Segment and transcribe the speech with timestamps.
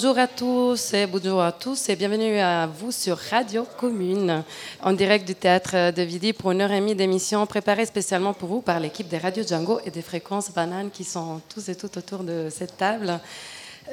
[0.00, 4.44] Bonjour à tous et bonjour à tous et bienvenue à vous sur Radio Commune
[4.80, 8.48] en direct du théâtre de Vidi pour une heure et demie d'émission préparée spécialement pour
[8.48, 11.96] vous par l'équipe des Radio Django et des fréquences bananes qui sont tous et toutes
[11.96, 13.18] autour de cette table.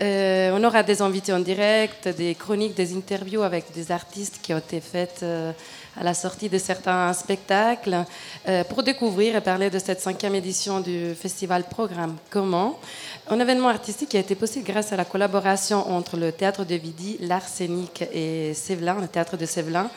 [0.02, 4.54] Euh, on aura des invités en direct, des chroniques, des interviews avec des artistes qui
[4.54, 5.54] ont été faites euh,
[5.98, 8.04] à la sortie de certains spectacles
[8.48, 12.77] euh, pour découvrir et parler de cette cinquième édition du festival Programme Comment.
[13.27, 16.75] Un événement artistique qui a été possible grâce à la collaboration entre le théâtre de
[16.75, 19.89] Vidi, l'Arsenic et Sévelin, le théâtre de Sévelin.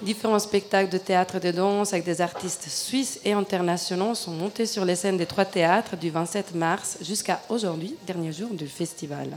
[0.00, 4.84] Différents spectacles de théâtre de danse avec des artistes suisses et internationaux sont montés sur
[4.84, 9.36] les scènes des trois théâtres du 27 mars jusqu'à aujourd'hui, dernier jour du festival.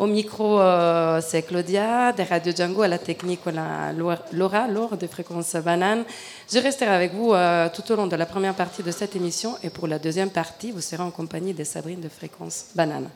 [0.00, 5.06] Au micro, euh, c'est Claudia, des Radio Django, à la technique, on a Laura, de
[5.06, 6.04] Fréquence Banane.
[6.50, 9.56] Je resterai avec vous euh, tout au long de la première partie de cette émission
[9.62, 13.10] et pour la deuxième partie, vous serez en compagnie de Sabrine de Fréquence Banane.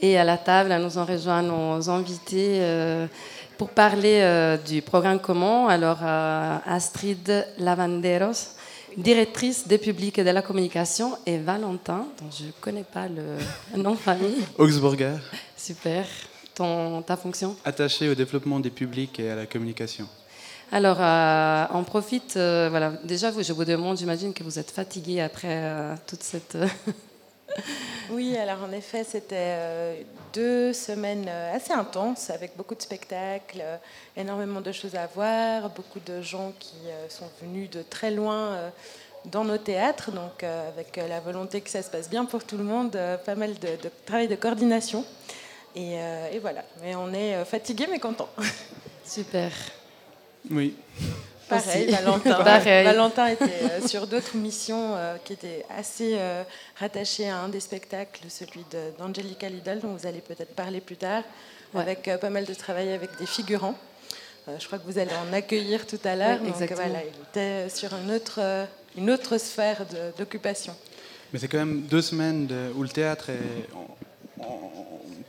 [0.00, 3.06] Et à la table, nous en rejoint nos invités euh,
[3.58, 5.68] pour parler du programme Comment.
[5.68, 8.56] Alors, Astrid Lavanderos,
[8.96, 13.36] directrice des publics et de la communication, et Valentin, dont je ne connais pas le
[13.82, 14.42] nom de famille.
[14.58, 15.16] Augsburger.
[15.56, 16.06] Super.
[16.54, 17.56] Ton, ta fonction?
[17.64, 20.06] Attaché au développement des publics et à la communication.
[20.72, 20.98] Alors,
[21.74, 22.34] on profite.
[22.34, 22.92] voilà.
[23.04, 26.56] Déjà, je vous demande, j'imagine que vous êtes fatigué après toute cette.
[28.10, 33.60] Oui, alors en effet, c'était euh, deux semaines euh, assez intenses avec beaucoup de spectacles,
[33.62, 33.76] euh,
[34.16, 36.76] énormément de choses à voir, beaucoup de gens qui
[37.08, 38.70] sont venus de très loin
[39.24, 42.64] dans nos théâtres, donc avec la volonté que ça se passe bien pour tout le
[42.64, 45.04] monde, pas mal de, travail de coordination.
[45.74, 45.94] Et,
[46.32, 48.28] et, voilà, mais on est fatigué mais content.
[49.04, 49.50] Super.
[50.50, 50.76] Oui.
[51.48, 52.42] Pareil, Valentin.
[52.82, 56.42] Valentin était euh, sur d'autres missions euh, qui étaient assez euh,
[56.78, 58.64] rattachées à un des spectacles, celui
[58.98, 61.22] d'Angelica Lidl, dont vous allez peut-être parler plus tard,
[61.74, 63.76] avec pas mal de travail avec des figurants.
[64.46, 66.38] je crois que vous allez en accueillir tout à l'heure.
[66.38, 68.40] donc voilà, il était sur une autre,
[68.96, 69.84] une autre sphère
[70.16, 70.74] d'occupation.
[71.32, 73.96] Mais c'est quand même deux semaines où le théâtre est en,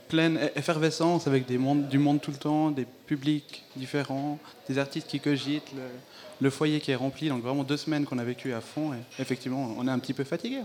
[0.08, 5.06] pleine effervescence avec des mondes, du monde tout le temps, des publics différents, des artistes
[5.06, 5.72] qui cogitent,
[6.40, 7.28] le, foyer qui est rempli.
[7.28, 8.92] Donc vraiment deux semaines qu'on a vécu à fond.
[8.92, 10.60] Et effectivement, on est un petit peu fatigué.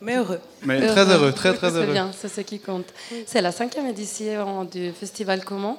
[0.00, 0.40] Mais heureux.
[0.64, 1.86] Mais très heureux, très très heureux.
[1.86, 2.86] C'est bien, c'est ce qui compte.
[3.26, 5.78] C'est la cinquième édition du Festival Comment.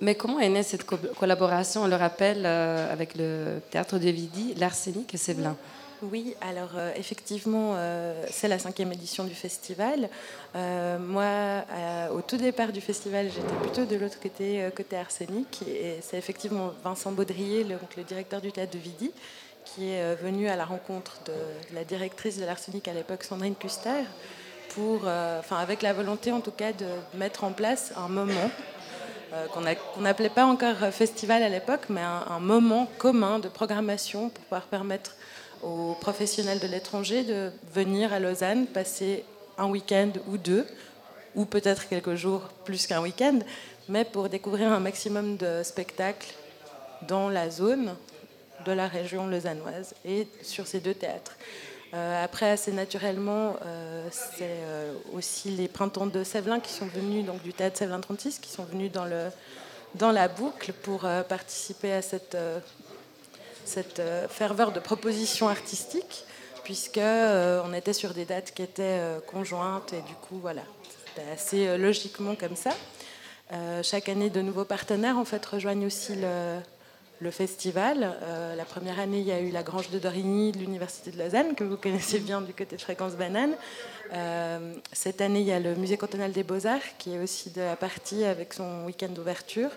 [0.00, 4.52] Mais comment est née cette collaboration On le rappelle euh, avec le Théâtre de Vidi,
[4.58, 5.50] l'Arsenic et Sévelin?
[5.52, 5.56] Oui,
[6.40, 10.08] alors euh, effectivement, euh, c'est la cinquième édition du festival.
[10.54, 11.64] Euh, moi,
[12.12, 15.62] au tout départ du festival, j'étais plutôt de l'autre côté, côté arsenic.
[15.68, 19.10] Et c'est effectivement Vincent Baudrier, le, directeur du théâtre de Vidi,
[19.64, 24.04] qui est venu à la rencontre de, la directrice de l'arsenic à l'époque, Sandrine Custer,
[24.70, 25.02] pour,
[25.38, 28.50] enfin, avec la volonté en tout cas de mettre en place un moment
[29.52, 34.62] qu'on n'appelait pas encore festival à l'époque, mais un, moment commun de programmation pour pouvoir
[34.62, 35.16] permettre
[35.62, 39.24] aux professionnels de l'étranger de venir à Lausanne, passer
[39.58, 40.66] un week-end ou deux,
[41.34, 43.38] ou peut-être quelques jours plus qu'un week-end,
[43.88, 46.34] mais pour découvrir un maximum de spectacles
[47.08, 47.94] dans la zone
[48.64, 51.36] de la région lausannoise et sur ces deux théâtres.
[51.94, 57.24] Euh, après, assez naturellement, euh, c'est euh, aussi les printemps de Sévelin qui sont venus,
[57.24, 59.28] donc du théâtre Sévelin 36, qui sont venus dans, le,
[59.94, 62.36] dans la boucle pour participer à cette
[63.66, 66.24] cette euh, ferveur de propositions artistiques,
[66.64, 70.62] puisque euh, on était sur des dates qui étaient euh, conjointes et du coup voilà,
[71.06, 72.70] c'était assez logiquement comme ça.
[73.82, 78.14] chaque année, de nouveaux partenaires en fait rejoignent aussi le, festival.
[78.56, 81.54] la première année, il y a eu la Grange de Dorigny de l'Université de Lausanne,
[81.54, 83.54] que vous connaissez bien du côté de Fréquence Banane.
[84.92, 87.76] cette année, il y a le Musée cantonal des Beaux-Arts, qui est aussi de la
[87.76, 89.70] partie avec son week-end d'ouverture.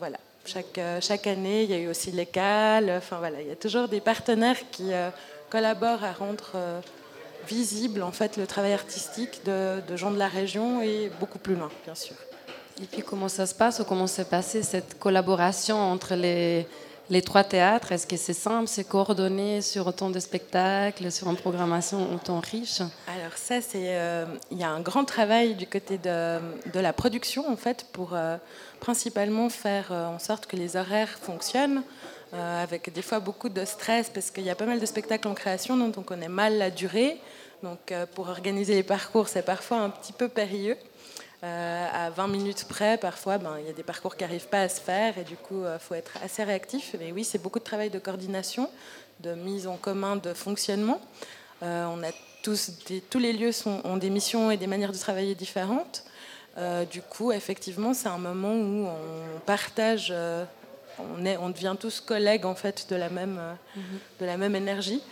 [0.00, 2.90] voilà, chaque, euh, chaque année, il y a eu aussi l'école.
[2.90, 5.10] Enfin voilà, il y a toujours des partenaires qui euh,
[5.50, 6.80] collaborent à rendre euh,
[7.46, 11.54] visible en fait le travail artistique de, de, gens de la région et beaucoup plus
[11.54, 12.16] loin, bien sûr.
[12.82, 16.66] Et puis comment ça se passe ou comment s'est passée cette collaboration entre les,
[17.10, 21.36] les trois théâtres Est-ce que c'est simple, c'est coordonné sur autant de spectacles, sur une
[21.36, 23.98] programmation autant riche Alors ça, c'est
[24.50, 26.40] il y a un grand travail du côté de,
[26.74, 28.16] la production en fait pour
[28.82, 31.84] principalement faire euh, en sorte que les horaires fonctionnent,
[32.34, 35.28] euh, avec des fois beaucoup de stress, parce qu'il y a pas mal de spectacles
[35.28, 37.20] en création dont on connaît mal la durée.
[37.62, 40.76] Donc euh, pour organiser les parcours, c'est parfois un petit peu périlleux.
[41.42, 44.68] À 20 minutes près, parfois, ben, il y a des parcours qui n'arrivent pas à
[44.68, 46.94] se faire et du coup, il faut être assez réactif.
[47.00, 48.70] Mais oui, c'est beaucoup de travail de coordination,
[49.20, 51.00] de mise en commun de fonctionnement.
[51.60, 52.12] on a
[52.42, 52.72] tous,
[53.10, 56.04] tous les lieux sont, ont des missions et des manières de travailler différentes.
[56.90, 60.14] du coup, effectivement, c'est un moment où on partage,
[60.98, 63.40] on, est, on devient tous collègues en fait de la même,
[63.76, 63.82] mhm.
[64.20, 65.02] de la même énergie.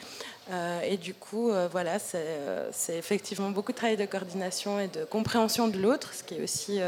[0.85, 5.79] Et du coup, voilà, c'est effectivement beaucoup de travail de coordination et de compréhension de
[5.79, 6.81] l'autre, ce qui est aussi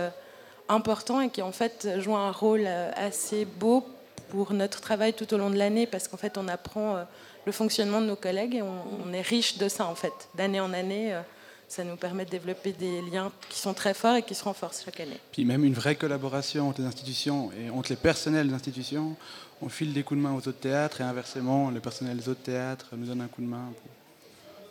[0.69, 3.85] important et qui en fait joue un rôle euh, assez beau
[4.31, 7.05] pour notre travail tout au long de l'année parce qu'en fait on apprend euh,
[7.45, 10.13] le fonctionnement de nos collègues et on, est riche de ça en fait.
[10.35, 11.21] D'année en année, euh,
[11.69, 14.85] ça nous permet de développer des liens qui sont très forts et qui se renforcent
[14.85, 15.19] chaque année.
[15.33, 19.17] Puis même une vraie collaboration entre les institutions et entre les personnels des institutions.
[19.63, 22.43] On file des coups de main aux autres théâtres et inversement, le personnel des autres
[22.43, 23.73] théâtres nous donne un coup de main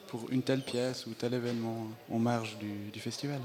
[0.07, 3.39] pour, une telle pièce ou tel événement en marge du festival.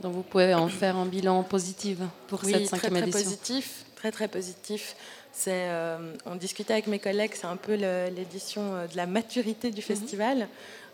[0.00, 1.98] Donc vous pouvez en faire un bilan positif
[2.28, 4.94] pour cette cinquième très, très Positif, très très positif.
[5.32, 9.70] C'est, euh, on discutait avec mes collègues, c'est un peu l'édition euh, de la maturité
[9.70, 9.86] du mhm.
[9.86, 10.48] festival,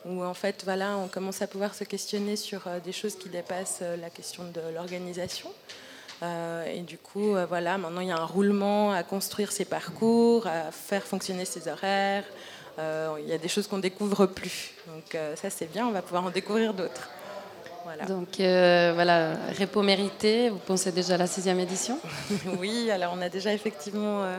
[0.07, 3.29] où en fait voilà, on commence à pouvoir se questionner sur euh, des choses qui
[3.29, 5.51] dépassent la question de l'organisation.
[6.23, 10.71] Et du coup, voilà, maintenant il y a un roulement à construire ses parcours, à
[10.71, 12.25] faire fonctionner ses horaires.
[12.79, 14.73] il y a des choses qu'on découvre plus.
[14.87, 17.11] Donc ça c'est bien, on va pouvoir en découvrir d'autres.
[18.09, 21.99] Donc euh, voilà, Repo mérité, vous pensez déjà à la sixième édition
[22.59, 24.37] Oui, alors on a déjà effectivement euh,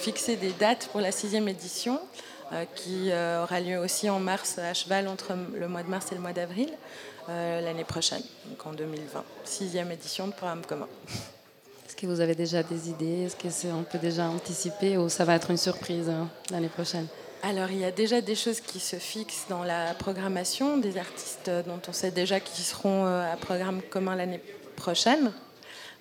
[0.00, 2.00] fixé des dates pour la sixième édition,
[2.52, 3.10] euh, qui
[3.42, 6.32] aura lieu aussi en mars, à cheval entre le mois de mars et le mois
[6.32, 6.70] d'avril,
[7.28, 9.24] l'année prochaine, donc en 2020.
[9.44, 10.88] Sixième édition de programme commun.
[11.86, 13.24] Est-ce que vous avez déjà des idées?
[13.24, 17.06] Est-ce qu'on peut déjà anticiper ou ça va être une surprise hein, l'année prochaine?
[17.42, 21.50] Alors, il y a déjà des choses qui se fixent dans la programmation, des artistes
[21.66, 24.40] dont on sait déjà qu'ils seront euh, à programme commun l'année
[24.74, 25.32] prochaine.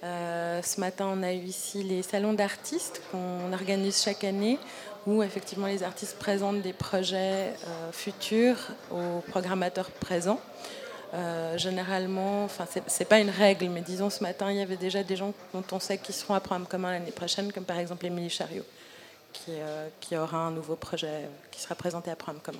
[0.03, 4.57] Euh, ce matin, on a eu ici les salons d'artistes qu'on organise chaque année,
[5.05, 8.57] où effectivement les artistes présentent des projets euh, futurs
[8.91, 10.39] aux programmateurs présents.
[11.57, 15.15] Généralement, enfin, c'est pas une règle, mais disons ce matin, il y avait déjà des
[15.15, 18.29] gens dont on sait qu'ils seront à programme commun l'année prochaine, comme par exemple Émilie
[18.29, 18.65] Chariot.
[19.49, 22.59] Euh, qui, aura un nouveau projet qui sera présenté à Programme commun.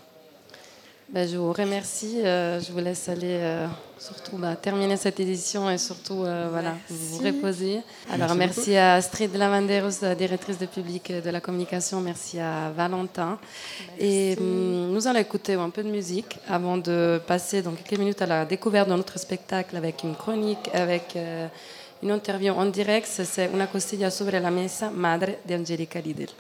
[1.08, 2.22] Ben, je vous remercie.
[2.24, 3.68] Euh, je vous laisse aller euh,
[4.00, 7.82] surtout bah, terminer cette édition et surtout voilà, vous reposer.
[8.12, 12.02] Alors merci, à Astrid Lavanderos, directrice de public de la communication.
[12.02, 13.38] Merci à Valentin.
[14.00, 18.22] Et hum, nous allons écouter un peu de musique avant de passer dans quelques minutes
[18.24, 21.16] à la découverte de notre spectacle avec une chronique, avec
[22.02, 23.08] une interview en direct.
[23.08, 26.32] C'est Una costilla sobre la mesa, Madre de Angelica Lidl.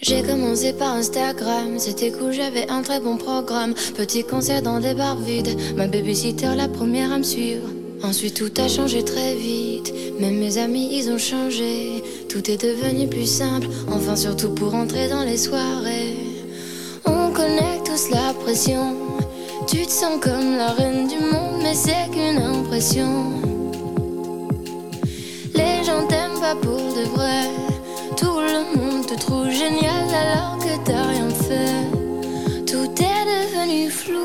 [0.00, 3.74] J'ai commencé par Instagram, c'était cool, j'avais un très bon programme.
[3.96, 7.68] Petit concert dans des bars vides, ma babysitter la première à me suivre.
[8.04, 12.04] Ensuite tout a changé très vite, même mes amis ils ont changé.
[12.28, 16.16] Tout est devenu plus simple, enfin surtout pour entrer dans les soirées.
[17.04, 18.94] On connaît tous la pression,
[19.66, 23.47] tu te sens comme la reine du monde, mais c'est qu'une impression.
[29.18, 31.84] Trouve génial alors que t'as rien fait.
[32.66, 34.16] Tout est devenu flou,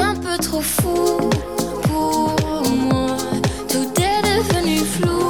[0.00, 1.30] un peu trop fou
[1.82, 2.34] pour
[2.70, 3.16] moi.
[3.68, 5.20] Tout est devenu flou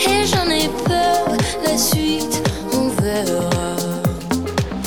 [0.00, 1.36] et j'en ai peur.
[1.64, 3.76] La suite, on verra.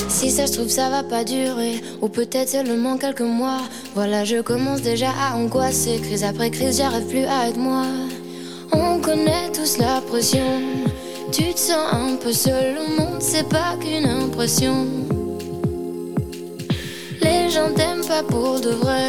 [0.09, 3.61] Si ça se trouve, ça va pas durer, ou peut-être seulement quelques mois.
[3.95, 5.99] Voilà, je commence déjà à angoisser.
[6.01, 7.85] Crise après crise, j'arrive plus à être moi.
[8.71, 10.61] On connaît tous la pression.
[11.31, 14.87] Tu te sens un peu seul, le monde c'est pas qu'une impression.
[17.21, 19.07] Les gens t'aiment pas pour de vrai.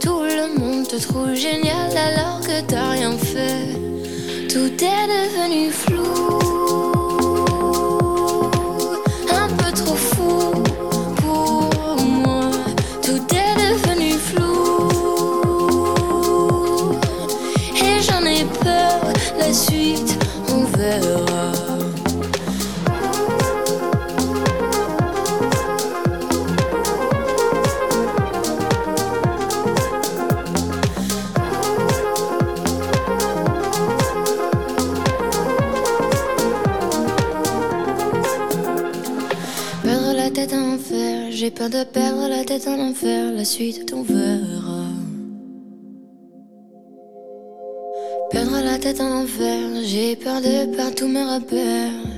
[0.00, 3.78] Tout le monde te trouve génial alors que t'as rien fait.
[4.48, 6.91] Tout est devenu flou.
[43.52, 44.86] Suite on verra.
[48.30, 52.11] Perdre la tête en enfer, j'ai peur de partout mes repères.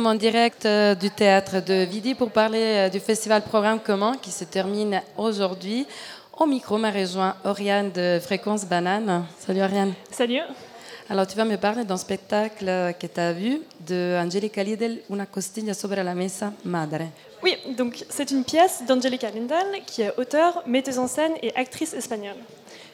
[0.00, 4.14] Sommes en direct euh, du théâtre de Vidi pour parler euh, du festival Programme commun
[4.22, 5.86] qui se termine aujourd'hui.
[6.38, 9.26] Au micro m'a rejoint Oriane de Fréquence Banane.
[9.38, 9.92] Salut Oriane.
[10.10, 10.40] Salut.
[11.10, 12.64] Alors tu vas me parler d'un spectacle
[12.98, 17.02] que tu as vu de Angelica Lidl, Una costilla sobre la mesa madre.
[17.42, 21.92] Oui, donc c'est une pièce d'Angelica Lindal, qui est auteure, metteuse en scène et actrice
[21.92, 22.36] espagnole.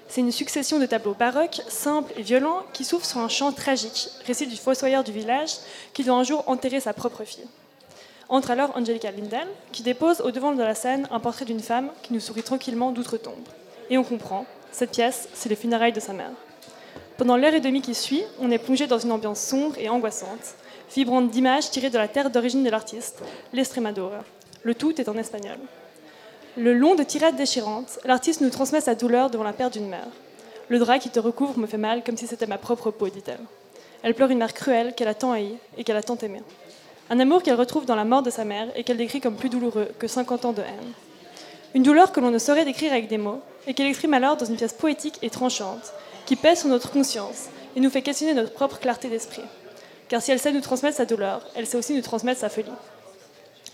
[0.09, 4.09] C'est une succession de tableaux baroques, simples et violents, qui s'ouvrent sur un chant tragique,
[4.25, 5.51] récit du fossoyeur du village,
[5.93, 7.47] qui doit un jour enterrer sa propre fille.
[8.29, 11.91] Entre alors Angelica Lindal, qui dépose au devant de la scène un portrait d'une femme
[12.03, 13.35] qui nous sourit tranquillement d'outre-tombe.
[13.91, 16.33] Et on comprend, cette pièce, c'est les funérailles de sa mère.
[17.19, 20.55] Pendant l'heure et demie qui suit, on est plongé dans une ambiance sombre et angoissante,
[20.95, 23.23] vibrante d'images tirées de la terre d'origine de l'artiste,
[23.53, 24.25] l'Estremadura.
[24.63, 25.59] Le tout est en espagnol.
[26.59, 30.09] Le long de tirades déchirantes, l'artiste nous transmet sa douleur devant la perte d'une mère.
[30.69, 33.41] Le drap qui te recouvre me fait mal comme si c'était ma propre peau, dit-elle.
[34.03, 36.43] Elle pleure une mère cruelle qu'elle a tant haïe et qu'elle a tant aimée.
[37.11, 39.51] Un amour qu'elle retrouve dans la mort de sa mère et qu'elle décrit comme plus
[39.51, 40.93] douloureux que 50 ans de haine.
[41.75, 44.47] Une douleur que l'on ne saurait décrire avec des mots et qu'elle exprime alors dans
[44.47, 45.93] une pièce poétique et tranchante
[46.25, 49.45] qui pèse sur notre conscience et nous fait questionner notre propre clarté d'esprit.
[50.09, 52.73] Car si elle sait nous transmettre sa douleur, elle sait aussi nous transmettre sa folie.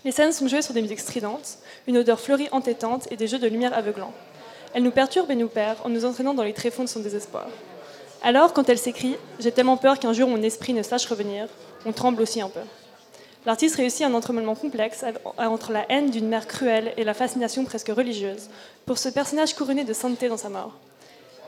[0.05, 1.57] Les scènes sont jouées sur des musiques stridentes,
[1.87, 4.13] une odeur fleurie entêtante et des jeux de lumière aveuglants.
[4.73, 7.47] Elle nous perturbe et nous perd en nous entraînant dans les tréfonds de son désespoir.
[8.21, 11.47] Alors, quand elle s'écrit J'ai tellement peur qu'un jour mon esprit ne sache revenir,
[11.85, 12.61] on tremble aussi un peu.
[13.45, 15.03] L'artiste réussit un entremêlement complexe
[15.37, 18.49] entre la haine d'une mère cruelle et la fascination presque religieuse
[18.85, 20.73] pour ce personnage couronné de sainteté dans sa mort.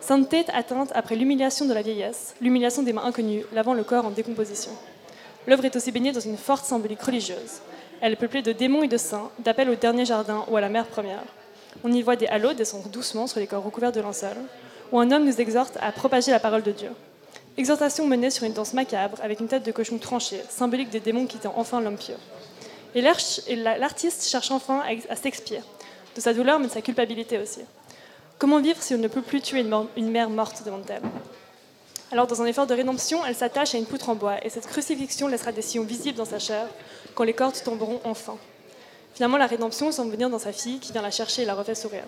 [0.01, 4.11] Sainteté atteinte après l'humiliation de la vieillesse, l'humiliation des mains inconnues, lavant le corps en
[4.11, 4.71] décomposition.
[5.47, 7.61] L'œuvre est aussi baignée dans une forte symbolique religieuse.
[8.01, 10.69] Elle est peuplée de démons et de saints, d'appels au dernier jardin ou à la
[10.69, 11.23] mère première.
[11.83, 14.37] On y voit des halos descendre doucement sur les corps recouverts de linceul,
[14.91, 16.89] où un homme nous exhorte à propager la parole de Dieu.
[17.57, 21.25] Exhortation menée sur une danse macabre avec une tête de cochon tranchée, symbolique des démons
[21.25, 22.17] quittant enfin l'homme pieux.
[22.93, 25.61] Et l'artiste cherche enfin à s'expier,
[26.15, 27.61] de sa douleur mais de sa culpabilité aussi.
[28.37, 31.01] Comment vivre si on ne peut plus tuer une, une mère morte devant elle
[32.11, 34.67] Alors, dans un effort de rédemption, elle s'attache à une poutre en bois, et cette
[34.67, 36.67] crucifixion laissera des sillons visibles dans sa chair
[37.13, 38.37] quand les cordes tomberont enfin.
[39.13, 41.75] Finalement, la rédemption semble venir dans sa fille qui vient la chercher et la refait
[41.75, 42.07] sourire.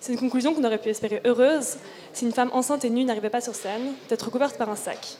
[0.00, 1.76] C'est une conclusion qu'on aurait pu espérer heureuse
[2.12, 5.16] si une femme enceinte et nue n'arrivait pas sur scène, d'être couverte par un sac.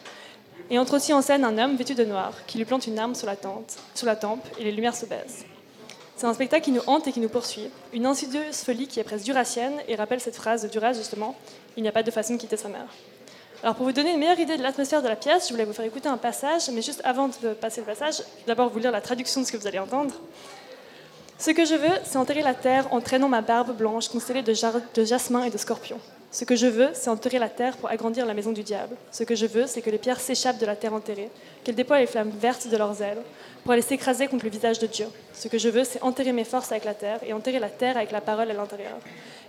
[0.70, 3.14] Et entre aussi en scène un homme vêtu de noir qui lui plante une arme
[3.14, 5.44] sur la, tente, la tempe et les lumières se baissent.
[6.16, 9.04] C'est un spectacle qui nous hante et qui nous poursuit, une insidieuse folie qui est
[9.04, 11.36] presque duracienne et rappelle cette phrase de Duras justement
[11.76, 12.88] il n'y a pas de façon de quitter sa mère.
[13.62, 15.72] Alors pour vous donner une meilleure idée de l'atmosphère de la pièce, je voulais vous
[15.72, 19.00] faire écouter un passage, mais juste avant de passer le passage, d'abord vous lire la
[19.00, 20.14] traduction de ce que vous allez entendre.
[21.38, 24.52] Ce que je veux, c'est enterrer la terre en traînant ma barbe blanche constellée de,
[24.94, 25.98] de jasmin et de scorpions.
[26.30, 28.94] Ce que je veux, c'est enterrer la terre pour agrandir la maison du diable.
[29.10, 31.30] Ce que je veux, c'est que les pierres s'échappent de la terre enterrée,
[31.64, 33.22] qu'elles déploient les flammes vertes de leurs ailes
[33.64, 35.06] pour aller s'écraser contre le visage de Dieu.
[35.32, 37.96] Ce que je veux, c'est enterrer mes forces avec la terre et enterrer la terre
[37.96, 38.98] avec la parole à l'intérieur.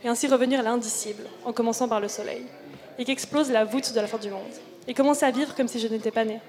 [0.03, 2.45] Et ainsi revenir à l'indicible, en commençant par le soleil.
[2.99, 4.53] Et qu'explose la voûte de la fin du monde.
[4.87, 6.39] Et commencer à vivre comme si je n'étais pas né.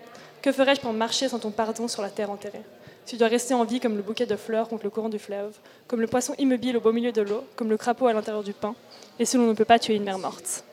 [0.42, 2.62] Que ferais-je pour marcher sans ton pardon sur la terre enterrée?
[3.06, 5.56] Tu dois rester en vie comme le bouquet de fleurs contre le courant du fleuve,
[5.86, 8.52] comme le poisson immobile au beau milieu de l'eau, comme le crapaud à l'intérieur du
[8.52, 8.74] pain.
[9.18, 10.64] Et si l'on ne peut pas tuer une mère morte.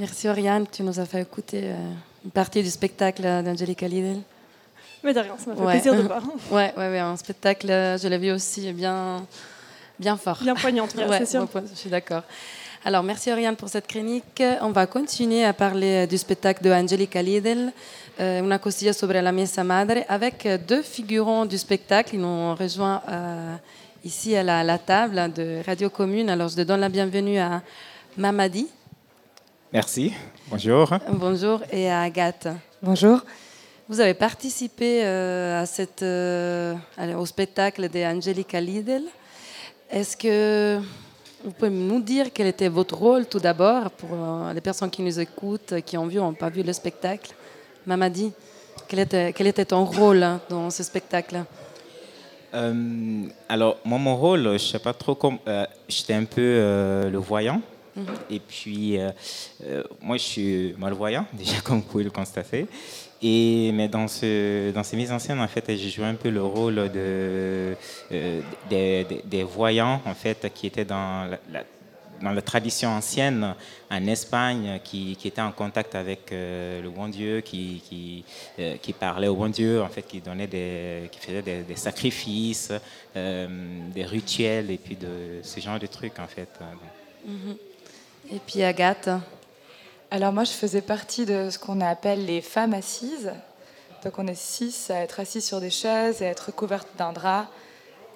[0.00, 1.76] Merci Oriane, tu nous as fait écouter euh,
[2.24, 4.20] une partie du spectacle d'Angelica Lidl.
[5.04, 6.22] Mais de rien, ça m'a fait plaisir de voir.
[6.50, 9.26] Ouais, ouais, ouais, un spectacle, je l'ai vu aussi bien,
[9.98, 10.38] bien fort.
[10.42, 11.46] Bien poignant, c'est sûr.
[11.70, 12.22] Je suis d'accord.
[12.82, 14.42] Alors, merci Oriane pour cette chronique.
[14.62, 17.70] On va continuer à parler du spectacle de Angelica Lidl,
[18.18, 22.14] euh, Una cosilla sobre la mesa madre, avec deux figurants du spectacle.
[22.14, 23.54] Ils nous ont rejoint euh,
[24.02, 26.30] ici à la, table de Radio Commune.
[26.30, 27.60] Alors, je donne la bienvenue à
[28.16, 28.66] Mamadi.
[29.72, 30.12] Merci.
[30.48, 30.90] Bonjour.
[31.12, 31.62] Bonjour.
[31.70, 32.48] Et à Agathe.
[32.82, 33.20] Bonjour.
[33.88, 39.02] Vous avez participé euh, à cette, au spectacle de Angelica Lidl.
[39.88, 40.80] Est-ce que
[41.44, 45.02] vous pouvez nous dire quel était votre rôle tout d'abord pour euh, les personnes qui
[45.02, 47.32] nous écoutent, qui ont vu ou n'ont pas vu le spectacle?
[47.86, 48.32] Mamadi,
[48.88, 51.44] quel était, quel était ton rôle hein, dans ce spectacle?
[52.54, 55.38] Euh, Alors, moi, mon rôle, je ne sais pas trop comment.
[55.46, 57.62] Euh, j'étais un peu le voyant.
[58.00, 58.14] Mhm.
[58.30, 58.98] Et puis,
[60.00, 62.66] moi, je suis malvoyant, déjà, comme vous pouvez le constater.
[63.22, 66.30] Et, mais dans, ce, dans ces mises en scène, en fait, j'ai joué un peu
[66.30, 67.76] le rôle de,
[68.12, 68.40] euh,
[68.70, 71.64] des, voyants, en fait, qui étaient dans la,
[72.22, 73.54] dans la tradition ancienne
[73.90, 78.24] en Espagne, qui, qui étaient en contact avec euh, le bon Dieu, qui, qui,
[78.58, 82.72] euh, parlaient au bon Dieu, en fait, qui, donnait des, qui faisaient des, sacrifices,
[83.14, 86.48] des rituels, et puis de ce genre de trucs, en fait.
[87.26, 87.56] Mhm.
[88.32, 89.10] Et puis Agathe
[90.12, 93.32] alors moi, je faisais partie de ce qu'on appelle les femmes assises.
[94.02, 97.12] Donc on est six à être assis sur des chaises et à être recouvertes d'un
[97.12, 97.46] drap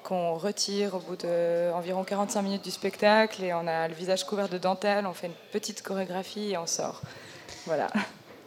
[0.02, 4.48] qu'on retire au bout d'environ 45 minutes du spectacle et on a le visage couvert
[4.48, 7.00] de dentelle, on fait une petite chorégraphie et on sort.
[7.64, 7.86] Voilà.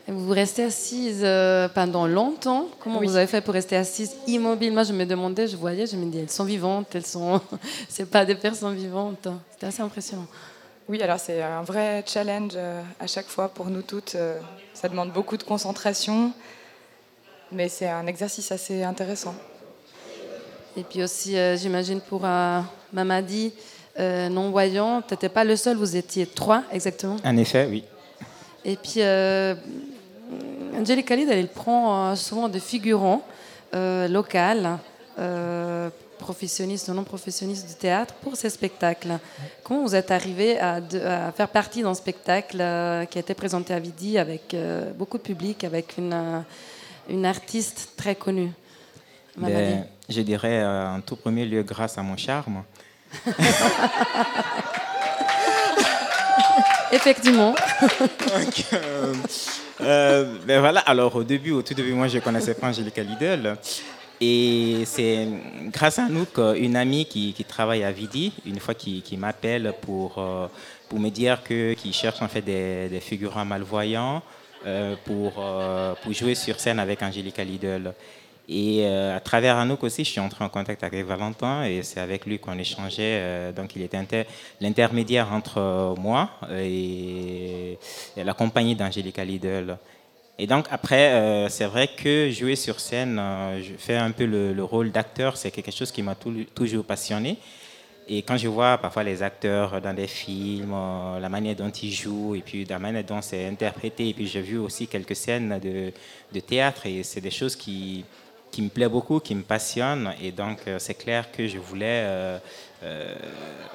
[0.07, 2.67] vous restez assise euh, pendant longtemps.
[2.81, 5.95] Comment vous avez fait pour rester assise immobile Moi, je me demandais, je voyais, je
[5.95, 7.39] me disais, elles sont vivantes, elles sont.
[7.89, 9.27] c'est pas des personnes vivantes.
[9.53, 10.27] C'était assez impressionnant.
[10.89, 14.15] Oui, alors c'est un vrai challenge euh, à chaque fois pour nous toutes.
[14.15, 14.39] Euh,
[14.73, 16.31] ça demande beaucoup de concentration,
[17.51, 19.35] mais c'est un exercice assez intéressant.
[20.77, 22.21] Et puis aussi, euh, j'imagine pour
[22.93, 23.51] Mamadi,
[23.99, 27.83] non-voyant, tu n'étais pas le seul, vous étiez trois exactement En effet, oui.
[28.63, 29.01] Et puis,
[30.79, 33.23] Angelique Khalid, elle prend souvent des figurants
[33.73, 34.37] locaux
[36.17, 39.19] professionniste ou non professionniste du théâtre pour ces spectacles.
[39.63, 40.81] Comment vous êtes arrivé à,
[41.31, 45.23] faire partie d'un spectacle euh, qui a été présenté à Vidi avec euh, beaucoup de
[45.23, 46.39] public, avec une, euh,
[47.09, 48.51] une artiste très connue
[49.37, 52.63] ben, Je dirais en tout premier lieu grâce à mon charme.
[56.91, 57.53] Effectivement.
[59.79, 63.57] ben voilà, alors au début, au tout début, moi je connaissais pas Angélique Lidl.
[64.19, 65.27] Et c'est
[65.71, 69.73] grâce à nous qu'une amie qui, qui, travaille à Vidi, une fois qui, qui m'appelle
[69.81, 70.47] pour, euh,
[70.89, 74.23] pour me dire qu'il cherche en fait des, des figurants malvoyants
[74.65, 77.93] euh, pour, euh, pour jouer sur scène avec Angélica Lidl.
[78.49, 82.25] Et à travers Anouk aussi, je suis entré en contact avec Valentin et c'est avec
[82.25, 83.51] lui qu'on échangeait.
[83.53, 84.25] donc il était
[84.61, 87.77] l'intermédiaire entre moi et,
[88.15, 89.77] et la compagnie d'Angélica Lidl.
[90.39, 94.63] Et donc après, euh, c'est vrai que jouer sur scène, euh, fais un peu le,
[94.63, 97.37] rôle d'acteur, c'est quelque chose qui m'a toujours passionné.
[98.07, 101.91] Et quand je vois parfois les acteurs dans des films, euh, la manière dont ils
[101.91, 105.59] jouent, et puis la manière dont c'est interprété, et puis j'ai vu aussi quelques scènes
[105.59, 105.91] de,
[106.31, 108.05] de théâtre, et c'est des choses qui,
[108.51, 110.13] qui me plaît beaucoup, qui me passionne.
[110.21, 112.39] Et donc, c'est clair que je voulais.
[112.83, 113.15] Euh, euh,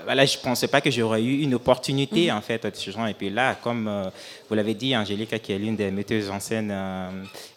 [0.05, 2.37] voilà, je ne pensais pas que j'aurais eu une opportunité, mhm.
[2.37, 3.09] en fait, de ce genre.
[3.09, 4.11] Et puis là, comme
[4.49, 6.75] vous l'avez dit, Angélique, qui est l'une des metteuses en scène,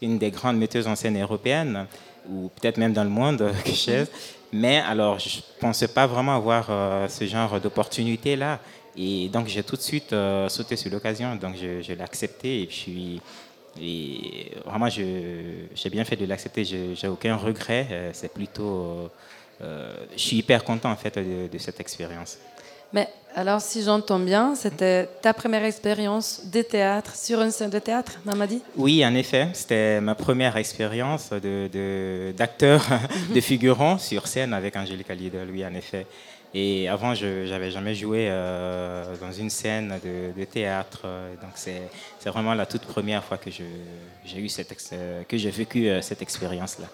[0.01, 1.85] une des grandes metteuses en scène européennes,
[2.29, 4.07] ou peut-être même dans le monde, que je mhm.
[4.53, 8.59] Mais alors, je ne pensais pas vraiment avoir ce genre d'opportunité-là.
[8.95, 10.15] Et donc, j'ai tout de suite
[10.47, 11.35] sauté sur l'occasion.
[11.35, 12.61] Donc, je, je l'ai accepté.
[12.61, 13.19] Et puis,
[13.81, 17.87] et vraiment, j'ai bien fait de l'accepter, j'ai aucun regret.
[17.91, 19.09] Euh, c'est plutôt.
[19.61, 22.37] Euh, je suis hyper content en fait de, cette expérience.
[22.93, 27.79] Mais alors, si j'entends bien, c'était ta première expérience de théâtre sur une scène de
[27.79, 28.61] théâtre, Mamadi?
[28.77, 32.85] Oui, en effet, c'était ma première expérience d'acteur,
[33.29, 36.05] de, de, figurant sur scène avec Angélique Lidl, oui, en effet.
[36.57, 41.05] Et avant, je n'avais jamais joué euh, dans une scène de, théâtre.
[41.41, 41.89] Donc, c'est
[42.29, 44.73] vraiment la toute première fois que j'ai eu cette
[45.27, 46.87] que j'ai vécu euh, cette expérience-là.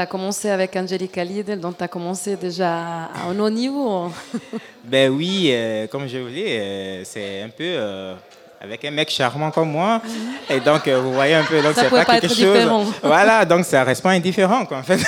[0.00, 4.10] As commencé avec Angelica Lidl, donc tu as commencé déjà à un haut niveau.
[4.84, 8.16] ben oui, euh, comme je vous dis, c'est un peu
[8.62, 10.02] avec un mec charmant comme moi.
[10.50, 12.52] Et donc, euh, vous voyez un peu, donc c'est pas pas quelque être chose.
[12.52, 12.84] différent.
[13.02, 15.00] Voilà, donc ça reste pas indifférent, quoi, en fait.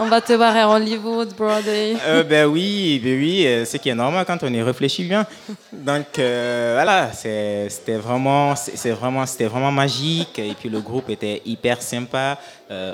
[0.00, 1.94] On va te voir à Hollywood, Broadway.
[2.06, 5.26] Euh, ben oui, ben oui, euh, ce qui est normal quand on y réfléchit bien.
[5.72, 10.38] Donc voilà, c'était vraiment, c'est vraiment, c'était vraiment magique.
[10.38, 12.38] Et puis le groupe était hyper sympa.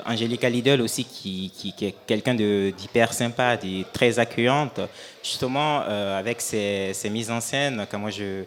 [0.05, 4.81] Angelica Lidl aussi, qui, qui, qui est quelqu'un d'hyper sympa, de très accueillante.
[5.21, 8.43] Justement, euh, avec ses, ses mises en scène, quand moi je, euh,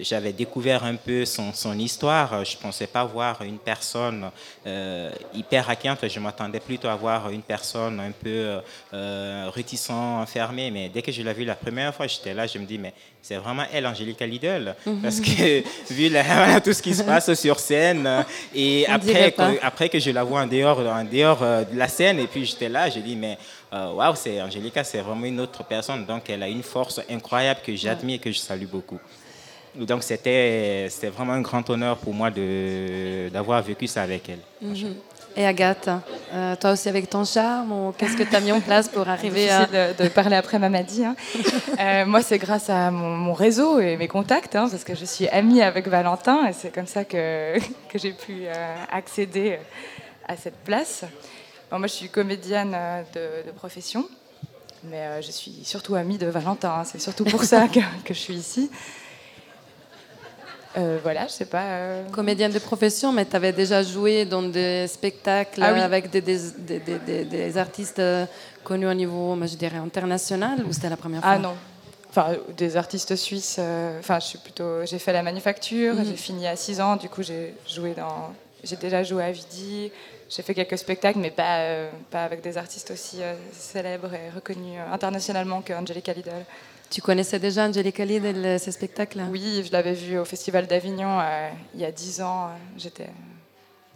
[0.00, 4.30] j'avais découvert un peu son, son histoire, je pensais pas voir une personne
[4.66, 6.06] euh, hyper accueillante.
[6.08, 8.60] Je m'attendais plutôt à voir une personne un peu
[8.94, 10.70] euh, réticent, enfermée.
[10.70, 12.92] Mais dès que je l'ai vue la première fois, j'étais là, je me dis, mais
[13.20, 14.76] c'est vraiment elle, Angélica Lidl.
[15.02, 19.32] Parce que vu la- voilà, tout ce qui se passe sur scène, et On après
[19.32, 22.44] que, après que je la vois en dehors, en dehors de la scène, et puis
[22.46, 23.36] j'étais là, j'ai dit, mais
[23.72, 26.04] euh, waouh, c'est Angélica, c'est vraiment une autre personne.
[26.06, 28.98] Donc elle a une force incroyable que j'admire et que je salue beaucoup.
[29.74, 34.40] Donc c'était vraiment un grand honneur pour moi de- d'avoir vécu ça avec elle.
[34.62, 34.94] Mhm.
[35.36, 35.88] Et Agathe,
[36.34, 39.48] euh, toi aussi avec ton charme, qu'est-ce que tu as mis en place pour arriver
[39.50, 39.66] à...
[39.66, 41.04] De, de parler après Mamadi.
[41.04, 41.14] hein.
[41.80, 45.04] Euh, moi, c'est grâce à mon, mon réseau et mes contacts, hein, parce que je
[45.04, 47.56] suis amie avec Valentin et c'est comme ça que,
[47.88, 49.58] que j'ai pu euh, accéder
[50.26, 51.04] à cette place.
[51.70, 54.06] Moi, je suis comédienne euh, de, de profession,
[54.84, 56.70] mais euh, je suis surtout amie de Valentin.
[56.80, 56.84] hein.
[56.84, 58.70] C'est surtout pour ça que, que je suis ici.
[60.76, 61.62] Euh, voilà, je sais pas.
[61.64, 65.80] euh, Comédienne de profession, mais tu avais déjà joué dans des spectacles Ah oui.
[65.80, 68.24] avec des, des, des- des- des- des artistes euh,
[68.64, 71.32] connus au niveau, moi, je dirais, international, ou c'était la première fois?
[71.32, 71.54] Ah non.
[72.10, 73.56] Enfin, des artistes suisses.
[73.58, 74.84] euh, Enfin, je suis plutôt.
[74.86, 75.94] J'ai fait la manufacture.
[75.94, 76.04] Mhm.
[76.06, 76.96] J'ai fini à 6 ans.
[76.96, 78.32] Du coup, j'ai joué dans.
[78.64, 79.90] J'ai déjà joué à Vidi.
[80.28, 84.28] J'ai fait quelques spectacles, mais pas, euh, pas avec des artistes aussi euh, célèbres et
[84.34, 86.44] reconnus euh, internationalement que Angelica Lidl.
[86.90, 89.22] Tu connaissais déjà Angelica Lidl, ces spectacles?
[89.30, 91.18] Oui, je l'avais vue au Festival d'Avignon
[91.74, 92.48] il y a 10 ans.
[92.76, 93.08] J'étais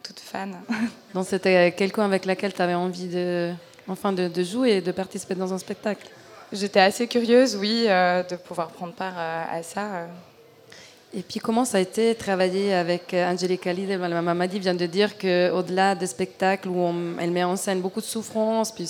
[0.02, 0.56] toute fan.
[1.14, 3.52] Donc c'était quelqu'un avec laquelle tu avais envie de,
[3.88, 6.06] enfin, de, de jouer et de participer dans un spectacle?
[6.52, 9.80] J'étais assez curieuse, oui, euh, de pouvoir prendre part euh, à ça.
[9.80, 10.06] euh.
[11.14, 14.86] Et puis comment ça a été travailler avec euh, Angelica Lidl Ma Mamadi vient de
[14.86, 16.86] dire qu'au-delà des spectacles où
[17.20, 18.88] elle met en scène beaucoup de souffrance, puis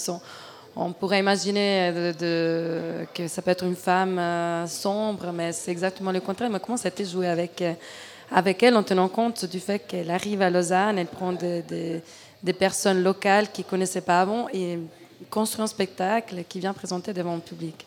[0.77, 6.13] on pourrait imaginer de- que ça peut être une femme euh, sombre, mais c'est exactement
[6.13, 6.49] le contraire.
[6.49, 7.73] Mais comment ça a été jouer avec, euh,
[8.31, 12.53] avec elle en tenant compte du fait qu'elle arrive à Lausanne, elle prend des, des-
[12.53, 14.79] personnes locales qui ne connaissaient pas avant et
[15.29, 17.85] construit un spectacle qui vient présenter devant le public?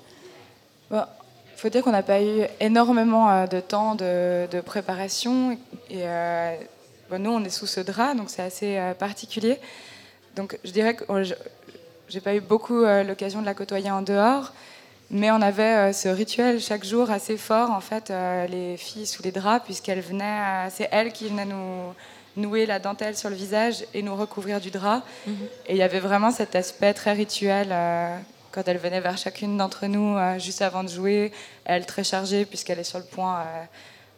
[1.56, 5.58] Il faut dire qu'on n'a pas eu énormément euh, de temps de, de préparation.
[5.90, 6.54] Et euh,
[7.10, 9.58] bon, nous, on est sous ce drap, donc c'est assez euh, particulier.
[10.36, 11.34] Donc je dirais que oh, je
[12.14, 14.52] n'ai pas eu beaucoup l'occasion de la côtoyer en dehors.
[15.10, 18.12] Mais on avait ce rituel chaque jour assez fort, en fait,
[18.50, 21.94] les filles sous les draps, puisqu'elles venaient, c'est elles qui venaient nous
[22.36, 25.04] nouer la dentelle sur le visage et nous recouvrir du drap.
[25.68, 27.72] Et il y avait vraiment cet aspect très rituel
[28.56, 31.34] quand elle venait vers chacune d'entre nous euh, juste avant de jouer,
[31.66, 33.64] elle très chargée puisqu'elle est sur le point euh,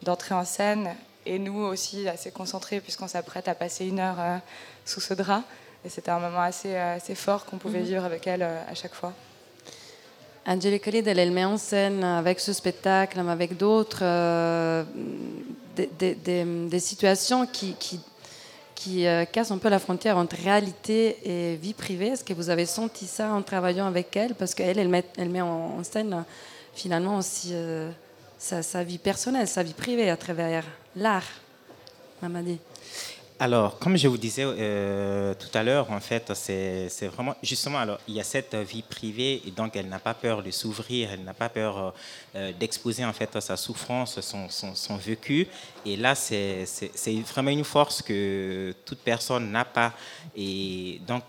[0.04, 0.89] d'entrer en scène,
[1.26, 4.38] et nous aussi assez concentrés puisqu'on s'apprête à passer une heure euh,
[4.86, 5.41] sous ce drap.
[5.84, 7.86] Et c'était un moment assez, assez fort qu'on pouvait Mhm.
[7.86, 9.13] vivre avec elle à chaque fois.
[10.45, 14.04] Angelica Lidl, elle met en scène avec ce spectacle, mais avec d'autres,
[15.76, 18.00] des, des- des- des situations qui, qui,
[18.78, 22.10] qui, euh, cassent un peu la frontière entre réalité et vie privée.
[22.10, 24.36] Est-ce que vous avez senti ça en travaillant avec elle?
[24.36, 26.24] Parce qu'elle, elle met, elle met en, scène
[26.76, 27.90] finalement aussi euh,
[28.38, 30.63] sa, sa vie personnelle, sa vie privée à travers
[30.96, 31.26] l'art.
[32.22, 32.60] Mamadi.
[33.39, 37.78] Alors, comme je vous disais euh, tout à l'heure, en fait, c'est vraiment justement.
[37.78, 41.12] Alors, il y a cette vie privée et donc elle n'a pas peur de s'ouvrir,
[41.13, 41.93] elle n'a pas peur
[42.36, 45.47] euh, d'exposer en fait sa souffrance, son, son, vécu.
[45.86, 46.65] Et là, c'est
[47.32, 49.93] vraiment une force que toute personne n'a pas.
[50.36, 51.23] Et donc,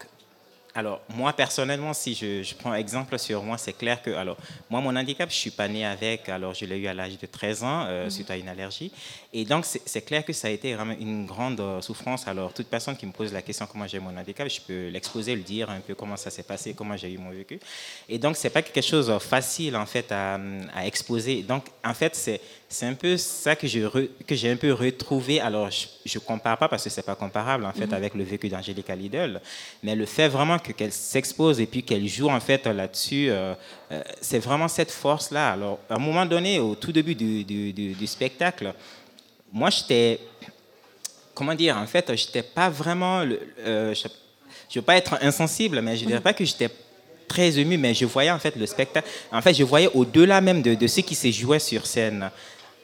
[0.74, 4.36] alors, moi, personnellement, si je, je prends exemple sur moi, c'est clair que, alors,
[4.70, 7.26] moi, mon handicap, je suis pas né avec, alors je l'ai eu à l'âge de
[7.26, 8.92] 13 ans, euh, suite à une allergie.
[9.32, 12.28] Et donc, c'est clair que ça a été vraiment une grande euh, souffrance.
[12.28, 15.34] Alors, toute personne qui me pose la question comment j'ai mon handicap, je peux l'exposer,
[15.34, 17.58] le dire un peu comment ça s'est passé, comment j'ai eu mon vécu.
[18.08, 20.38] Et donc, c'est pas quelque chose de facile, en fait, à,
[20.74, 21.42] à exposer.
[21.42, 25.40] Donc, en fait, c'est c'est un peu ça que j'ai un peu retrouvé.
[25.40, 25.86] Alors, je
[26.18, 27.94] ne compare pas parce que c'est pas comparable en fait Mhm.
[27.94, 29.40] avec le vécu d'Angélica Lidl,
[29.82, 33.54] mais le fait vraiment que qu'elle s'expose et puis qu'elle joue en fait là-dessus, euh,
[33.92, 35.52] euh, c'est vraiment cette force là.
[35.52, 38.74] Alors, à un moment donné, au tout début du, du- du- du spectacle,
[39.50, 40.20] moi j'étais
[41.34, 43.20] comment dire en fait, j'étais pas vraiment
[43.60, 44.08] euh, je,
[44.68, 46.68] je veux pas être insensible, mais je dirais pas que j'étais
[47.26, 49.08] très ému, mais je voyais en fait le spectacle.
[49.32, 52.30] En fait, je voyais au-delà même de, de ce qui se jouait sur scène.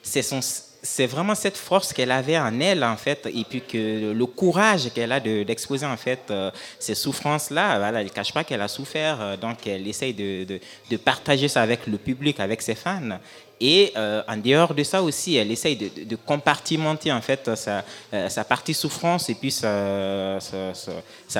[0.04, 0.40] C'est son
[0.84, 4.92] c'est vraiment cette force qu'elle avait en elle, en fait, et puis que le courage
[4.94, 7.80] qu'elle a d'exposer, en fait, euh, ces souffrances-là.
[7.88, 10.44] Elle ne cache pas qu'elle a souffert, euh, donc elle essaye de,
[10.90, 13.18] de, partager ça avec le public, avec ses fans.
[13.60, 18.28] Et euh, en dehors de ça aussi, elle essaye de, compartimenter en fait sa, euh,
[18.28, 20.38] sa, partie souffrance et puis sa,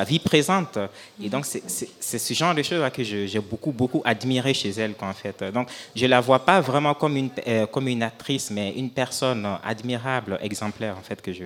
[0.07, 0.79] vie présente.
[1.23, 5.13] Et donc c'est ce genre de choses que j'ai beaucoup beaucoup admiré chez elle en
[5.13, 5.45] fait.
[5.53, 9.47] Donc je la vois pas vraiment comme une euh, comme une actrice, mais une personne
[9.65, 11.45] admirable, exemplaire en fait que je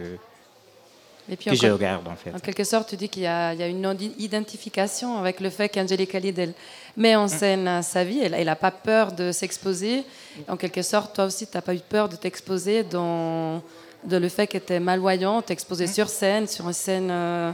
[1.30, 2.34] et puis, que je regarde en fait.
[2.34, 6.14] En quelque sorte, tu dis qu'il y, y, a une identification avec le fait qu'Angélique
[6.14, 6.52] Lidl
[6.96, 8.20] met en scène sa vie.
[8.20, 10.04] Elle n'a pas peur de s'exposer.
[10.48, 13.62] En quelque sorte, toi aussi, tu n'as pas eu peur de t'exposer dans
[14.04, 15.92] de le fait qu'elle était malvoyante, t'exposer mm.
[15.92, 17.52] sur scène, sur une scène euh,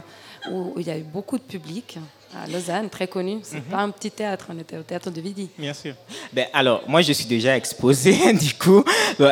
[0.51, 1.97] où, il y a eu beaucoup de public
[2.43, 3.39] à Lausanne, très connu.
[3.43, 3.71] C'est mm-hmm.
[3.71, 5.49] pas un petit théâtre, on était au théâtre de Vidi.
[5.57, 5.93] Bien sûr.
[6.33, 8.83] Ben, alors, moi, je suis déjà exposé, du coup.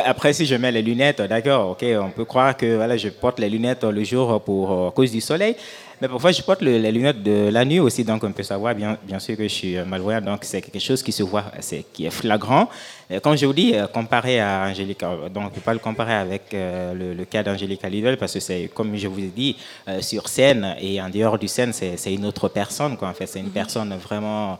[0.04, 3.38] Après, si je mets les lunettes, d'accord, ok, on peut croire que voilà, je porte
[3.38, 5.56] les lunettes le jour pour à cause du soleil.
[6.00, 8.98] Mais parfois, je porte les lunettes de la nuit aussi, donc on peut savoir bien,
[9.04, 10.20] bien sûr que je suis malvoyant.
[10.20, 12.68] Donc, c'est quelque chose qui se voit, c'est, qui est flagrant.
[13.22, 16.14] Comme je vous dis, euh, comparé à Angélique, donc on ne peut pas le comparer
[16.14, 19.56] avec euh, le, cas d'Angélique Lidl parce que c'est, comme je vous ai dit,
[19.88, 22.96] euh, sur scène et en dehors du scène, c'est, une autre personne.
[22.96, 23.52] Quoi, en fait, c'est une mhm.
[23.52, 24.58] personne vraiment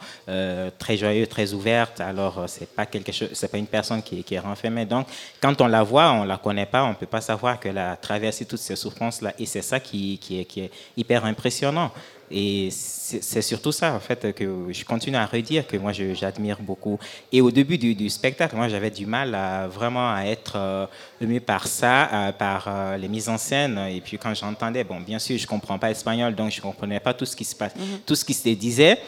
[0.79, 2.01] très joyeuse, très ouverte.
[2.01, 4.85] Alors, c'est pas quelque chose, c'est pas une personne qui, qui est renfermée.
[4.85, 5.07] Donc,
[5.41, 8.45] quand on la voit, on la connaît pas, on peut pas savoir qu'elle a traversé
[8.45, 9.33] toutes ces souffrances-là.
[9.39, 11.91] Et c'est ça qui, qui, est, qui est hyper impressionnant.
[12.37, 16.99] Et c'est surtout ça, en fait, que je continue à redire, que moi, j'admire beaucoup.
[17.31, 20.87] Et au début du, spectacle, moi, j'avais du mal à vraiment à être euh,
[21.21, 23.79] ému par ça, euh, par euh, les mises en scène.
[23.89, 26.63] Et puis, quand j'entendais, bon, bien sûr, je ne comprends pas l'espagnol, donc je ne
[26.63, 28.01] comprenais pas tout ce qui se passe, mm-hmm.
[28.05, 28.99] tout ce qui se disait.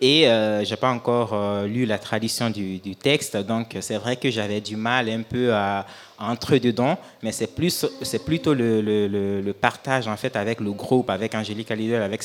[0.00, 4.60] Et je n'ai pas encore lu la tradition du, texte, donc c'est vrai que j'avais
[4.60, 5.84] du mal un peu à,
[6.20, 11.34] entre dedans, mais c'est plutôt le, le, le, partage en fait avec le groupe, avec
[11.34, 12.22] Angélique Lidl, avec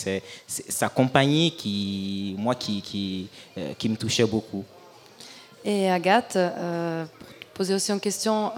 [0.47, 4.65] sa compagnie qui, moi, qui, qui, euh, me touchait beaucoup.
[5.63, 7.05] Et Agathe, euh,
[7.53, 8.51] poser aussi une question.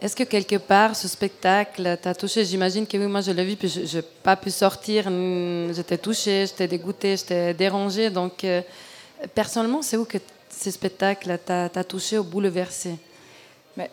[0.00, 2.44] Est-ce que quelque part ce spectacle t'a touché?
[2.44, 5.10] J'imagine que oui, moi je l'ai vu, puis je n'ai pas pu sortir.
[5.72, 8.08] J'étais touchée, j'étais dégoûtée, j'étais dérangée.
[8.10, 8.62] Donc, euh,
[9.34, 10.18] personnellement, c'est où que
[10.50, 12.96] ce spectacle t'a touché ou bouleversé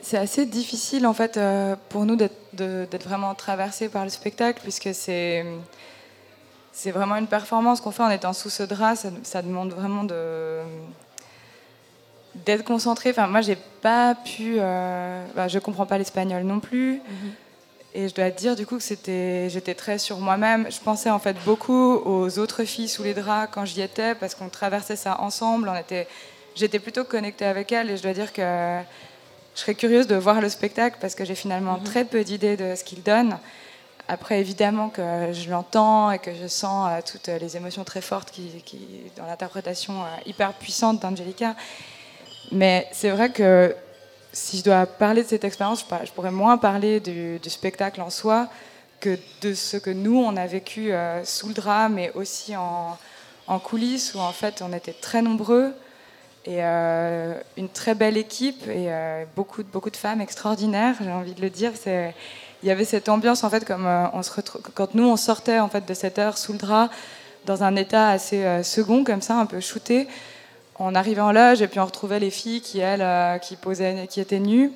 [0.02, 4.94] c'est assez difficile en fait euh, pour nous d'être vraiment traversés par le spectacle puisque
[4.94, 5.46] c'est
[6.72, 8.96] c'est vraiment une performance qu'on fait en étant sous ce drap.
[9.24, 10.60] Ça, demande vraiment de
[12.45, 13.12] d'être concentré.
[13.12, 14.58] Enfin, moi, j'ai pas pu.
[14.60, 16.95] Euh, bah, je comprends pas l'espagnol non plus.
[16.95, 17.32] Mhm.
[17.98, 20.67] Et je dois dire du coup que c'était, j'étais très sur moi-même.
[20.69, 24.36] Je pensais en fait beaucoup aux autres filles sous les draps quand j'y étais parce
[24.36, 25.69] qu'on traversait ça ensemble.
[25.69, 26.06] On était,
[26.56, 28.80] j'étais plutôt connectée avec elles et je dois dire que
[29.56, 31.84] je serais curieuse de voir le spectacle parce que j'ai finalement mhm.
[31.84, 33.38] très peu d'idées de ce qu'il donne.
[34.10, 38.30] Après, évidemment que je l'entends et que je sens euh, toutes les émotions très fortes
[38.30, 38.52] qui,
[39.15, 41.56] dans l'interprétation euh, hyper puissante d'Angelica.
[42.51, 43.75] Mais c'est vrai que
[44.36, 48.47] si je dois parler de cette expérience, je, pourrais moins parler du, spectacle en soi
[48.99, 52.97] que de ce que nous, on a vécu euh, sous le drame, mais aussi en,
[53.60, 55.73] coulisses, où en fait on était très nombreux
[56.45, 61.34] et euh, une très belle équipe et euh, beaucoup, beaucoup de femmes extraordinaires, j'ai envie
[61.34, 61.71] de le dire.
[61.86, 64.31] Il y avait cette ambiance, en fait, comme on se
[64.73, 66.89] quand nous, on sortait en fait, de cette heure sous le drap,
[67.45, 70.08] dans un état assez second, comme ça, un peu shooté.
[70.77, 74.19] On arrivait en loge et puis on retrouvait les filles qui, elles, qui, posaient, qui
[74.19, 74.71] étaient nues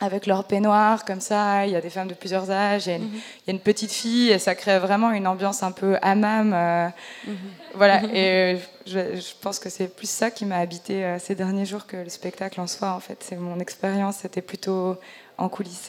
[0.00, 1.66] avec leur peignoir, comme ça.
[1.66, 2.86] Il y a des femmes de plusieurs âges.
[2.86, 6.52] Il y a une, petite fille et ça crée vraiment une ambiance un peu hammam.
[6.54, 6.88] Euh,
[7.26, 7.36] mhm.
[7.74, 8.02] Voilà.
[8.02, 8.10] Mhm.
[8.14, 9.00] Et je,
[9.40, 12.60] pense que c'est plus ça qui m'a habité euh, ces derniers jours que le spectacle
[12.60, 12.92] en soi.
[12.92, 14.16] En fait, c'est mon expérience.
[14.22, 14.96] C'était plutôt
[15.38, 15.88] en coulisses.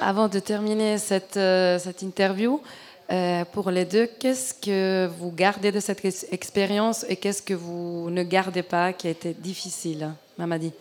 [0.00, 2.62] Avant de terminer cette, euh, cette interview,
[3.52, 8.22] pour les deux, qu'est-ce que vous gardez de cette expérience et qu'est-ce que vous ne
[8.22, 10.72] gardez pas qui a été difficile, Mamadi?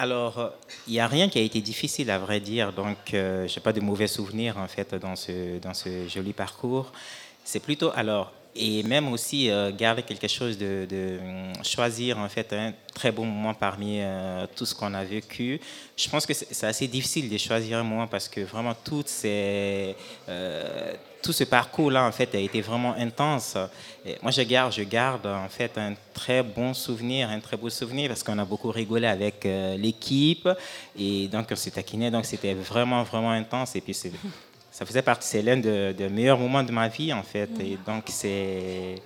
[0.00, 0.54] Alors,
[0.86, 3.62] il n'y a rien qui a été difficile à vrai dire, donc euh, je n'ai
[3.62, 6.90] pas de mauvais souvenirs en fait dans ce, dans ce joli parcours.
[7.44, 12.50] C'est plutôt, alors, et même aussi euh, garder quelque chose de, hum, choisir en fait
[12.54, 15.60] un très bon moment parmi euh, tout ce qu'on a vécu.
[15.98, 19.94] Je pense que c'est assez difficile de choisir un moment parce que vraiment toutes ces,
[21.22, 23.56] tout ce parcours-là, en fait, a été vraiment intense.
[24.22, 28.08] Moi, je garde, je garde, en fait, un très bon souvenir, un très beau souvenir,
[28.08, 30.48] parce qu'on a beaucoup rigolé avec euh, l'équipe,
[30.98, 33.76] et donc on s'est taquiné, donc c'était vraiment, vraiment intense.
[33.76, 33.94] Et puis,
[34.70, 37.50] ça faisait partie, c'est l'un des de meilleurs moments de ma vie, en fait.
[37.60, 38.96] Et donc, c'est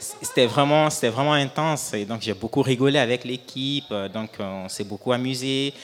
[0.00, 1.92] c'était vraiment, c'était vraiment intense.
[1.92, 3.92] Et donc, j'ai beaucoup rigolé avec l'équipe.
[4.12, 5.74] Donc, on s'est beaucoup amusé.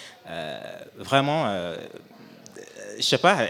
[0.96, 1.76] vraiment, euh,
[2.96, 3.46] je sais pas.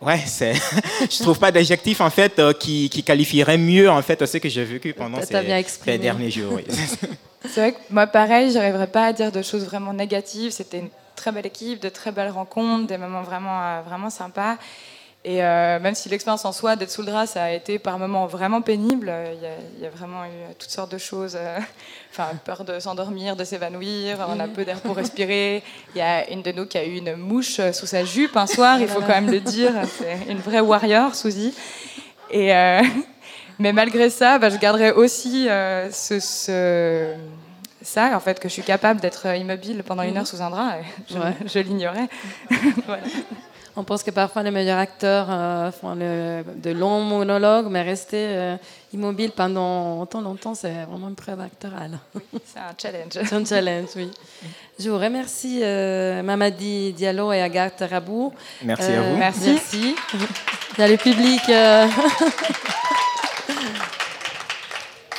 [0.00, 0.54] Ouais, c'est.
[1.00, 4.64] je trouve pas d'adjectif en fait qui, qui, qualifierait mieux en fait ce que j'ai
[4.64, 6.58] vécu pendant ces, derniers jours.
[7.44, 10.52] c'est vrai que moi, pareil, j'arriverais pas à dire de choses vraiment négatives.
[10.52, 14.56] C'était une très belle équipe, de très belles rencontres, des moments vraiment, vraiment sympas.
[15.22, 17.98] Et euh, même si l'expérience en soi d'être sous le drap, ça a été par
[17.98, 19.34] moments vraiment pénible, euh,
[19.76, 21.36] il y, a, vraiment eu toutes sortes de choses.
[21.36, 21.58] Euh,
[22.10, 25.62] enfin, peur de s'endormir, de s'évanouir, on a peu d'air pour respirer.
[25.94, 28.46] Il y a une de nous qui a eu une mouche sous sa jupe un
[28.46, 29.72] soir, il faut quand même le dire.
[29.98, 31.54] C'est une vraie warrior, Suzy.
[32.30, 32.48] Et,
[33.58, 35.48] mais malgré ça, bah, je garderai aussi
[35.90, 37.14] ce,
[37.82, 40.78] ça, en fait, que je suis capable d'être immobile pendant une heure sous un drap.
[41.10, 42.08] Je, je l'ignorais.
[42.86, 43.02] voilà.
[43.76, 48.56] On pense que parfois les meilleurs acteurs euh, font de longs monologues, mais rester euh,
[48.92, 51.98] immobile pendant longtemps, longtemps, c'est vraiment une preuve actorale.
[52.44, 53.12] c'est un challenge.
[53.12, 54.10] c'est un challenge, oui.
[54.78, 58.32] Je vous remercie euh, Mamadi Diallo et Agathe Rabou.
[58.62, 59.16] Merci à vous.
[59.16, 59.50] Merci.
[59.50, 59.94] merci.
[60.76, 61.42] Il y a le public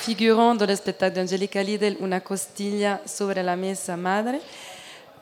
[0.01, 4.39] figurant dans le spectacle d'Angelica Lidl, Una costilla sobre la mesa madre.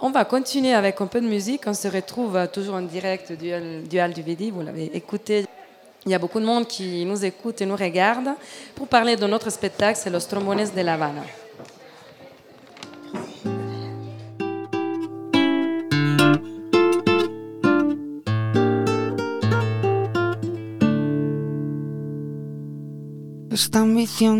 [0.01, 1.63] On va continuer avec un peu de musique.
[1.65, 4.51] On se retrouve toujours en direct du, Hall du.
[4.51, 5.45] Vous l'avez écouté.
[6.05, 8.29] Il y a beaucoup de monde qui nous écoute et nous regarde
[8.75, 10.97] pour parler de notre spectacle, c'est Los Trombones de La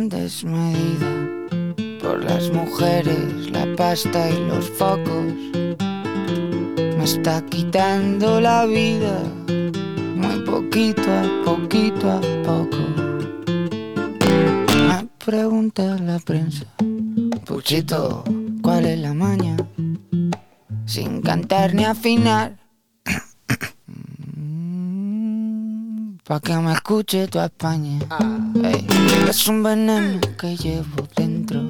[0.10, 1.19] desmedida
[2.10, 5.32] por las mujeres, la pasta y los focos.
[6.98, 9.22] Me está quitando la vida,
[10.16, 12.78] muy poquito a poquito a poco.
[14.88, 16.66] Me pregunta la prensa,
[17.46, 18.24] Puchito,
[18.64, 19.56] ¿cuál es la maña?
[20.88, 22.58] Sin cantar ni afinar.
[26.24, 28.00] Pa' que me escuche tu España.
[29.30, 31.70] es un veneno que llevo dentro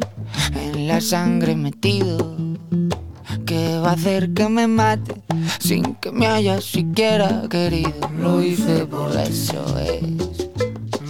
[0.56, 2.36] en la sangre metido
[3.46, 5.22] que va a hacer que me mate
[5.60, 7.94] sin que me haya siquiera querido.
[8.18, 10.02] Lo hice por eso es.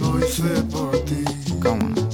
[0.00, 1.24] Lo hice por ti.
[1.62, 2.08] ¿Cómo no?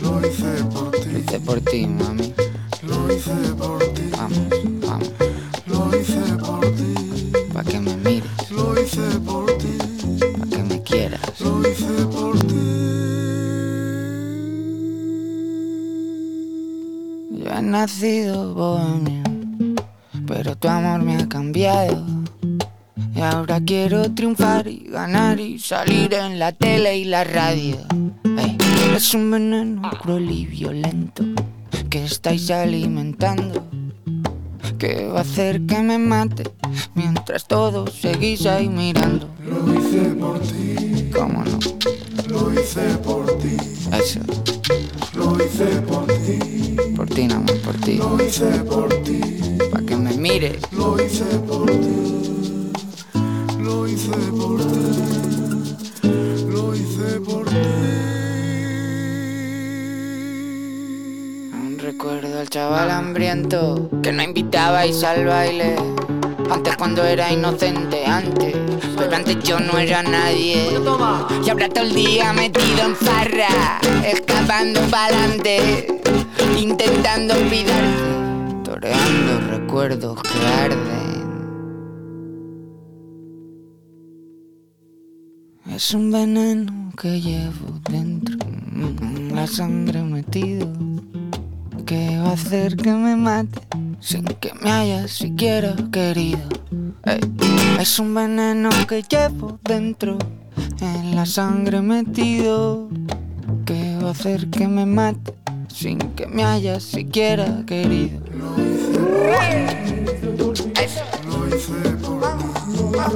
[0.00, 1.08] Lo hice por ti.
[1.10, 2.34] Lo hice por ti, mami.
[2.82, 3.85] Lo hice por ti.
[17.86, 19.22] Nacido bohemio,
[20.26, 22.04] pero tu amor me ha cambiado.
[23.14, 27.76] Y ahora quiero triunfar y ganar y salir en la tele y la radio.
[28.96, 31.22] es un veneno cruel y violento
[31.88, 33.64] que estáis alimentando.
[34.78, 36.42] Que va a hacer que me mate
[36.96, 39.28] mientras todos seguís ahí mirando.
[39.44, 41.08] Lo hice por ti.
[41.14, 41.58] ¿Cómo no?
[42.28, 43.56] Lo hice por ti.
[43.92, 44.20] Eso.
[45.14, 46.75] Lo hice por ti.
[47.16, 47.94] Por ti.
[47.96, 49.18] Lo hice por ti.
[49.72, 50.58] Pa' que me mires.
[50.70, 52.72] Lo hice por ti.
[53.58, 56.08] Lo hice por ti.
[56.46, 57.56] Lo hice por ti.
[61.80, 65.76] Recuerdo al chaval hambriento que no invitabais al baile.
[66.50, 68.54] Antes cuando era inocente, antes.
[68.94, 70.68] Pero antes yo no era nadie.
[71.42, 75.86] Y ahora todo el día metido en farra, escapando pa'lante,
[76.56, 81.06] intentando olvidarte, toreando recuerdos que arden.
[85.70, 88.38] Es un veneno que llevo dentro,
[89.34, 90.72] la sangre metido,
[91.84, 93.60] que va a hacer que me mate
[94.00, 96.48] sin que me haya siquiera querido.
[97.78, 100.16] es un veneno que llevo dentro,
[100.80, 102.88] en la sangre metido,
[103.66, 105.34] que va a hacer que me mate
[105.76, 108.18] sin que me haya siquiera querido.
[108.32, 108.98] Lo hice
[110.38, 110.62] por ti.
[111.28, 112.22] Lo hice por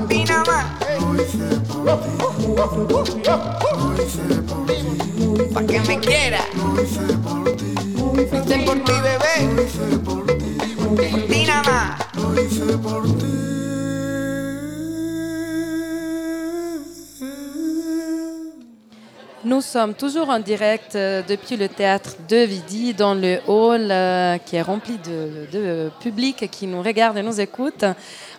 [0.08, 0.24] ti.
[0.26, 3.06] Lo hice por ti.
[3.46, 5.54] Lo hice por ti.
[5.54, 6.40] Pa' que me quiera.
[6.54, 7.74] Lo hice por ti.
[7.96, 9.34] Lo hice por ti, bebé.
[9.54, 10.34] Lo hice por ti.
[10.76, 11.96] Por ti nada.
[12.14, 13.59] Lo hice por ti.
[19.43, 24.36] Nous sommes toujours en direct euh, depuis le théâtre de Vidi, dans le hall euh,
[24.36, 27.86] qui est rempli de, de public qui nous regarde et nous écoute.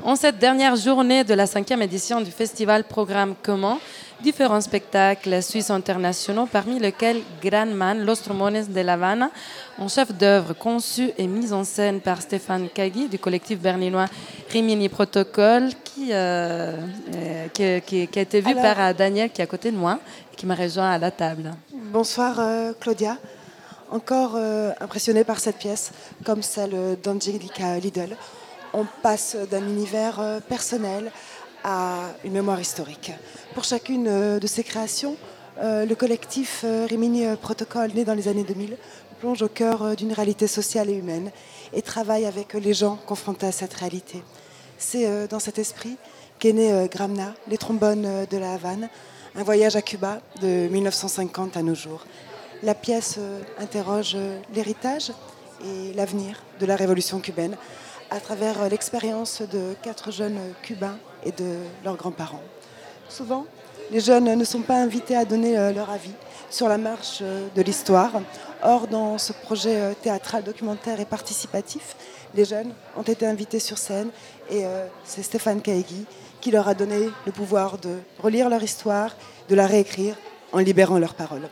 [0.04, 3.80] En cette dernière journée de la cinquième édition du festival Programme Comment,
[4.22, 7.22] différents spectacles suisses internationaux, parmi lesquels
[7.74, 9.30] Man, Los Trumones de La Habana,
[9.80, 14.06] un chef d'œuvre conçu et mis en scène par Stéphane Kagi du collectif berlinois
[14.50, 16.78] Rimini Protocol, qui, euh,
[17.16, 19.72] euh, qui, qui- qui a été vu Alors- par euh, Daniel qui est à côté
[19.72, 20.00] de moi
[20.32, 21.52] et qui m'a rejoint à la table.
[21.74, 23.18] Bonsoir euh, Claudia.
[23.92, 25.92] Encore euh, impressionnée par cette pièce,
[26.24, 28.16] comme celle d'Angelica Lidl.
[28.74, 31.12] On passe d'un univers personnel
[31.64, 33.12] à une mémoire historique.
[33.54, 35.16] Pour chacune euh, de ces créations,
[35.60, 38.78] euh, le collectif euh, Rimini Protocol, né dans les années 2000,
[39.20, 41.32] plonge au cœur d'une réalité sociale et humaine
[41.74, 44.24] et travaille avec les gens confrontés à cette réalité.
[44.80, 45.96] C'est dans cet esprit
[46.40, 48.90] qu'est né Gramna, les trombones de la Havane,
[49.36, 52.04] un voyage à Cuba de 1950 à nos jours.
[52.64, 53.20] La pièce
[53.60, 54.18] interroge
[54.56, 55.12] l'héritage
[55.64, 57.56] et l'avenir de la révolution cubaine
[58.10, 62.42] à travers l'expérience de quatre jeunes cubains et de leurs grands-parents.
[63.10, 63.46] Souvent,
[63.92, 66.14] les jeunes ne sont pas invités à donner euh, leur avis
[66.50, 68.12] sur la marche euh, de l'histoire.
[68.64, 71.96] Or, dans ce projet euh, théâtral, documentaire et participatif,
[72.34, 74.10] les jeunes ont été invités sur scène
[74.50, 74.64] et
[75.04, 76.06] c'est Stéphane Kaegi
[76.40, 79.14] qui leur a donné le pouvoir de relire leur histoire,
[79.50, 80.16] de la réécrire
[80.54, 81.50] en libérant leurs paroles.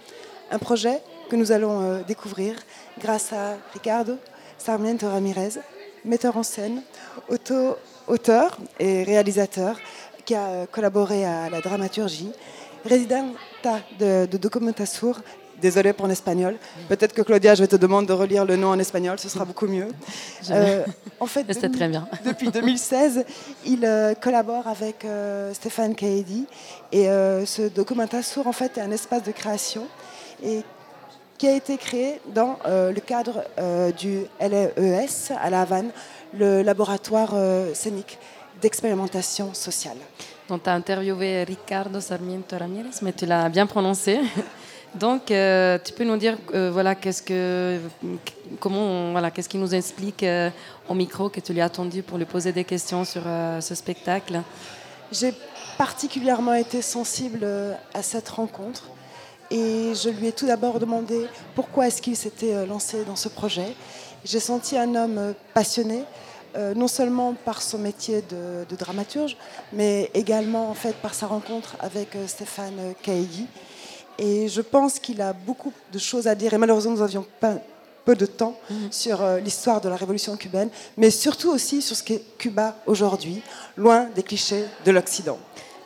[0.51, 2.55] Un projet que nous allons découvrir
[2.97, 4.15] grâce à Ricardo
[4.57, 5.59] Sarmiento Ramirez,
[6.05, 6.82] metteur en scène,
[7.28, 7.76] auto-
[8.10, 9.78] auteur et réalisateur
[10.26, 12.32] qui a euh, collaboré à la dramaturgie,
[12.86, 15.22] résidenta de, de Documentasur.
[15.62, 16.55] Désolée pour l'espagnol.
[16.88, 19.43] Peut-être que Claudia, je vais te demander de relire le nom en espagnol, ce sera
[19.43, 19.88] beaucoup mieux.
[20.51, 20.86] Euh,
[21.20, 22.07] en fait, depuis- très bien.
[22.26, 23.26] depuis 2016,
[23.66, 26.45] il euh, collabore avec euh, Stéphane Kaedi
[26.93, 27.07] et
[27.45, 29.86] ce Documentasur en fait est un espace de création
[30.41, 30.62] et
[31.38, 33.43] qui a été créé dans le cadre
[33.97, 35.91] du LES à La Havane,
[36.34, 38.17] le laboratoire euh, scénique
[38.61, 39.97] d'expérimentation sociale.
[40.47, 44.19] Donc, tu as interviewé Ricardo Sarmiento Ramirez, mais tu l'as bien prononcé.
[44.95, 47.80] Donc, euh, tu peux nous dire, euh, voilà, qu'est-ce que,
[48.59, 50.49] comment, voilà, qu'est-ce qui nous explique euh,
[50.88, 53.21] au micro que tu lui as attendu pour lui poser des questions sur
[53.59, 54.41] ce spectacle?
[55.11, 55.34] J'ai
[55.77, 57.45] particulièrement été sensible
[57.93, 58.86] à cette rencontre
[59.51, 63.75] et je lui ai tout d'abord demandé pourquoi est-ce qu'il s'était lancé dans ce projet.
[64.26, 66.03] J'ai senti un homme euh, passionné,
[66.55, 69.38] euh, non seulement par son métier de, de dramaturge,
[69.72, 73.45] mais également en fait par sa rencontre avec euh, Stéphane Kaegi.
[74.17, 76.53] Et je pense qu'il a beaucoup de choses à dire.
[76.53, 77.55] Et malheureusement, nous avions pas
[78.03, 78.57] peu de temps
[78.91, 83.41] sur euh, l'histoire de la révolution cubaine, mais surtout aussi sur ce qu'est Cuba aujourd'hui,
[83.78, 85.38] loin des clichés de l'Occident.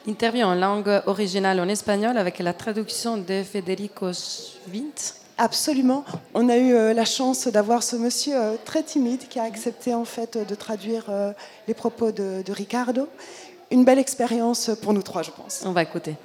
[0.08, 5.23] Interview en langue originale en espagnol avec la traduction de Federico Schwint.
[5.38, 6.06] Absolument.
[6.34, 9.94] On a eu euh, la chance d'avoir ce monsieur euh, très timide qui a accepté
[9.94, 11.34] en fait de traduire euh,
[11.68, 13.10] les propos de, de Ricardo.
[13.72, 15.64] Une belle expérience pour nous trois, je pense.
[15.66, 16.16] On va écouter.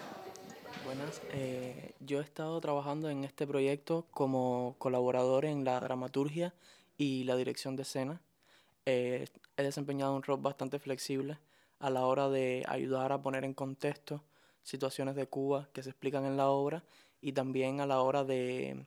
[0.84, 6.52] Buenas, eh, yo he estado trabajando en este proyecto como colaborador en la dramaturgia
[6.98, 8.20] y la dirección de escena.
[8.84, 11.38] Eh, he desempeñado un rol bastante flexible
[11.80, 14.22] a la hora de ayudar a poner en contexto
[14.62, 16.82] situaciones de Cuba que se explican en la obra
[17.22, 18.84] y también a la hora de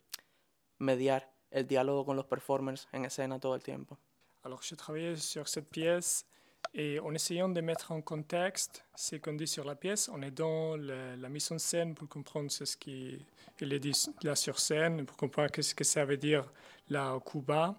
[0.82, 3.98] mediar el diálogo con los performers en escena todo el tiempo.
[4.44, 6.26] Alors, j'ai travaillé sur cette pièce
[6.74, 10.76] et en essayant de mettre en contexte ce qu'on dit sur la pièce, en aidant
[10.78, 13.24] le- la mise en scène pour comprendre ce qui
[13.60, 16.44] il est dit là sur scène, pour comprendre ce que ça veut dire
[16.90, 17.76] là au Cuba.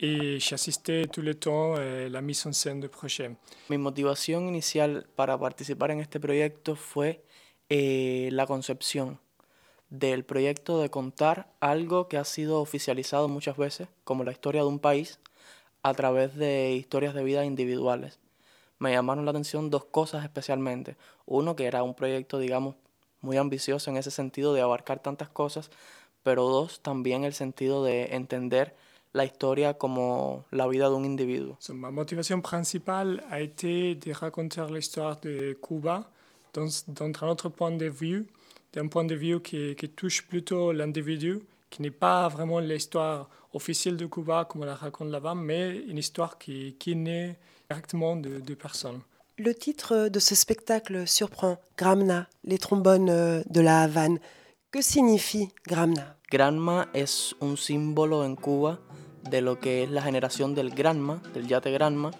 [0.00, 3.36] Et j'ai assisté tout le temps à la mise en scène du projet.
[3.68, 7.22] Mi motivación inicial para participar en este proyecto fue
[7.68, 9.18] eh, la concepción
[9.92, 14.68] del proyecto de contar algo que ha sido oficializado muchas veces, como la historia de
[14.68, 15.20] un país,
[15.82, 18.18] a través de historias de vida individuales.
[18.78, 20.96] Me llamaron la atención dos cosas especialmente.
[21.26, 22.74] Uno, que era un proyecto, digamos,
[23.20, 25.70] muy ambicioso en ese sentido de abarcar tantas cosas,
[26.22, 28.74] pero dos, también el sentido de entender
[29.12, 31.58] la historia como la vida de un individuo.
[31.74, 36.08] Ma motivation principale a été de raconter l'histoire de Cuba
[36.54, 38.26] dans, dans un de vue,
[38.72, 43.96] d'un point de vue qui, qui touche plutôt l'individu, qui n'est pas vraiment l'histoire officielle
[43.96, 48.40] de Cuba comme on la raconte là-bas, mais une histoire qui, qui naît directement de,
[48.40, 49.00] de personnes.
[49.38, 54.18] Le titre de ce spectacle surprend Gramna, les trombones euh, de la Havane.
[54.70, 56.16] Que signifie Gramna?
[56.30, 58.78] Granma es un símbolo en Cuba
[59.28, 62.10] de lo que es la generación del Granma, del yate Granma,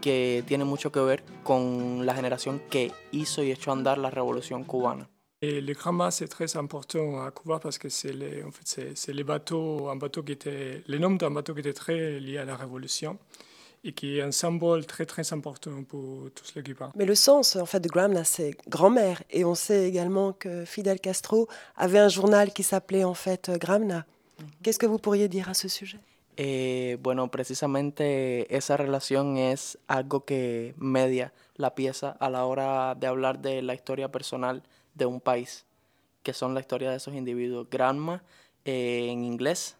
[0.00, 4.10] que tiene mucho que ver con la generación que hizo y echó a andar la
[4.10, 5.08] revolución cubana.
[5.44, 8.96] Et le Gramma, c'est très important à Cuba parce que c'est les, en fait, c'est,
[8.96, 12.38] c'est les bateaux, un bateau qui était, le nom d'un bateau qui était très lié
[12.38, 13.18] à la Révolution
[13.86, 16.92] et qui est un symbole très très important pour tous les Cubains.
[16.96, 19.22] Mais le sens en fait de Gramna, c'est grand-mère.
[19.28, 24.06] Et on sait également que Fidel Castro avait un journal qui s'appelait en fait Gramna.
[24.62, 25.98] Qu'est-ce que vous pourriez dire à ce sujet?
[26.38, 33.06] Eh, bueno, precisamente esa relación es algo que media la pieza a la hora de
[33.06, 34.62] hablar de la historia personal
[34.94, 35.64] de un país,
[36.22, 37.68] que son la historia de esos individuos.
[37.70, 38.22] Grandma,
[38.64, 39.76] eh, en inglés,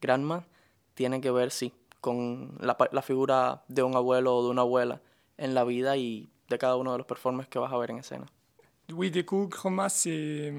[0.00, 0.46] grandma,
[0.94, 5.00] tiene que ver, sí, con la, la figura de un abuelo o de una abuela
[5.36, 7.98] en la vida y de cada uno de los performers que vas a ver en
[7.98, 8.26] escena.
[8.92, 10.52] Oui, du coup, Chroma, c'est,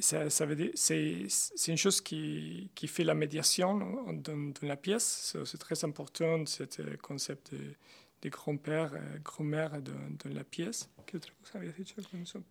[0.00, 5.36] ça, ça c'est, une chose qui, qui fait la médiation dans, dans la pièce.
[5.44, 6.64] C'est, très important, ce
[6.96, 7.74] concept de,
[8.22, 9.92] de euh, grand-mère dans,
[10.22, 10.88] dans la pièce.
[11.06, 12.42] ¿Qué otra cosa habías dicho con eso?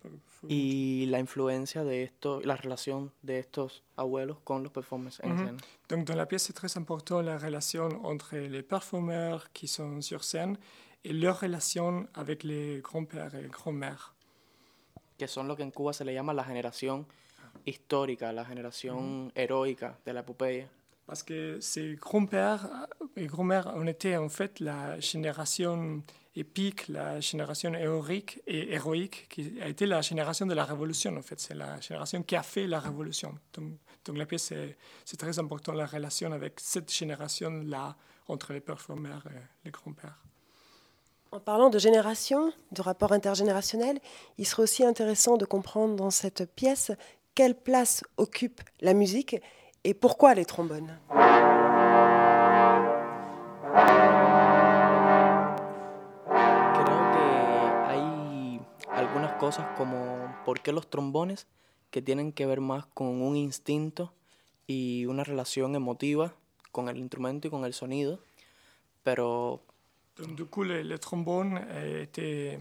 [0.48, 5.38] Y la influencia de esto, la relación de estos abuelos con los performers en Mhm.
[5.42, 5.58] escena.
[5.88, 10.24] Donc dans la pièce, c'est très important la relation entre les performeurs qui sont sur
[10.24, 10.58] scène
[11.04, 14.14] et leur relation avec les grands-pères et grand-mères.
[15.18, 17.06] que son lo que en Cuba se le llama la generación
[17.66, 20.66] histórica, la generación heroica de la epopeya.
[21.10, 22.68] Parce que ces grands-pères
[23.16, 26.04] et grand-mères ont été en fait la génération
[26.36, 31.22] épique, la génération héroïque et héroïque, qui a été la génération de la révolution en
[31.22, 31.40] fait.
[31.40, 33.34] C'est la génération qui a fait la révolution.
[33.54, 34.52] Donc, la pièce,
[35.04, 37.96] c'est très important la relation avec cette génération-là
[38.28, 40.22] entre les performeurs et les grands-pères.
[41.32, 43.98] En parlant de génération, de rapport intergénérationnel,
[44.38, 46.92] il serait aussi intéressant de comprendre dans cette pièce
[47.34, 49.40] quelle place occupe la musique
[49.84, 50.98] et pourquoi les trombones.
[56.74, 57.26] Creo que
[57.88, 58.60] hay
[58.90, 61.46] algunas cosas como por qué los trombones
[61.90, 64.12] que tienen que ver más con un instinto
[64.66, 66.34] y una relación emotiva
[66.72, 68.20] con el instrumento y con el sonido,
[69.02, 69.60] pero
[70.16, 72.58] Donc, du coup, le, le trombone euh, était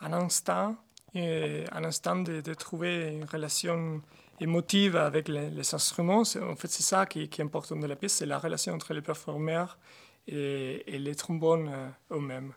[0.00, 0.76] un instinct,
[1.14, 4.02] et un instinct de, de trouver une relation
[4.40, 6.24] émotive avec les, les instruments.
[6.42, 8.92] En fait, c'est ça qui, qui est important de la pièce, c'est la relation entre
[8.92, 9.78] les performeurs
[10.26, 12.52] et, et les trombones euh, eux-mêmes.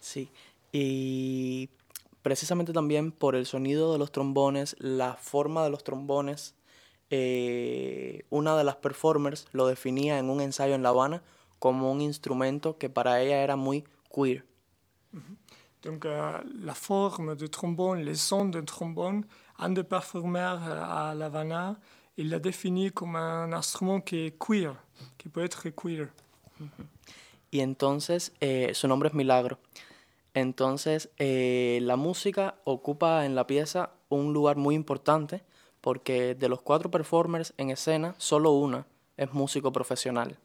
[0.00, 0.28] Sí,
[0.72, 1.70] y
[2.20, 6.54] precisamente también por el sonido de los trombones, la forma de los trombones,
[7.10, 11.22] eh, una de las performers lo definía en un ensayo en La Habana
[11.58, 13.84] como un instrumento que para ella era muy
[14.14, 14.44] queer.
[15.84, 19.24] Donc, euh, la forme du trombone, les sons d'un trombone,
[19.58, 21.76] un des performeurs euh, à l'Havana,
[22.16, 24.74] il l'a défini comme un instrument qui est queer,
[25.18, 26.08] qui peut être queer.
[27.50, 29.58] Y entonces, eh, su nombre es Milagro.
[30.34, 35.42] Entonces, eh, la música ocupa en la pieza un lugar muy importante
[35.80, 40.36] porque de los cuatro performers en escena, solo una es músico profesional.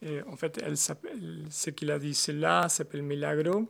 [0.00, 3.68] Et en fait, elle s'appelle, ce qu'il a dit, c'est là, s'appelle Milagro.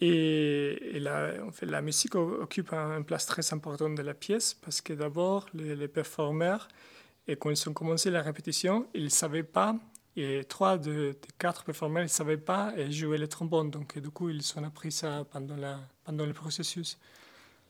[0.00, 5.46] Et, la, musique occupe un- une place très importante de la pièce parce que d'abord,
[5.54, 6.68] les, les performeurs,
[7.26, 9.76] et quand ils ont commencé la répétition, ils ne savaient pas,
[10.16, 13.70] et trois de, des quatre performeurs, ne savaient pas jouer le trombone.
[13.70, 16.98] Donc, du coup, ils ont appris ça pendant, la, pendant le processus.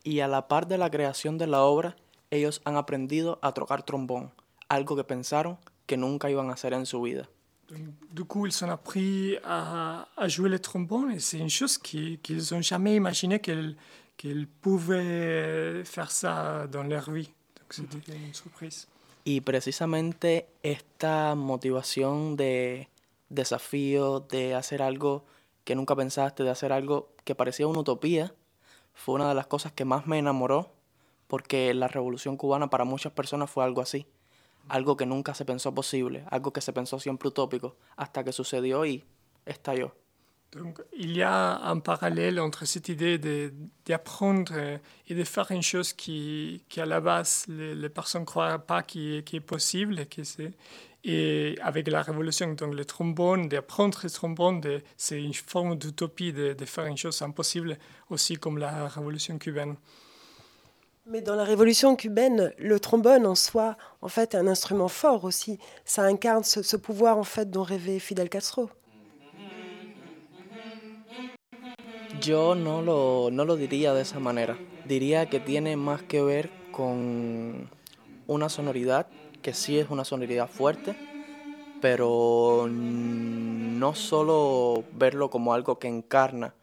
[0.03, 1.95] Y a la par de la creación de la obra,
[2.29, 4.31] ellos han aprendido a tocar trombón,
[4.69, 7.29] algo que pensaron que nunca iban a hacer en su vida.
[7.69, 7.79] Donc,
[8.11, 12.17] du coup, ils ont appris à, à jouer le trombone et c'est une chose qui-
[12.23, 13.75] qu'ils n'ont jamais imaginé qu'ils
[14.15, 17.29] qu'ils pouvaient faire ça dans leur vie.
[17.59, 18.87] Donc, c'était une surprise.
[19.25, 22.87] Y precisamente esta motivación de
[23.29, 25.23] desafío, de hacer algo
[25.65, 28.33] que nunca pensaste, de hacer algo que parecía una utopía,
[28.93, 30.71] fue una de las cosas que más me enamoró,
[31.27, 34.07] porque la revolución cubana para muchas personas fue algo así,
[34.69, 38.85] algo que nunca se pensó posible, algo que se pensó siempre utópico, hasta que sucedió
[38.85, 39.03] y
[39.45, 39.93] estalló.
[40.53, 43.17] Donc, il y a un parallèle entre cette idée
[43.85, 44.53] d'apprendre
[45.07, 49.17] et de faire une chose qui, à la base, les, personnes ne croient pas qui
[49.17, 50.05] est, possible,
[51.03, 54.61] et, avec la révolution, donc le trombone, d'apprendre le trombone,
[54.95, 57.77] c'est une forme d'utopie de faire une chose impossible,
[58.09, 59.75] aussi comme la révolution cubaine.
[61.09, 65.23] Mais dans la révolution cubaine, le trombone en soi, en fait, est un instrument fort
[65.23, 65.57] aussi.
[65.85, 68.69] Ça incarne ce, ce pouvoir en fait dont rêvait Fidel Castro.
[72.19, 74.57] Yo no lo, no lo diría de esa manera.
[74.85, 77.69] Diría que tiene más que ver con
[78.27, 79.07] una sonoridad,
[79.41, 80.93] que sí es una sonoridad fuerte,
[81.79, 86.53] pero no solo verlo como algo que encarna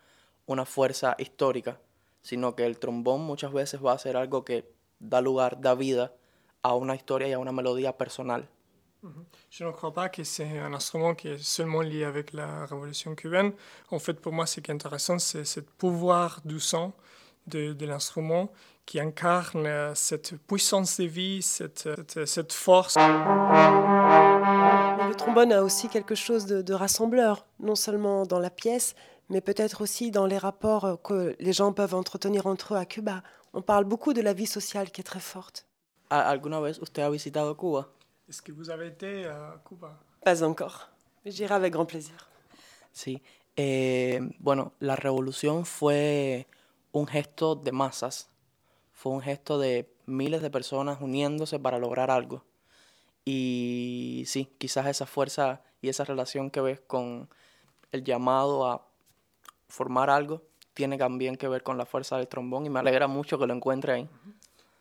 [0.47, 1.79] una fuerza histórica,
[2.25, 4.65] sino que el trombón muchas veces va a ser algo que
[4.99, 6.13] da lugar, da vida
[6.63, 8.49] a una historia y a una melodía personal.
[9.51, 13.15] Je ne crois pas que c'est un instrument qui est seulement lié avec la révolution
[13.15, 13.53] cubaine.
[13.91, 16.95] En fait, pour moi, ce qui est intéressant, c'est ce pouvoir du son
[17.47, 18.51] de, de l'instrument
[18.87, 22.97] qui incarne cette puissance de vie, cette, cette, cette force.
[25.07, 28.95] Le trombone a aussi quelque chose de, de rassembleur, non seulement dans la pièce,
[29.29, 32.85] mais peut-être aussi dans les rapports euh, que les gens peuvent entretenir entre eux à
[32.87, 33.23] Cuba.
[33.53, 35.65] On parle beaucoup de la vie sociale qui est très forte.
[36.11, 37.89] ¿A- ¿Alguna vez usted ha visitado Cuba?
[38.29, 40.89] Est-ce que vous avez été à Cuba Pas encore,
[41.25, 42.29] mais j'irai avec grand plaisir.
[42.93, 43.21] Sí.
[43.57, 46.47] Eh, bueno, la revolución fue
[46.93, 48.29] un gesto de masas,
[48.93, 52.43] fue un gesto de miles de personas uniéndose para lograr algo.
[53.25, 57.29] Y sí, quizás esa fuerza y esa relación que ves con
[57.93, 58.87] el llamado a
[59.69, 60.43] formar algo
[60.75, 63.55] tiene también que ver con la fuerza del trombón y me alegra mucho que lo
[63.55, 64.09] encuentre ahí.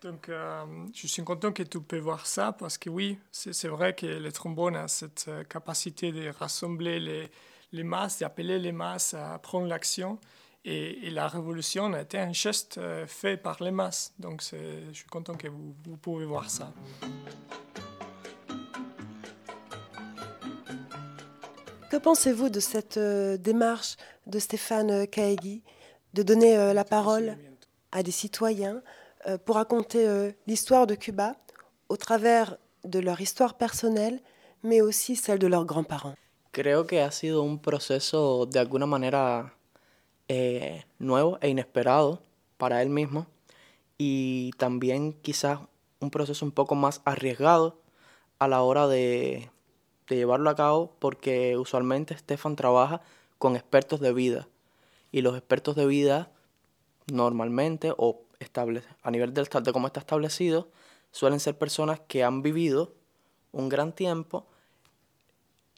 [0.01, 3.95] Donc, euh, je suis content que tu peux voir ça parce que oui, c'est vrai
[3.95, 6.99] que le trombone a cette euh, capacité de rassembler
[7.71, 10.19] les, masses, d'appeler les masses à prendre l'action.
[10.65, 14.13] Et, et la révolution a été un geste euh, fait par les masses.
[14.19, 16.73] Donc, je suis content que vous, vous pouvez voir ça.
[21.93, 25.61] Que pensez-vous de cette euh, démarche de Stéphane Kaegi
[26.15, 27.37] de donner euh, la parole
[27.91, 28.81] à des citoyens
[29.27, 31.35] euh, pour raconter euh, l'histoire de Cuba
[31.89, 34.21] au travers de leur histoire personnelle,
[34.63, 36.15] mais aussi celle de leurs grands-parents?
[36.51, 39.53] Creo que ha sido un proceso de alguna manera
[40.29, 42.23] eh, nuevo e inesperado
[42.57, 43.27] para él mismo
[43.99, 45.59] y también quizás
[45.99, 47.77] un proceso un poco más arriesgado
[48.39, 49.47] a la hora de,
[50.07, 53.01] de llevarlo a cabo porque usualmente Stefan trabaja
[53.37, 54.47] con expertos de vida
[55.11, 56.31] y los expertos de vida
[57.11, 60.67] normalmente o estable, a nivel del, de cómo está establecido
[61.11, 62.93] suelen ser personas que han vivido
[63.51, 64.45] un gran tiempo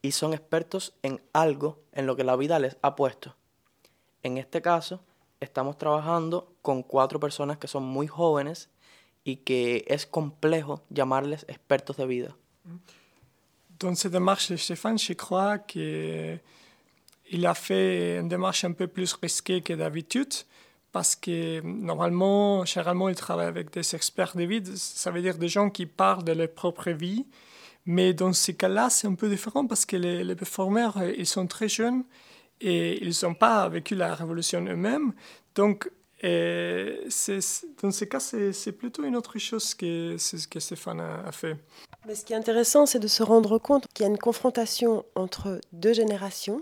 [0.02, 3.36] y son expertos en algo en lo que la vida les ha puesto.
[4.24, 5.02] En este caso,
[5.40, 8.70] estamos trabajando con cuatro personas que son muy jóvenes
[9.24, 12.36] y que es complejo llamarles expertos de vida.
[13.80, 16.40] Dans cette démarche de Stéphane, je crois qu'il
[17.44, 20.34] a fait une démarche un peu plus risquée que d'habitude
[20.92, 25.50] parce que normalement, généralement, il travaille avec des experts de vie, ça veut dire des
[25.50, 27.26] gens qui parlent de leur propre vie.
[27.86, 31.48] Mais dans ces cas-là, c'est un peu différent parce que les, les performeurs, ils sont
[31.48, 32.04] très jeunes
[32.62, 35.12] et ils n'ont pas vécu la révolution eux-mêmes.
[35.54, 35.90] Donc,
[36.22, 41.32] c'est- dans ces cas, c'est plutôt une autre chose que ce que Stéphane a, a
[41.32, 41.58] fait.
[42.06, 45.06] Mais ce qui est intéressant, c'est de se rendre compte qu'il y a une confrontation
[45.16, 46.62] entre deux générations.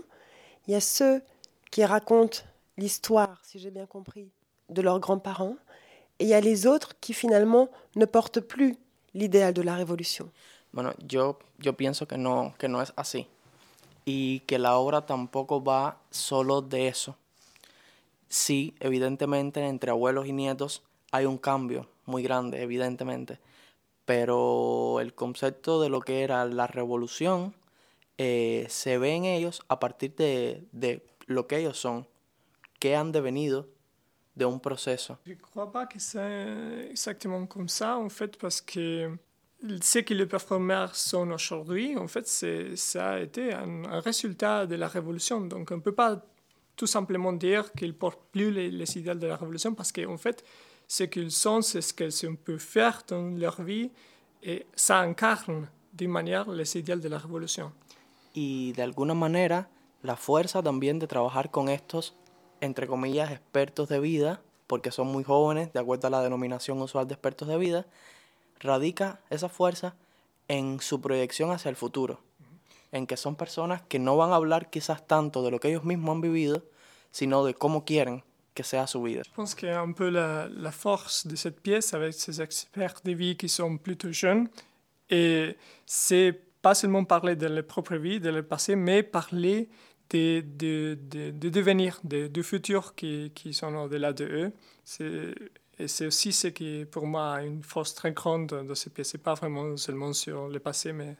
[0.66, 1.22] Il y a ceux
[1.70, 2.38] qui racontent
[2.78, 4.28] l'histoire, si j'ai bien compris,
[4.70, 5.56] de leurs grands-parents,
[6.18, 8.76] et il y a les autres qui finalement ne portent plus
[9.12, 10.30] l'idéal de la révolution.
[10.72, 13.26] Bueno, yo, yo pienso que no, que no es así
[14.06, 17.14] y que la obra tampoco va solo de eso.
[18.28, 23.38] Sí, evidentemente entre abuelos y nietos hay un cambio muy grande, evidentemente,
[24.04, 27.54] pero el concepto de lo que era la revolución
[28.18, 32.06] eh, se ve en ellos a partir de, de lo que ellos son,
[32.78, 33.68] que han devenido
[34.34, 35.18] de un proceso.
[35.24, 39.16] Je ne crois pas que c'est exactement comme ça, en fait, parce que
[39.80, 44.74] ce que les performeurs sont aujourd'hui, en fait, ça a été un, un résultat de
[44.74, 45.40] la révolution.
[45.40, 46.22] Donc, on peut pas
[46.76, 50.44] tout simplement dire qu'ils portent plus les, les de la révolution, parce qu'en fait,
[50.88, 53.90] ce qu'ils sont, c'est ce qu'ils peuvent faire dans leur vie,
[54.42, 57.72] et ça incarne d'une manière les idéaux de la révolution.
[58.34, 59.68] y de alguna manera
[60.02, 62.14] la fuerza también de trabajar con estos,
[62.60, 67.06] entre comillas, expertos de vida, porque son muy jóvenes, de acuerdo a la denominación usual
[67.06, 67.86] de expertos de vida,
[68.60, 69.94] radica esa fuerza
[70.48, 72.20] en su proyección hacia el futuro,
[72.94, 75.84] en que son personas que no van a hablar quizás tanto de lo que ellos
[75.84, 76.62] mismos han vivido,
[77.10, 78.22] sino de cómo quieren
[78.54, 79.22] que sea su vida.
[79.24, 83.36] Je pense qu'il un peu la, force de cette pièce avec ces experts de vie
[83.36, 84.48] qui sont plutôt jeunes.
[85.10, 89.68] Et c'est pas seulement parler de leur propre vie, de leur passé, mais parler
[90.10, 94.52] de, de, de, de devenir, de, du futur qui, qui sont au-delà de eux.
[95.78, 99.08] Et c'est aussi ce qui, pour moi, a une force très grande de cette pièce.
[99.10, 101.16] C'est pas vraiment seulement sur le passé, mais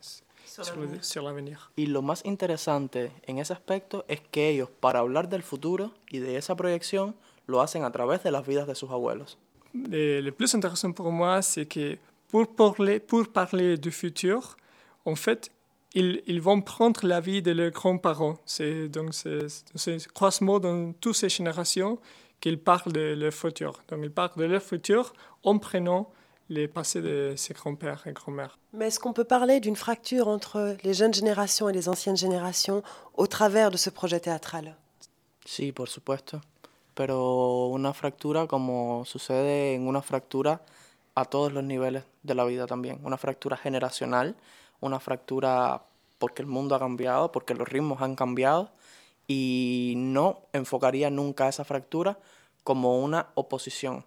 [0.63, 1.71] sur, le- sur l'avenir.
[1.77, 6.19] Y lo más interesante en ese aspecto es que ellos, para hablar del futuro y
[6.19, 7.15] de esa proyección,
[7.47, 9.37] lo hacen a través de las vidas de sus abuelos.
[9.73, 11.99] le, le plus intéressant pour moi, c'est que
[12.31, 14.57] pour parler, pour parler du futur,
[15.05, 15.51] en fait,
[15.95, 18.37] ils, ils vont prendre la vie de leurs grands-parents.
[18.45, 21.99] C'est donc un croisement dans toutes ces générations
[22.41, 23.73] qu'ils parlent de leur futur.
[23.89, 26.11] Donc ils parlent de leur futur en prenant
[26.49, 28.59] les passés de ses grands-pères et grands-mères.
[28.73, 32.83] Mais est-ce qu'on peut parler d'une fracture entre les jeunes générations et les anciennes générations
[33.15, 34.77] au travers de ce projet théâtral
[35.45, 36.41] Sí, por supuesto.
[36.95, 40.63] Pero una fractura como sucede en una fractura
[41.15, 43.01] a todos los niveles de la vida también.
[43.05, 44.37] Una fractura generacional,
[44.81, 45.83] una fractura
[46.19, 48.71] porque el mundo ha cambiado, porque los ritmos han cambiado
[49.27, 52.19] y no enfocaría nunca esa fractura
[52.63, 54.05] como una oposición,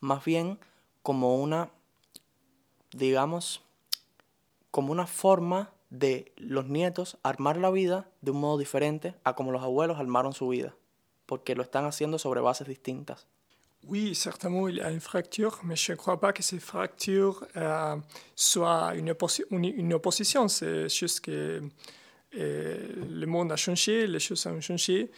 [0.00, 0.58] más bien
[1.02, 1.70] como una,
[2.92, 3.62] digamos,
[4.70, 9.52] como una forma de los nietos armar la vida de un modo diferente a como
[9.52, 10.74] los abuelos armaron su vida,
[11.26, 13.26] porque lo están haciendo sobre bases distintas.
[13.84, 17.46] Oui, certainement, il y a une fracture, mais je ne crois pas que cette fracture
[17.56, 17.96] euh,
[18.34, 19.14] soit une,
[19.50, 20.48] une, opposition.
[20.48, 21.62] C'est juste que
[22.36, 22.78] euh,
[23.08, 25.10] le monde a changé, les choses ont changé.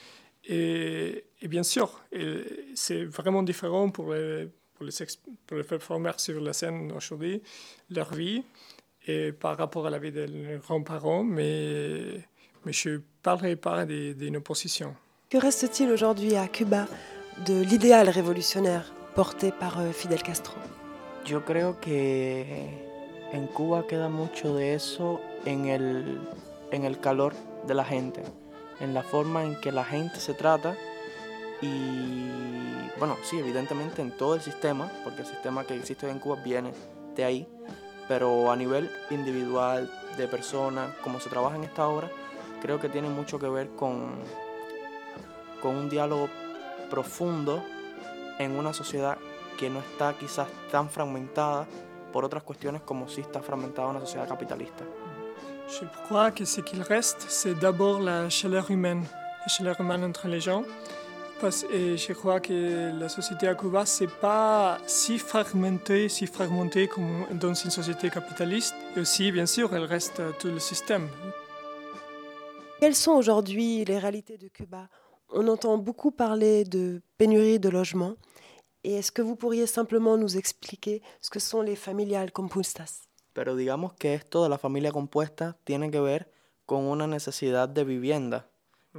[0.45, 2.01] Et bien sûr,
[2.75, 4.49] c'est vraiment différent pour les,
[4.81, 5.07] pour les,
[5.47, 7.43] pour les performeurs sur la scène aujourd'hui,
[7.91, 8.43] leur vie,
[9.07, 12.27] et par rapport à la vie de leurs grands-parents, mais,
[12.65, 14.95] mais je ne parlerai pas d'une opposition.
[15.29, 16.87] Que reste-t-il aujourd'hui à Cuba
[17.45, 20.57] de l'idéal révolutionnaire porté par euh, Fidel Castro?
[21.27, 22.43] Yo creo que
[23.35, 26.21] en Cuba queda mucho de eso en el,
[26.73, 27.35] en el calor
[27.69, 28.23] de la gente,
[28.81, 30.75] en la forma en que la gente se trata
[31.61, 32.29] y,
[32.99, 36.73] bueno, sí, evidentemente en todo el sistema, porque el sistema que existe en Cuba viene
[37.15, 37.49] de ahí,
[38.09, 42.11] pero a nivel individual, de persona, como se trabaja en esta obra,
[42.61, 44.11] creo que tiene mucho que ver con,
[45.63, 46.29] con un diálogo
[46.91, 47.63] profundo
[48.39, 49.19] en una sociedad
[49.59, 51.67] que no está quizás tan fragmentada
[52.13, 54.85] por otras cuestiones como si está fragmentada una sociedad capitalista.
[55.69, 59.05] Je crois que ce qu'il reste, c'est d'abord la chaleur humaine,
[59.41, 60.65] la chaleur humaine entre les gens.
[61.41, 66.87] Parce, et je crois que la société à Cuba, c'est pas si fragmentée, si fragmentée
[66.87, 68.75] comme dans une société capitaliste.
[68.95, 71.09] Et aussi, bien sûr, elle reste tout le système.
[72.79, 74.89] Quelles sont aujourd'hui les réalités de Cuba?
[75.31, 78.17] On entend beaucoup parler de pénurie de logements.
[78.85, 83.57] Et est-ce que vous pourriez simplement nous expliquer ce que sont les familiales compuestas Pero
[83.57, 86.31] digamos que esto de la familia compuesta tiene que ver
[86.67, 88.47] con una necesidad de vivienda.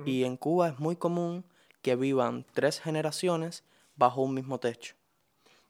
[0.06, 1.44] Y en Cuba es muy común
[1.82, 3.64] que vivan tres generaciones
[3.96, 4.96] bajo un mismo techo.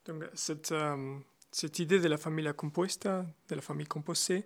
[0.05, 1.20] Donc, cette, euh,
[1.51, 4.45] cette idée de la famille composta, de la famille composée,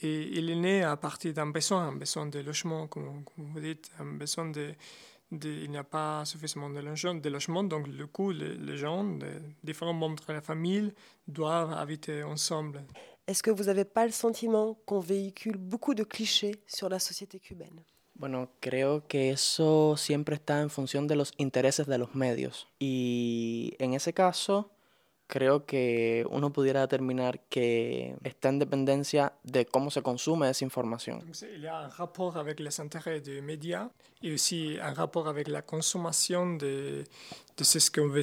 [0.00, 3.60] et il est né à partir d'un besoin, un besoin de logement, comme, comme vous
[3.60, 4.74] dites, un besoin de,
[5.30, 8.76] de il n'y a pas suffisamment de logement, de logement donc du coup, les, les
[8.76, 10.92] gens, les différents membres de la famille
[11.28, 12.82] doivent habiter ensemble.
[13.26, 17.38] Est-ce que vous n'avez pas le sentiment qu'on véhicule beaucoup de clichés sur la société
[17.38, 17.80] cubaine?
[18.22, 22.68] Bueno, creo que eso siempre está en función de los intereses de los medios.
[22.78, 24.70] Y en ese caso,
[25.26, 31.20] creo que uno pudiera determinar que está en dependencia de cómo se consume esa información.
[31.32, 33.88] C'est- il y a un rapport avec les intérêts des médias
[34.22, 37.02] et aussi un rapport avec la consommation de,
[37.58, 38.22] de ce qu'on veut,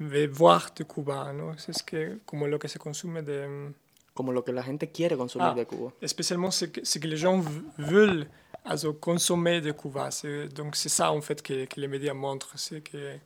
[0.00, 1.56] veut voir de Cuba, ¿no?
[1.56, 3.72] Ce que, como lo que se consume de...
[4.12, 5.92] Como lo que la gente quiere consumir Ah, de Cuba.
[6.02, 8.26] Spécialement ce que, ce que les gens v- veulent
[8.66, 10.10] also, consommer de Cuba.
[10.54, 13.18] Donc c'est ça en fait que, que les médias montrent, c'est que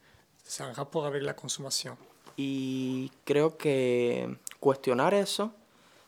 [0.45, 1.97] c'est un rapport avec la consommation.
[2.36, 5.53] Y creo que cuestionar eso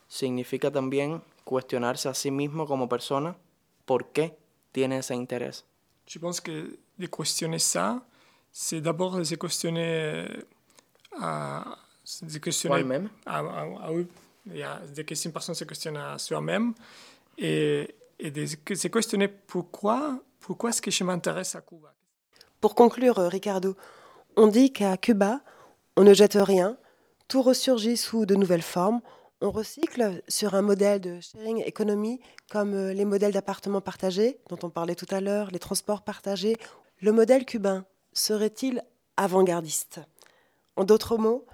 [0.08, 3.36] significa también cuestionarse a sí mismo como persona
[3.84, 4.36] por qué
[4.72, 5.64] tiene ese interés?
[6.06, 8.02] Je pense que de questionner ça,
[8.52, 10.26] c'est d'abord de se questionner
[11.20, 13.08] à, c'est de questionner Soi-même.
[13.26, 13.92] à, à- à-
[14.54, 16.74] y a de que une personne se questionne à soi-même
[17.38, 21.92] et, et de se questionner pourquoi, pourquoi est-ce que je m'intéresse à Cuba?
[22.60, 23.76] Pour conclure, euh, Ricardo,
[24.36, 25.40] on dit qu'à Cuba,
[25.96, 26.78] on ne jette rien,
[27.26, 29.00] tout ressurgit sous de nouvelles formes,
[29.40, 34.58] on recycle sur un modèle de sharing economy comme euh, les modèles d'appartements partagés dont
[34.62, 36.56] on parlait tout à l'heure, les transports partagés.
[37.00, 38.84] Le modèle cubain serait-il
[39.16, 40.00] avant-gardiste?
[40.76, 41.44] En d'autres mots,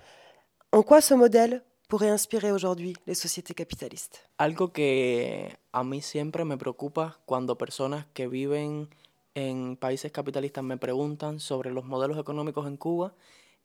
[0.72, 6.44] en quoi ce modèle pourrait inspirer aujourd'hui les sociétés capitalistes Algo que a mí siempre
[6.44, 8.88] me preocupa cuando personas que viven
[9.34, 13.14] en países capitalistas me preguntan sobre los modelos económicos en Cuba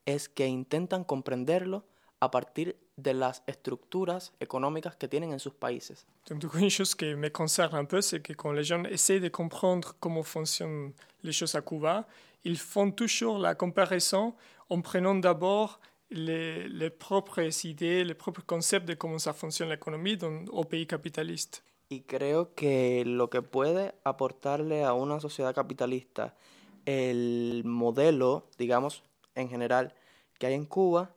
[0.05, 1.84] es que intentan comprenderlo
[2.19, 6.05] a partir de las estructuras económicas que tienen en sus países.
[6.30, 8.84] Donc, du coup, une chose qui me concerne un peu, c'est que quand les gens
[8.86, 10.93] essaient de comprendre comment fonctionnent
[11.24, 12.07] les choses à Cuba,
[12.45, 14.36] ils font toujours la comparaison
[14.69, 20.17] en prenant d'abord les, les propres idées, les propres concepts de comment ça fonctionne l'économie
[20.17, 21.63] dans- au pays capitaliste.
[21.89, 26.33] Y creo que lo que puede aportarle a una sociedad capitalista
[26.85, 29.03] el modelo, digamos,
[29.35, 29.93] en general
[30.39, 31.13] que hay en Cuba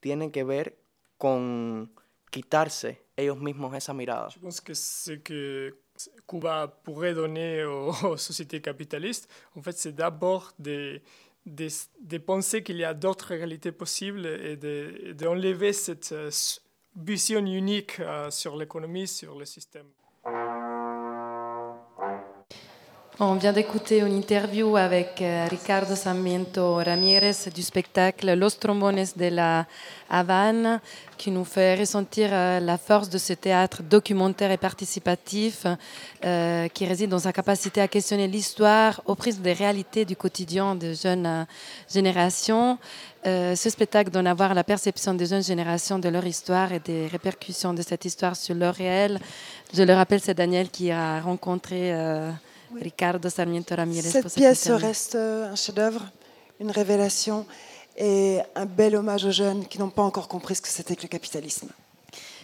[0.00, 0.76] tienen que ver
[1.18, 1.92] con
[2.30, 4.28] quitarse ellos mismos esa mirada.
[4.30, 5.78] Je pense que ce que
[6.26, 11.00] Cuba pourrait donner aux, aux sociétés capitalistes, en fait, c'est d'abord de,
[11.46, 16.30] de, penser qu'il y a d'autres réalités possibles et de- d'enlever cette euh,
[16.96, 19.86] vision unique euh, sur l'économie, sur le système.
[23.18, 29.28] On vient d'écouter une interview avec euh, Ricardo Sarmiento Ramirez du spectacle Los Trombones de
[29.28, 29.64] la
[30.10, 30.82] Havane
[31.16, 35.66] qui nous fait ressentir euh, la force de ce théâtre documentaire et participatif
[36.26, 40.74] euh, qui réside dans sa capacité à questionner l'histoire aux prises des réalités du quotidien
[40.74, 41.46] de jeunes
[41.90, 42.78] générations.
[43.24, 47.08] Ce spectacle donne à voir la perception des jeunes générations de leur histoire et des
[47.08, 49.18] répercussions de cette histoire sur leur réel.
[49.74, 51.92] Je le rappelle, c'est Daniel qui a rencontré
[52.80, 54.02] Ricardo Sarmiento Ramirez.
[54.08, 56.02] Cette pièce reste euh, un chef-d'œuvre,
[56.60, 57.46] une révélation
[57.96, 61.02] et un bel hommage aux jeunes qui n'ont pas encore compris ce que c'était que
[61.02, 61.68] le capitalisme.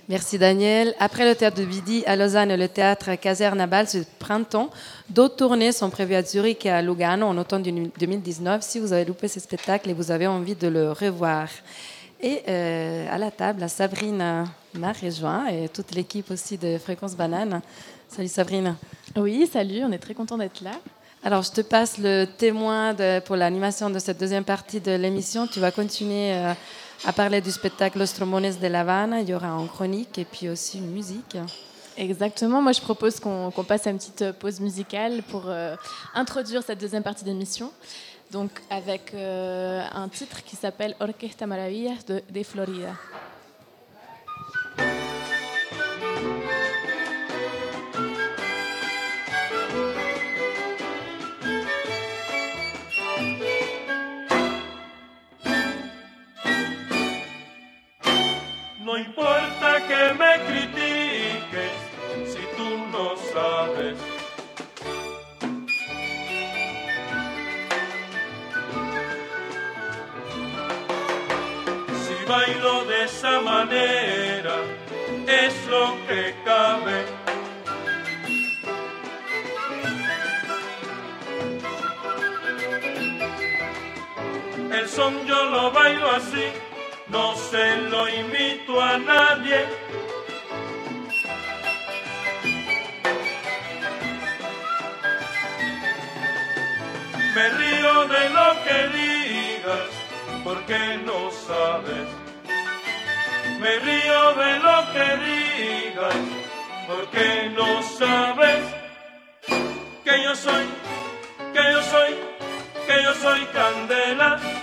[0.09, 0.95] Merci Daniel.
[0.99, 4.70] Après le théâtre de Vidi à Lausanne et le théâtre Casernabal ce printemps,
[5.09, 8.62] d'autres tournées sont prévues à Zurich et à Lugano en automne du- 2019.
[8.62, 11.49] Si vous avez loupé ce spectacle et vous avez envie de le revoir.
[12.20, 17.61] Et euh, à la table, Sabrine m'a rejoint et toute l'équipe aussi de Fréquence Banane.
[18.15, 18.77] Salut Sabrine.
[19.17, 20.73] Oui, salut, on est très content d'être là.
[21.25, 25.47] Alors, je te passe le témoin de- pour l'animation de cette deuxième partie de l'émission.
[25.47, 26.53] Tu vas continuer euh,
[27.05, 29.17] à parler du spectacle Los Trombones de La Havane.
[29.23, 31.37] Il y aura une chronique et puis aussi une musique.
[31.97, 35.77] Exactement, moi je propose qu'on passe à une petite euh, pause musicale pour euh,
[36.15, 37.71] introduire cette deuxième partie d'émission.
[38.31, 42.95] Donc avec euh, un titre qui s'appelle Orquesta Maravillas de, de Florida.
[58.85, 61.76] No importa que me critiques
[62.26, 63.97] si tú no sabes.
[72.03, 74.57] Si bailo de esa manera,
[75.28, 77.05] es lo que cabe.
[84.72, 86.47] El son yo lo bailo así,
[87.13, 89.67] no se lo invito a nadie.
[97.35, 99.91] Me río de lo que digas,
[100.43, 102.09] porque no sabes.
[103.61, 106.17] Me río de lo que digas,
[106.89, 108.65] porque no sabes
[110.03, 110.65] que yo soy,
[111.53, 112.17] que yo soy,
[112.87, 114.62] que yo soy candela.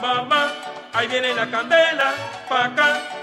[0.00, 0.52] Mamá,
[0.92, 2.14] ahí viene la candela,
[2.48, 3.19] pa' acá.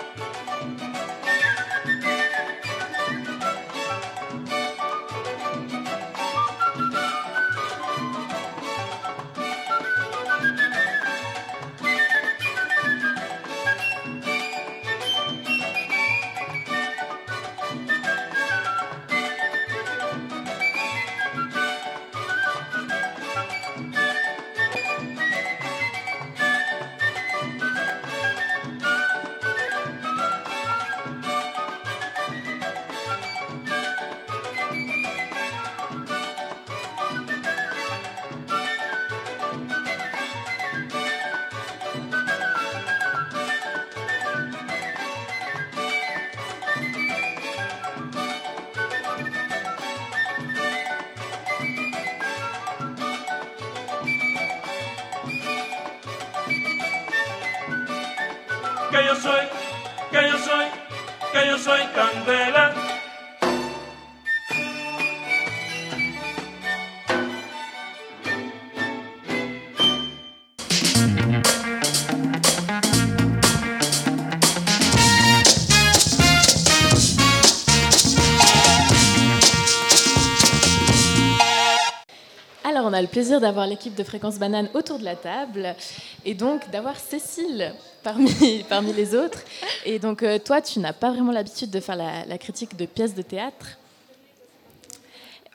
[83.17, 85.75] Plaisir d'avoir l'équipe de Fréquence Banane autour de la table
[86.23, 89.39] et donc d'avoir Cécile parmi, parmi les autres.
[89.85, 92.85] Et donc, euh, toi, tu n'as pas vraiment l'habitude de faire la, la critique de
[92.85, 93.79] pièces de théâtre.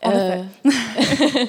[0.03, 0.43] En Euh,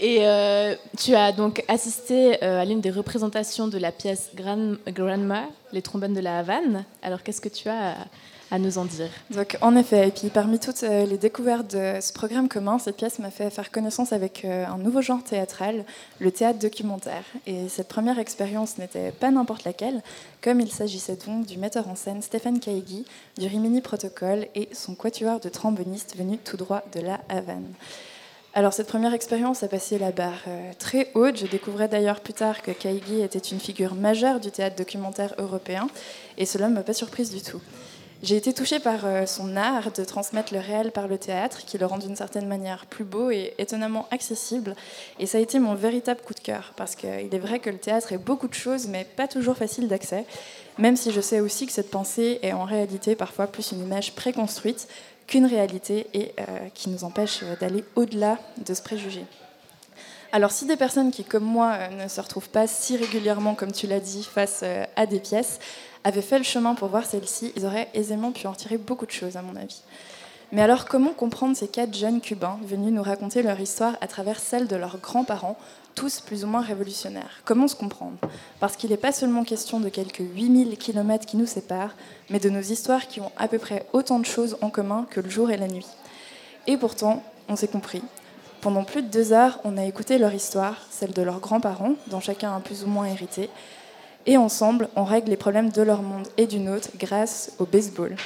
[0.00, 5.44] Et euh, tu as donc assisté à l'une des représentations de la pièce Gran- Grandma,
[5.72, 6.84] les trombones de la Havane.
[7.02, 7.94] Alors qu'est-ce que tu as
[8.52, 12.00] à, nous en dire Donc, en effet, et puis parmi toutes euh, les découvertes de
[12.00, 15.84] ce programme commun, cette pièce m'a fait faire connaissance avec euh, un nouveau genre théâtral,
[16.20, 17.24] le théâtre documentaire.
[17.46, 20.02] Et cette première expérience n'était pas n'importe laquelle,
[20.42, 23.04] comme il s'agissait donc du metteur en scène Stéphane Kaigi,
[23.38, 27.72] du Rimini Protocol et son quatuor de trombonistes venus tout droit de la Havane.
[28.54, 31.38] Alors cette première expérience a passé la barre euh, très haute.
[31.38, 35.88] Je découvrais d'ailleurs plus tard que Kaigi était une figure majeure du théâtre documentaire européen,
[36.36, 37.62] et cela ne m'a pas surprise du tout.
[38.22, 41.76] J'ai été touchée par euh, son art de transmettre le réel par le théâtre, qui
[41.76, 44.76] le rend d'une certaine manière plus beau et étonnamment accessible.
[45.18, 47.78] Et ça a été mon véritable coup de cœur, parce qu'il est vrai que le
[47.78, 50.24] théâtre est beaucoup de choses, mais pas toujours facile d'accès,
[50.78, 54.14] même si je sais aussi que cette pensée est en réalité parfois plus une image
[54.14, 54.86] préconstruite
[55.26, 59.24] qu'une réalité et euh, qui nous empêche d'aller au-delà de ce préjugé.
[60.30, 63.72] Alors si des personnes qui, comme moi, euh, ne se retrouvent pas si régulièrement, comme
[63.72, 64.64] tu l'as dit, face
[64.96, 65.58] à des pièces,
[66.04, 69.10] avaient fait le chemin pour voir celle-ci, ils auraient aisément pu en tirer beaucoup de
[69.10, 69.82] choses, à mon avis.
[70.52, 74.38] Mais alors, comment comprendre ces quatre jeunes Cubains venus nous raconter leur histoire à travers
[74.38, 75.56] celle de leurs grands-parents,
[75.94, 77.40] tous plus ou moins révolutionnaires?
[77.46, 78.18] Comment se comprendre?
[78.60, 81.94] Parce qu'il n'est pas seulement question de quelques 8000 kilomètres qui nous séparent,
[82.28, 85.20] mais de nos histoires qui ont à peu près autant de choses en commun que
[85.20, 85.86] le jour et la nuit.
[86.66, 88.02] Et pourtant, on s'est compris.
[88.60, 92.20] Pendant plus de deux heures, on a écouté leur histoire, celle de leurs grands-parents, dont
[92.20, 93.48] chacun a plus ou moins hérité,
[94.26, 98.16] et ensemble, on règle les problèmes de leur monde et du nôtre grâce au baseball.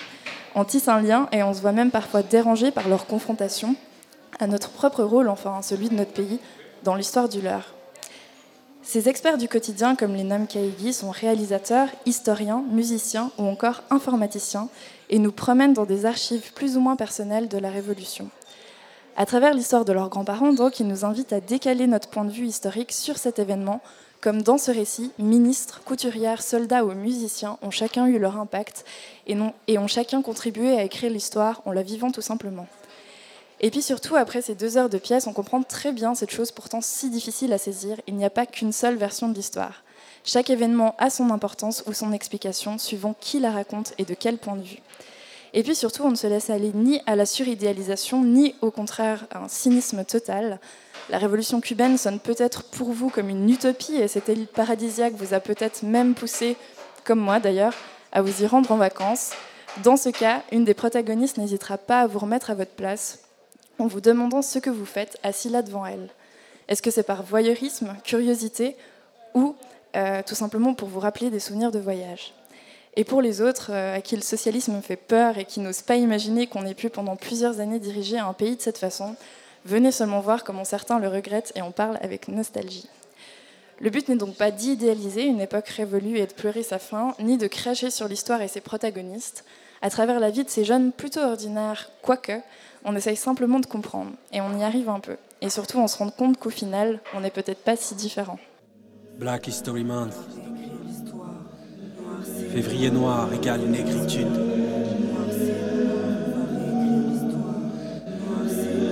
[0.55, 3.77] On tisse un lien et on se voit même parfois dérangé par leur confrontation
[4.39, 6.39] à notre propre rôle, enfin celui de notre pays,
[6.83, 7.75] dans l'histoire du leur.
[8.83, 14.69] Ces experts du quotidien, comme les nomme Kaigi, sont réalisateurs, historiens, musiciens ou encore informaticiens
[15.11, 18.31] et nous promènent dans des archives plus ou moins personnelles de la Révolution.
[19.17, 22.31] À travers l'histoire de leurs grands-parents, donc, ils nous invitent à décaler notre point de
[22.31, 23.81] vue historique sur cet événement,
[24.27, 28.85] comme dans ce récit, ministres, couturières, soldats ou musiciens ont chacun eu leur impact
[29.29, 32.67] et, ont chacun contribué à écrire l'histoire en la vivant tout simplement.
[33.61, 36.51] Et puis surtout, après ces deux heures de pièce, on comprend très bien cette chose
[36.51, 38.01] pourtant si difficile à saisir.
[38.09, 39.85] Il n'y a pas qu'une seule version de l'histoire.
[40.25, 44.39] Chaque événement a son importance ou son explication, suivant qui la raconte et de quel
[44.39, 44.83] point de vue.
[45.55, 49.29] Et puis surtout, on ne se laisse aller ni à la suridéalisation, ni au contraire
[49.31, 50.59] à un cynisme total.
[51.09, 55.35] La révolution cubaine sonne peut-être pour vous comme une utopie et cette île paradisiaque vous
[55.35, 56.57] a peut-être même poussé,
[57.05, 57.75] comme moi d'ailleurs,
[58.11, 59.31] à vous y rendre en vacances.
[59.85, 63.21] Dans ce cas, une des protagonistes n'hésitera pas à vous remettre à votre place
[63.79, 66.09] en vous demandant ce que vous faites assis là devant elle.
[66.67, 68.77] Est-ce que c'est par voyeurisme, curiosité
[69.35, 69.55] ou
[69.95, 72.35] euh, tout simplement pour vous rappeler des souvenirs de voyage?
[72.97, 75.97] Et pour les autres euh, à qui le socialisme fait peur et qui n'osent pas
[75.97, 79.15] imaginer qu'on ait pu pendant plusieurs années diriger un pays de cette façon,
[79.67, 82.89] venez seulement voir comment certains le regrettent et en parlent avec nostalgie.
[83.81, 87.37] Le but n'est donc pas d'idéaliser une époque révolue et de pleurer sa fin, ni
[87.37, 89.45] de cracher sur l'histoire et ses protagonistes.
[89.83, 92.41] À travers la vie de ces jeunes plutôt ordinaires, quoique,
[92.85, 95.17] on essaye simplement de comprendre, et on y arrive un peu.
[95.43, 98.39] Et surtout, on se rend compte qu'au final, on n'est peut-être pas si différents.
[99.19, 100.15] Black History Month.
[102.53, 105.06] Février noir égale négritude.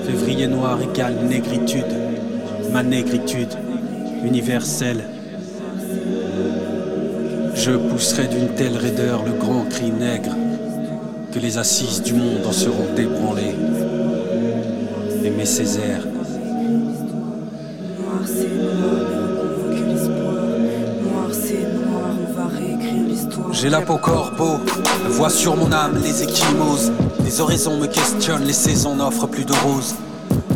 [0.07, 1.95] Février noir égale négritude.
[2.73, 3.55] Ma négritude,
[4.25, 5.05] universelle.
[7.55, 10.37] Je pousserai d'une telle raideur le grand cri nègre
[11.33, 13.55] que les assises du monde en seront ébranlées.
[15.25, 16.05] Aimé Césaire.
[17.99, 19.14] Noir
[23.55, 24.59] J'ai la peau corbeau,
[25.11, 26.91] vois sur mon âme les échymoses.
[27.25, 29.95] Les horizons me questionnent, les saisons n'offrent plus de roses.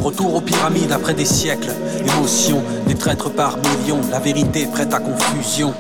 [0.02, 1.70] Retour aux pyramides après des siècles,
[2.00, 5.72] émotion, des traîtres par millions, la vérité prête à confusion.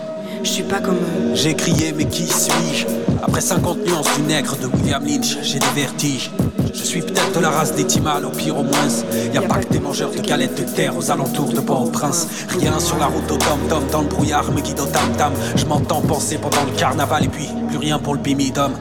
[0.44, 1.34] Je suis pas comme eux.
[1.34, 2.86] J'ai crié, mais qui suis-je?
[3.22, 6.30] Après 50 nuances du nègre de William Lynch, j'ai des vertiges.
[6.72, 8.88] Je suis peut-être de la race des Timals, au pire au moins.
[9.32, 12.28] Y a pas que des mangeurs de galettes de terre aux alentours de Port-au-Prince.
[12.60, 15.32] Rien sur la route au tom-tom, dans le brouillard me guide au tam-tam.
[15.56, 18.72] Je m'entends penser pendant le carnaval et puis plus rien pour le bimidum.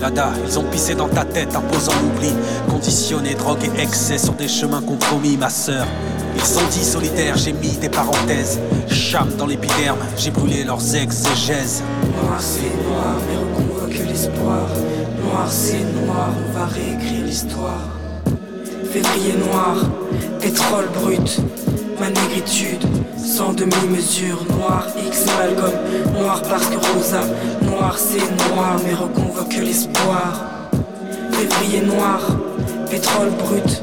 [0.00, 2.30] Lada, ils ont pissé dans ta tête, imposant l'oubli.
[2.68, 5.86] Conditionné, drogue et excès sur des chemins compromis, ma sœur.
[6.36, 8.60] Ils sont dits solitaires, j'ai mis des parenthèses.
[8.88, 11.82] Cham dans l'épiderme, j'ai brûlé leurs exégèses.
[12.38, 14.68] C'est convoque l'espoir.
[15.24, 17.88] Noir c'est noir, on va réécrire l'histoire.
[18.90, 19.76] Février noir,
[20.40, 21.40] pétrole brut,
[22.00, 22.84] ma négritude,
[23.16, 25.72] sans demi-mesure, noir X Malcolm,
[26.18, 27.20] noir parce que Rosa,
[27.62, 30.68] noir c'est noir, mais reconvoque l'espoir.
[31.32, 32.20] Février noir,
[32.90, 33.82] pétrole brut,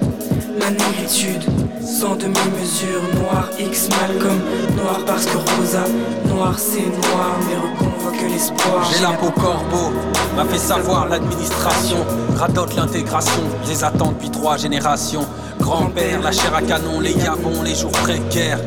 [0.59, 1.43] ma négritude,
[1.85, 4.39] sans demi-mesure, noir X Malcolm,
[4.75, 5.83] noir parce que Rosa,
[6.27, 8.91] noir c'est noir, mais reconvoque l'espoir.
[8.91, 9.93] J'ai la peau corbeau,
[10.35, 11.97] m'a fait savoir l'administration.
[12.35, 15.25] Radote l'intégration, les attends depuis trois générations.
[15.59, 18.59] Grand-père, la chair à canon, les yabons, les jours précaires.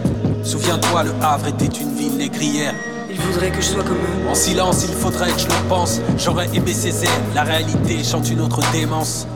[0.45, 2.75] Souviens-toi, le Havre était une ville négrière.
[3.11, 4.31] Il voudrait que je sois comme eux.
[4.31, 6.01] En silence, il faudrait que je le pense.
[6.17, 9.27] J'aurais aimé Césaire, la réalité chante une autre démence.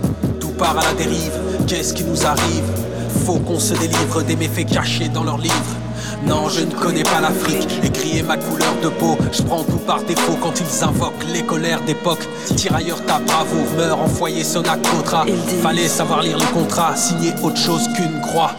[0.41, 1.33] Tout part à la dérive,
[1.67, 2.63] qu'est-ce qui nous arrive?
[3.25, 5.77] Faut qu'on se délivre des méfaits cachés dans leurs livres.
[6.27, 9.17] Non, je ne connais pas l'Afrique, est ma couleur de peau.
[9.33, 12.27] Je prends tout par défaut quand ils invoquent les colères d'époque.
[12.57, 15.25] Tirailleur, ta bravoure meurt en foyer Sonacotra.
[15.63, 18.53] Fallait savoir lire le contrat, signer autre chose qu'une croix.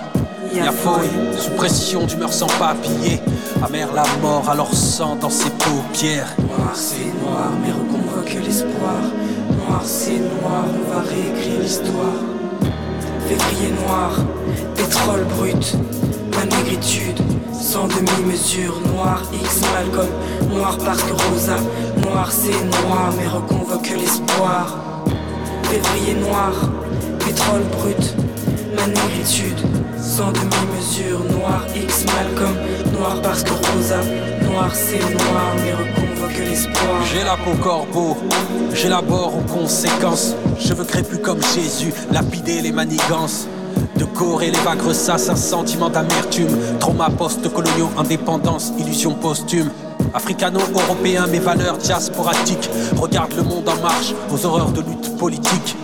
[0.54, 1.10] Y'a fouille,
[1.40, 3.22] sous pression d'humeur sans papier.
[3.64, 6.34] Amère la mort, alors sang dans ses paupières.
[6.40, 9.02] Noir c'est noir, mais reconvoque l'espoir.
[9.68, 12.33] Noir c'est noir, on va réécrire l'histoire.
[13.28, 14.12] Février noir,
[14.76, 15.76] pétrole brut,
[16.36, 17.20] ma négritude,
[17.54, 18.80] sans demi-mesure.
[18.94, 20.10] Noir X Malcolm,
[20.50, 21.58] noir parce que Rosa,
[22.04, 24.78] noir c'est noir, mais reconvoque l'espoir.
[25.64, 26.52] Février noir,
[27.20, 28.16] pétrole brut,
[28.76, 29.60] ma négritude,
[29.98, 31.20] sans demi-mesure.
[31.32, 32.56] Noir X Malcolm,
[32.98, 34.02] noir parce que Rosa,
[34.54, 37.06] noir c'est noir, mais reconvoque l'espoir.
[37.12, 38.18] J'ai la peau corbeau,
[38.74, 40.36] j'élabore aux conséquences.
[40.60, 43.48] Je veux créer plus comme Jésus, lapider les manigances.
[43.98, 46.56] De corps et les vagues ressassent un sentiment d'amertume.
[46.80, 49.70] Trauma post-coloniaux, indépendance, illusion posthume.
[50.14, 52.70] Africano-européen, mes valeurs diasporatiques.
[52.98, 55.76] Regarde le monde en marche, aux horreurs de lutte politique.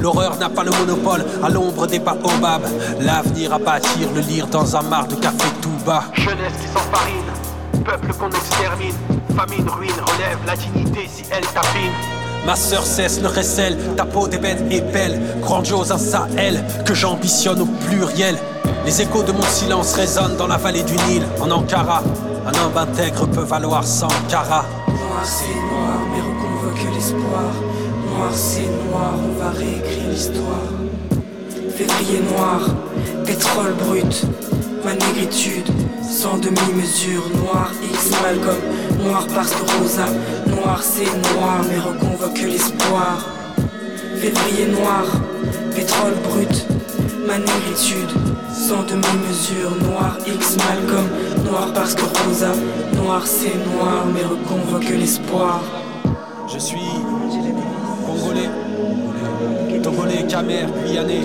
[0.00, 2.66] L'horreur n'a pas le monopole, à l'ombre des baobabs.
[3.00, 6.04] L'avenir à bâtir, le lire dans un mar de café tout bas.
[6.14, 7.30] Jeunesse qui s'enfarine,
[7.84, 8.94] peuple qu'on extermine.
[9.36, 11.92] Famine, ruine, relève la dignité si elle tapine.
[12.46, 16.94] Ma sœur cesse le récel, ta peau des bêtes est belle, grandiose un Sahel que
[16.94, 18.36] j'ambitionne au pluriel.
[18.84, 22.02] Les échos de mon silence résonnent dans la vallée du Nil, en Ankara.
[22.46, 24.66] Un homme intègre peut valoir 100 carats.
[24.88, 27.52] Noir c'est noir, mais reconvoque l'espoir.
[28.10, 30.68] Noir c'est noir, on va réécrire l'histoire.
[31.76, 32.60] Février noir,
[33.24, 34.26] pétrole brut,
[34.84, 35.68] ma négritude,
[36.02, 37.24] sans demi-mesure.
[37.36, 38.58] Noir X Malcolm,
[39.02, 40.06] noir parce que Rosa,
[40.46, 43.26] noir c'est noir, mais reconvoque l'espoir.
[44.16, 45.04] Février noir,
[45.74, 46.66] pétrole brut,
[47.26, 48.10] ma négritude,
[48.52, 49.72] sans demi-mesure.
[49.88, 51.08] Noir X Malcolm,
[51.44, 52.52] noir parce que Rosa,
[52.94, 55.62] noir c'est noir, mais reconvoque l'espoir.
[56.52, 56.78] Je suis
[58.06, 58.50] congolais,
[59.82, 61.20] togolais, camer, guyanais,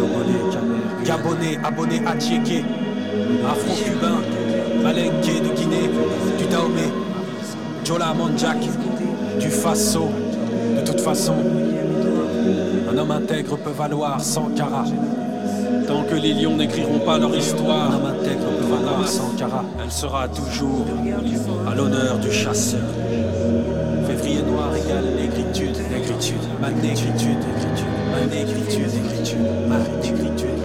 [1.03, 2.15] gabonais, abonné à
[3.45, 4.21] afro-cubain,
[4.83, 5.89] malinqué de Guinée,
[6.37, 6.89] du Dahomey,
[7.83, 8.57] Jola Mandjak,
[9.39, 10.09] du Faso.
[10.75, 11.35] De toute façon,
[12.91, 14.85] un homme intègre peut valoir 100 carats.
[15.87, 19.65] Tant que les lions n'écriront pas leur histoire, un homme intègre peut valoir 100 carats.
[19.83, 20.85] Elle sera toujours
[21.67, 22.81] à l'honneur du chasseur.
[24.07, 30.58] Février noir égale négritude, négritude, ma négritude, négritude, ma négritude, négritude, ma négritude,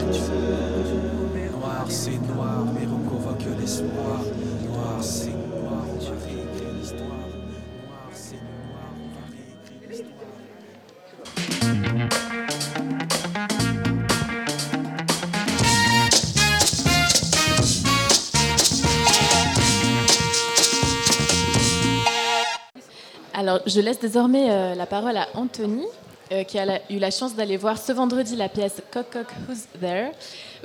[23.66, 25.84] Je laisse désormais euh, la parole à Anthony,
[26.32, 29.66] euh, qui a eu la chance d'aller voir ce vendredi la pièce Cock Cock Who's
[29.80, 30.10] There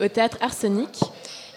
[0.02, 1.00] au théâtre Arsenic.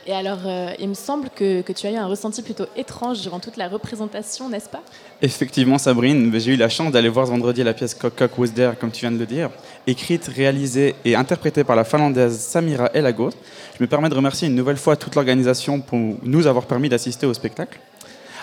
[0.04, 3.38] Et alors, euh, il me semble que, tu as eu un ressenti plutôt étrange durant
[3.38, 4.82] toute la représentation, n'est-ce pas?
[5.20, 8.48] Effectivement, Sabrine, j'ai eu la chance d'aller voir ce vendredi la pièce Cock Cock Was
[8.48, 9.50] There, comme tu viens de le dire,
[9.86, 13.30] écrite, réalisée et interprétée par la finlandaise Samira Elagos.
[13.78, 17.26] Je me permets de remercier une nouvelle fois toute l'organisation pour nous avoir permis d'assister
[17.26, 17.78] au spectacle.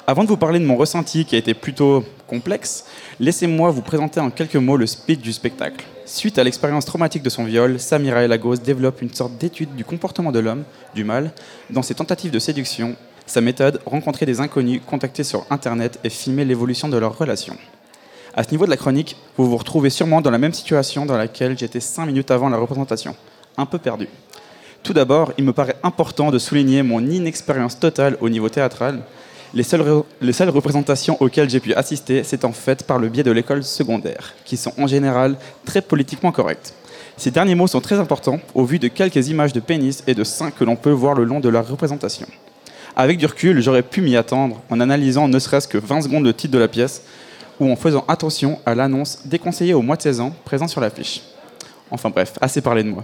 [0.10, 2.86] Avant de vous parler de mon ressenti qui a été plutôt complexe,
[3.20, 5.86] laissez-moi vous présenter en quelques mots le speech du spectacle.
[6.08, 10.32] Suite à l'expérience traumatique de son viol, Samira Elagos développe une sorte d'étude du comportement
[10.32, 10.64] de l'homme,
[10.96, 11.32] du mal,
[11.70, 12.96] dans ses tentatives de séduction.
[13.28, 17.56] Sa méthode, rencontrer des inconnus, contacter sur Internet et filmer l'évolution de leur relation.
[18.34, 21.18] À ce niveau de la chronique, vous vous retrouvez sûrement dans la même situation dans
[21.18, 23.16] laquelle j'étais 5 minutes avant la représentation,
[23.58, 24.08] un peu perdu.
[24.82, 29.04] Tout d'abord, il me paraît important de souligner mon inexpérience totale au niveau théâtral.
[29.54, 33.10] Les seules, re- les seules représentations auxquelles j'ai pu assister, c'est en fait par le
[33.10, 36.74] biais de l'école secondaire, qui sont en général très politiquement correctes.
[37.18, 40.24] Ces derniers mots sont très importants au vu de quelques images de pénis et de
[40.24, 42.28] seins que l'on peut voir le long de la représentation.
[42.96, 46.34] Avec du recul, j'aurais pu m'y attendre en analysant ne serait-ce que 20 secondes le
[46.34, 47.02] titre de la pièce
[47.60, 51.22] ou en faisant attention à l'annonce déconseillée aux moins de 16 ans présent sur l'affiche.
[51.92, 53.04] Enfin bref, assez parlé de moi.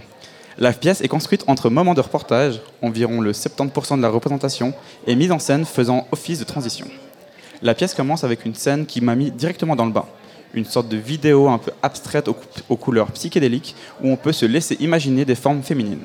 [0.58, 4.72] La pièce est construite entre moments de reportage, environ le 70% de la représentation,
[5.06, 6.86] et mise en scène faisant office de transition.
[7.62, 10.06] La pièce commence avec une scène qui m'a mis directement dans le bain,
[10.54, 14.32] une sorte de vidéo un peu abstraite aux, cou- aux couleurs psychédéliques où on peut
[14.32, 16.02] se laisser imaginer des formes féminines.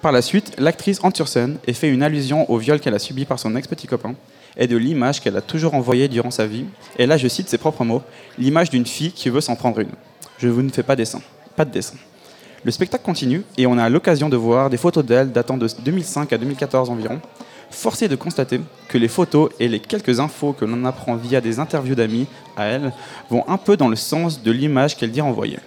[0.00, 2.98] Par la suite, l'actrice entre sur scène et fait une allusion au viol qu'elle a
[2.98, 4.14] subi par son ex-petit copain
[4.56, 6.64] et de l'image qu'elle a toujours envoyée durant sa vie.
[6.98, 8.02] Et là, je cite ses propres mots
[8.38, 9.90] l'image d'une fille qui veut s'en prendre une.
[10.38, 11.20] Je vous ne fais pas dessin.
[11.56, 11.96] Pas de dessin.
[12.64, 16.32] Le spectacle continue et on a l'occasion de voir des photos d'elle datant de 2005
[16.32, 17.20] à 2014 environ.
[17.70, 18.58] Forcé de constater
[18.88, 22.26] que les photos et les quelques infos que l'on apprend via des interviews d'amis
[22.56, 22.92] à elle
[23.28, 25.58] vont un peu dans le sens de l'image qu'elle dit envoyer.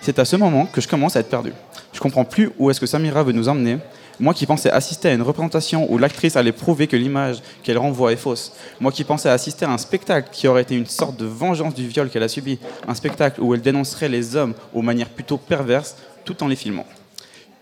[0.00, 1.52] C'est à ce moment que je commence à être perdu.
[1.92, 3.78] Je comprends plus où est-ce que Samira veut nous emmener.
[4.20, 8.12] Moi qui pensais assister à une représentation où l'actrice allait prouver que l'image qu'elle renvoie
[8.12, 8.52] est fausse.
[8.80, 11.88] Moi qui pensais assister à un spectacle qui aurait été une sorte de vengeance du
[11.88, 12.60] viol qu'elle a subi.
[12.86, 16.86] Un spectacle où elle dénoncerait les hommes aux manières plutôt perverses tout en les filmant.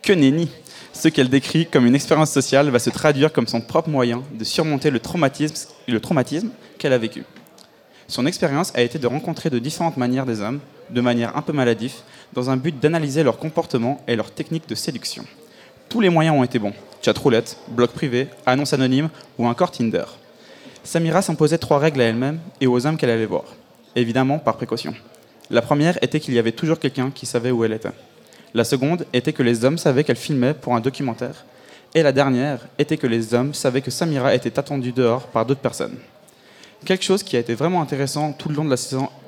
[0.02, 0.48] Que nenni
[0.92, 4.44] Ce qu'elle décrit comme une expérience sociale va se traduire comme son propre moyen de
[4.44, 7.24] surmonter le traumatisme, le traumatisme qu'elle a vécu.
[8.08, 10.60] Son expérience a été de rencontrer de différentes manières des hommes,
[10.90, 11.94] de manière un peu maladive,
[12.32, 15.24] dans un but d'analyser leur comportement et leurs techniques de séduction.
[15.88, 16.72] Tous les moyens ont été bons.
[17.02, 20.04] Chat roulette, blog privé, annonce anonyme ou encore Tinder.
[20.82, 23.44] Samira s'imposait trois règles à elle-même et aux hommes qu'elle allait voir.
[23.96, 24.94] Évidemment, par précaution.
[25.50, 27.90] La première était qu'il y avait toujours quelqu'un qui savait où elle était.
[28.54, 31.44] La seconde était que les hommes savaient qu'elle filmait pour un documentaire.
[31.94, 35.60] Et la dernière était que les hommes savaient que Samira était attendue dehors par d'autres
[35.60, 35.96] personnes.
[36.84, 38.76] Quelque chose qui a été vraiment intéressant tout le long de la,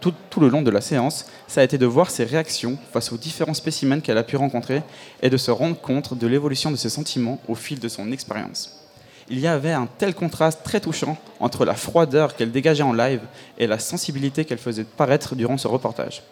[0.01, 3.13] tout- tout le long de la séance, ça a été de voir ses réactions face
[3.13, 4.83] aux différents spécimens qu'elle a pu rencontrer
[5.23, 8.79] et de se rendre compte de l'évolution de ses sentiments au fil de son expérience.
[9.29, 13.21] Il y avait un tel contraste très touchant entre la froideur qu'elle dégageait en live
[13.59, 16.23] et la sensibilité qu'elle faisait paraître durant ce reportage.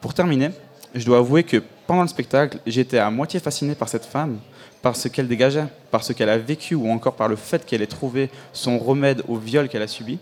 [0.00, 0.50] Pour terminer,
[0.94, 4.38] je dois avouer que pendant le spectacle, j'étais à moitié fasciné par cette femme,
[4.80, 7.82] par ce qu'elle dégageait, par ce qu'elle a vécu ou encore par le fait qu'elle
[7.82, 10.18] ait trouvé son remède au viol qu'elle a subi.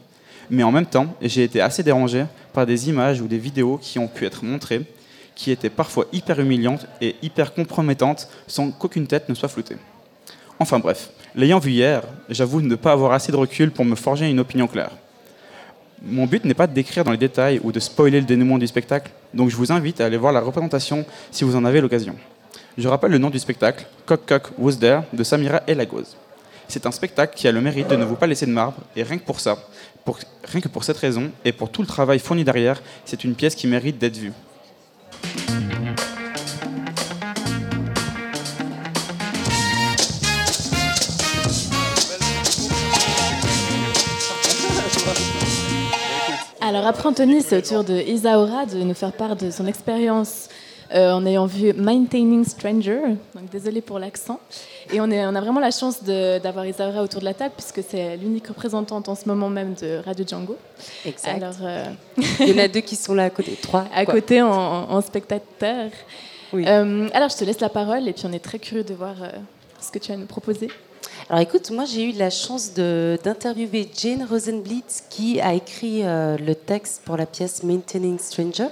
[0.51, 3.99] Mais en même temps, j'ai été assez dérangé par des images ou des vidéos qui
[3.99, 4.83] ont pu être montrées,
[5.35, 9.77] qui étaient parfois hyper humiliantes et hyper compromettantes sans qu'aucune tête ne soit floutée.
[10.59, 14.29] Enfin bref, l'ayant vu hier, j'avoue ne pas avoir assez de recul pour me forger
[14.29, 14.91] une opinion claire.
[16.05, 18.67] Mon but n'est pas de décrire dans les détails ou de spoiler le dénouement du
[18.67, 22.17] spectacle, donc je vous invite à aller voir la représentation si vous en avez l'occasion.
[22.77, 26.17] Je rappelle le nom du spectacle, Cock Cock Was There, de Samira El Lagos.
[26.67, 29.05] C'est un spectacle qui a le mérite de ne vous pas laisser de marbre, et
[29.05, 29.57] rien que pour ça,
[30.45, 33.55] rien que pour cette raison, et pour tout le travail fourni derrière, c'est une pièce
[33.55, 34.33] qui mérite d'être vue.
[46.75, 50.49] Alors après Anthony, c'est au tour de Isaura de nous faire part de son expérience
[50.95, 53.01] euh, en ayant vu Maintaining Stranger.
[53.35, 54.41] Donc désolé pour l'accent.
[54.91, 57.87] Et on, est, on a vraiment la chance d'avoir Isaura autour de la table puisque
[57.87, 60.57] c'est l'unique représentante en ce moment même de Radio Django.
[61.05, 61.43] Exact.
[61.43, 61.85] Alors, euh,
[62.41, 63.85] Il y en a deux qui sont là à côté, trois.
[63.95, 64.15] à quoi.
[64.15, 65.91] côté en, en spectateur.
[66.55, 69.17] Euh, alors je te laisse la parole et puis on est très curieux de voir
[69.79, 70.69] ce que tu as à nous proposer.
[71.33, 76.55] Alors écoute, moi j'ai eu la chance d'interviewer Jane Rosenblitz qui a écrit euh, le
[76.55, 78.69] texte pour la pièce Maintaining Stranger.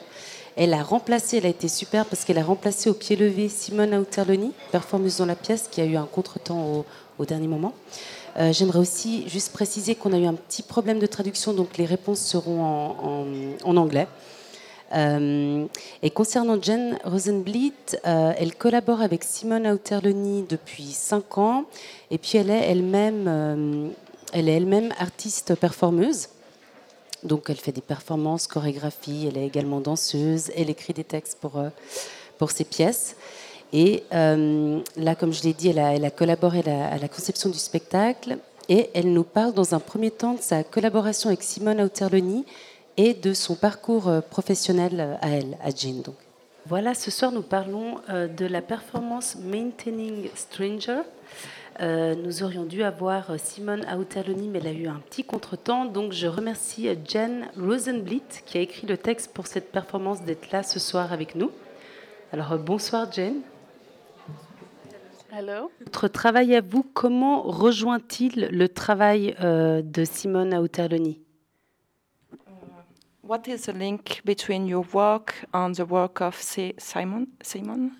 [0.56, 3.94] Elle a remplacé, elle a été super parce qu'elle a remplacé au pied levé Simone
[3.94, 6.84] Auterloni, performeuse dans la pièce, qui a eu un contretemps
[7.18, 7.72] au, dernier moment.
[8.36, 11.86] Euh, J'aimerais aussi juste préciser qu'on a eu un petit problème de traduction, donc les
[11.86, 12.62] réponses seront
[13.64, 14.06] en, anglais.
[14.92, 15.66] Euh,
[16.02, 21.64] et concernant Jen Rosenblit, elle collabore avec Simone Auterloni depuis 5 ans.
[22.10, 23.88] Et puis elle est elle-même euh,
[24.32, 26.28] elle est elle-même artiste performeuse.
[27.22, 31.58] Donc elle fait des performances, chorégraphies, elle est également danseuse, elle écrit des textes pour,
[31.58, 31.68] euh,
[32.38, 33.16] pour ses pièces.
[33.72, 38.38] Et euh, là, comme je l'ai dit, elle a, collaboré à la, conception du spectacle
[38.68, 42.44] et elle nous parle dans un premier temps de sa collaboration avec Simone Auterloni
[42.96, 46.02] et de son parcours professionnel à elle, à Jean.
[46.02, 46.16] Donc.
[46.66, 51.02] Voilà, ce soir nous parlons de la performance Maintaining Stranger.
[51.80, 55.86] Euh, nous aurions dû avoir euh, Simone Auterloni, mais elle a eu un petit contretemps.
[55.86, 60.50] Donc je remercie euh, Jen Rosenblit qui a écrit le texte pour cette performance d'être
[60.50, 61.50] là ce soir avec nous.
[62.32, 63.40] Alors bonsoir Jen.
[65.32, 65.70] Hello.
[65.86, 71.20] Votre travail à vous, comment rejoint-il le travail euh, de Simone Auterloni
[73.22, 77.26] What is the link between your work and the work of Si- Simon?
[77.42, 77.90] Simon?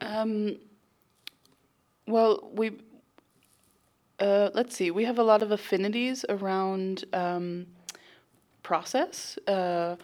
[0.00, 0.52] Um,
[2.06, 2.72] well, we
[4.20, 4.90] uh, let's see.
[4.90, 7.66] We have a lot of affinities around um,
[8.62, 9.96] process, uh,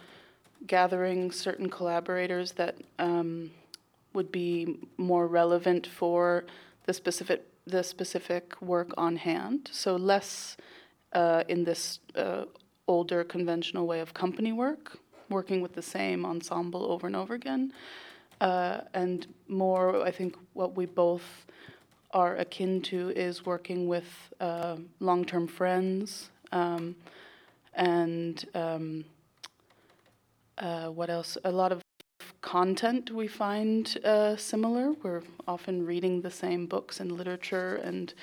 [0.67, 3.51] gathering certain collaborators that um,
[4.13, 6.43] would be more relevant for
[6.85, 9.69] the specific the specific work on hand.
[9.71, 10.57] So less
[11.13, 12.45] uh, in this uh,
[12.87, 14.97] older conventional way of company work,
[15.29, 17.71] working with the same ensemble over and over again,
[18.41, 20.03] uh, and more.
[20.03, 21.45] I think what we both
[22.13, 26.95] are akin to is working with uh, long-term friends um,
[27.73, 29.05] and um,
[30.57, 31.37] uh, what else?
[31.43, 31.81] A lot of
[32.41, 34.93] content we find uh, similar.
[35.03, 38.13] We're often reading the same books and literature, and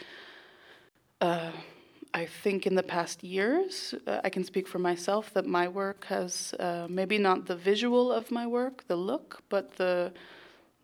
[1.21, 1.51] uh,
[2.15, 6.05] I think in the past years, uh, I can speak for myself that my work
[6.07, 10.13] has uh, maybe not the visual of my work, the look, but the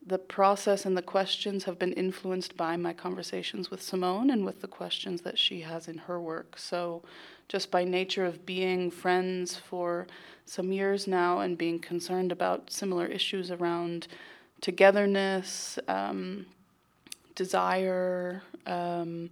[0.07, 4.61] the process and the questions have been influenced by my conversations with Simone and with
[4.61, 6.59] the questions that she has in her work.
[6.59, 7.03] So,
[7.49, 10.07] just by nature of being friends for
[10.47, 14.09] some years now and being concerned about similar issues around
[14.61, 16.47] togetherness, um,
[17.35, 19.31] desire, um,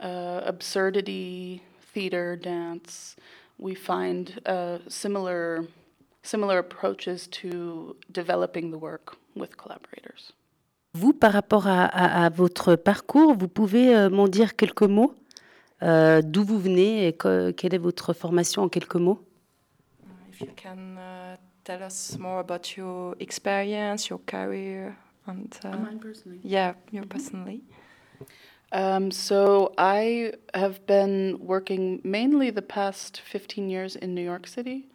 [0.00, 1.62] uh, absurdity,
[1.92, 3.16] theater, dance,
[3.58, 5.66] we find uh, similar
[6.22, 10.34] similar approaches to developing the work with collaborators.
[10.94, 15.14] Vous, par rapport à, à, à votre parcours, vous pouvez euh, m'en dire quelques mots?
[15.82, 19.20] Euh, D'où vous venez et que, quelle est votre formation en quelques mots?
[20.32, 24.96] If you can uh, tell us more about your experience, your career,
[25.26, 26.40] and uh, Mine personally.
[26.44, 27.62] Yeah, you personally.
[28.72, 34.86] Um, so I have been working mainly the past 15 years in New York City,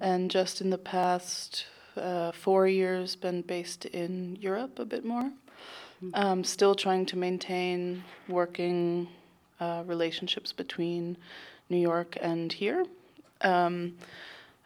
[0.00, 1.66] and just in the past
[1.96, 5.30] uh, four years been based in Europe a bit more.
[6.12, 9.08] Um, still trying to maintain working
[9.60, 11.16] uh, relationships between
[11.70, 12.84] New York and here.
[13.40, 13.96] Um,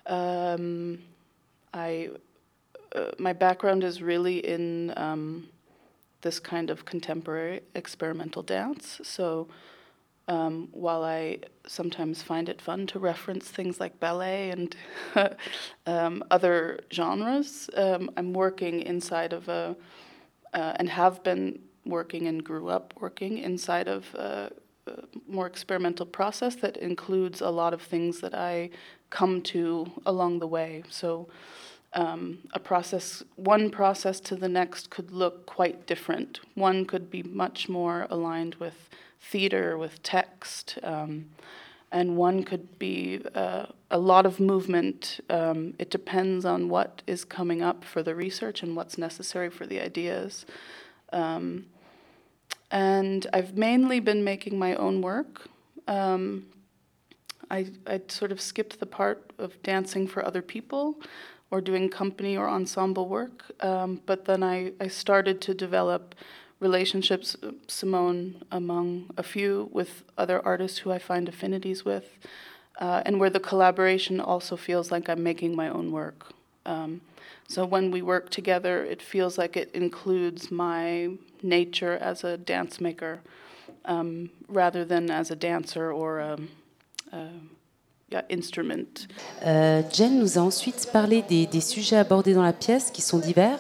[0.07, 0.99] um,
[1.73, 2.11] I
[2.95, 5.49] uh, my background is really in um,
[6.23, 9.01] this kind of contemporary experimental dance.
[9.05, 9.47] So
[10.31, 14.77] um, while I sometimes find it fun to reference things like ballet and
[15.87, 19.77] um, other genres, um, I'm working inside of a,
[20.55, 24.53] uh, and have been working and grew up working inside of a,
[24.87, 24.93] a
[25.27, 28.71] more experimental process that includes a lot of things that I
[29.11, 30.85] come to along the way.
[30.91, 31.29] So
[31.95, 36.39] um, a process, one process to the next could look quite different.
[36.55, 38.89] One could be much more aligned with
[39.21, 41.27] theater, with text, um,
[41.93, 45.21] and one could be uh, a lot of movement.
[45.29, 49.67] Um, it depends on what is coming up for the research and what's necessary for
[49.67, 50.47] the ideas.
[51.13, 51.67] Um,
[52.71, 55.49] and I've mainly been making my own work.
[55.89, 56.47] Um,
[57.51, 61.01] I, I sort of skipped the part of dancing for other people
[61.51, 63.45] or doing company or ensemble work.
[63.61, 66.15] Um, but then I, I started to develop
[66.61, 72.19] relationships, uh, Simone among a few, with other artists who I find affinities with,
[72.79, 76.33] uh, and where the collaboration also feels like I'm making my own work.
[76.67, 77.01] Um,
[77.49, 81.11] so when we work together, it feels like it includes my
[81.43, 83.21] nature as a dance maker
[83.87, 86.39] um, rather than as a dancer or a,
[87.13, 87.29] a
[88.29, 89.09] instrument.
[89.45, 93.19] Euh, Jen nous a ensuite parlé des, des sujets abordés dans la pièce qui sont
[93.19, 93.59] divers.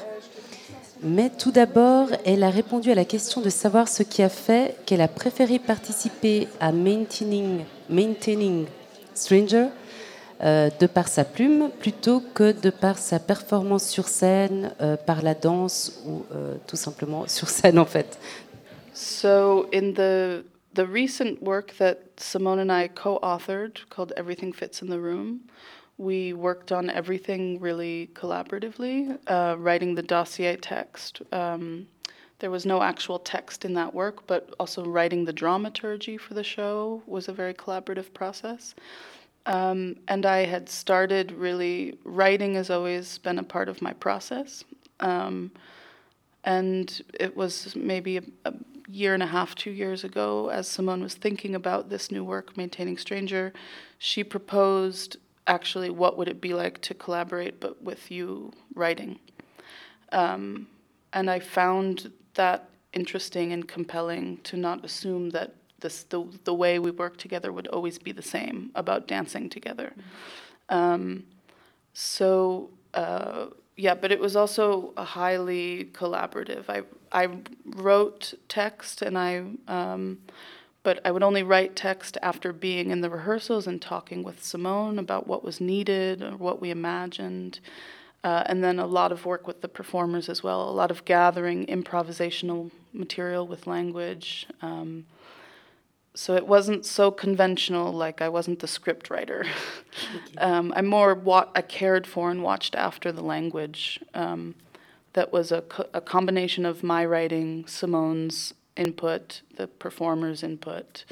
[1.02, 4.76] Mais tout d'abord, elle a répondu à la question de savoir ce qui a fait
[4.84, 8.66] qu'elle a préféré participer à Maintaining, Maintaining
[9.14, 9.68] Stranger
[10.42, 15.22] euh, de par sa plume plutôt que de par sa performance sur scène, euh, par
[15.22, 18.18] la danse ou euh, tout simplement sur scène en fait.
[18.92, 20.44] So in the
[20.74, 25.40] the recent work that Simone and I co-authored called Everything Fits in the Room,
[26.00, 31.20] we worked on everything really collaboratively, uh, writing the dossier text.
[31.30, 31.88] Um,
[32.38, 36.42] there was no actual text in that work, but also writing the dramaturgy for the
[36.42, 38.74] show was a very collaborative process.
[39.44, 44.64] Um, and I had started really writing has always been a part of my process.
[45.00, 45.50] Um,
[46.44, 48.54] and it was maybe a, a,
[48.88, 52.56] year and a half, two years ago, as Simone was thinking about this new work,
[52.56, 53.52] Maintaining Stranger,
[53.98, 55.16] she proposed
[55.50, 59.18] actually what would it be like to collaborate but with you writing.
[60.12, 60.68] Um,
[61.12, 66.78] and I found that interesting and compelling to not assume that this, the, the way
[66.78, 69.92] we work together would always be the same about dancing together.
[70.68, 71.24] Um,
[71.94, 73.46] so, uh,
[73.76, 76.64] yeah, but it was also a highly collaborative.
[76.68, 76.82] I
[77.12, 77.28] I
[77.64, 79.30] wrote text and I.
[79.66, 80.18] Um,
[80.82, 84.98] but I would only write text after being in the rehearsals and talking with Simone
[84.98, 87.60] about what was needed or what we imagined.
[88.22, 91.04] Uh, and then a lot of work with the performers as well, a lot of
[91.04, 94.46] gathering improvisational material with language.
[94.60, 95.06] Um,
[96.14, 99.46] so it wasn't so conventional, like I wasn't the script writer.
[100.38, 104.00] um, I more wa- I cared for and watched after the language.
[104.12, 104.54] Um,
[105.12, 111.04] that was a, co- a combination of my writing, Simone's input, the performer's input.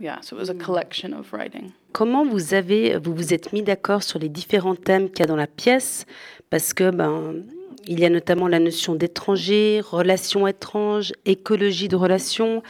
[0.00, 1.72] Yeah, so it was a collection of writing.
[1.92, 5.26] Comment vous avez vous vous êtes mis d'accord sur les différents thèmes qu'il y a
[5.26, 6.06] dans la pièce?
[6.50, 7.42] Parce que ben
[7.86, 12.62] il y a notamment la notion d'étranger, relations étranges, écologie de relations,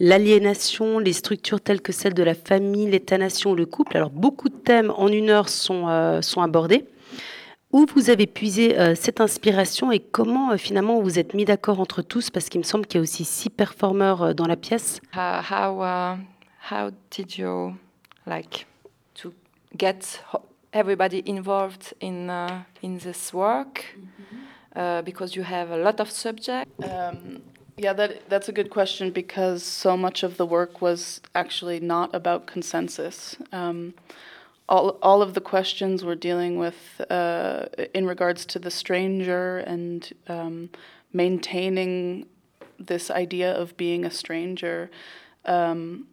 [0.00, 3.96] l'aliénation, les structures telles que celles de la famille, l'État-nation, le couple.
[3.96, 6.84] Alors beaucoup de thèmes en une heure sont, euh, sont abordés.
[7.70, 11.80] Où vous avez puisé euh, cette inspiration et comment euh, finalement vous êtes mis d'accord
[11.80, 12.30] entre tous?
[12.30, 15.00] Parce qu'il me semble qu'il y a aussi six performeurs euh, dans la pièce.
[15.14, 16.16] How how, uh,
[16.70, 17.74] how did you
[18.26, 18.66] like
[19.16, 19.34] to
[19.76, 23.98] get ho- everybody involved in uh, in this work?
[24.74, 26.70] Uh, because you have a lot of subjects.
[26.82, 27.42] Um,
[27.76, 32.14] yeah, that that's a good question because so much of the work was actually not
[32.14, 33.36] about consensus.
[33.52, 33.92] Um,
[34.68, 40.12] all all of the questions we're dealing with uh, in regards to the stranger and
[40.28, 40.70] um,
[41.12, 42.26] maintaining
[42.78, 44.90] this idea of being a stranger.
[45.44, 46.08] Um,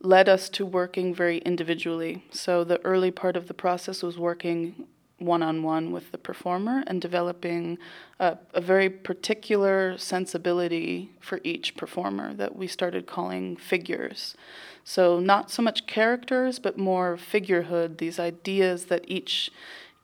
[0.00, 2.24] led us to working very individually.
[2.30, 4.86] So the early part of the process was working
[5.18, 7.76] one on one with the performer and developing
[8.20, 14.36] a, a, very particular sensibility for each performer that we started calling figures.
[14.84, 19.50] So not so much characters, but more figurehood, these ideas that each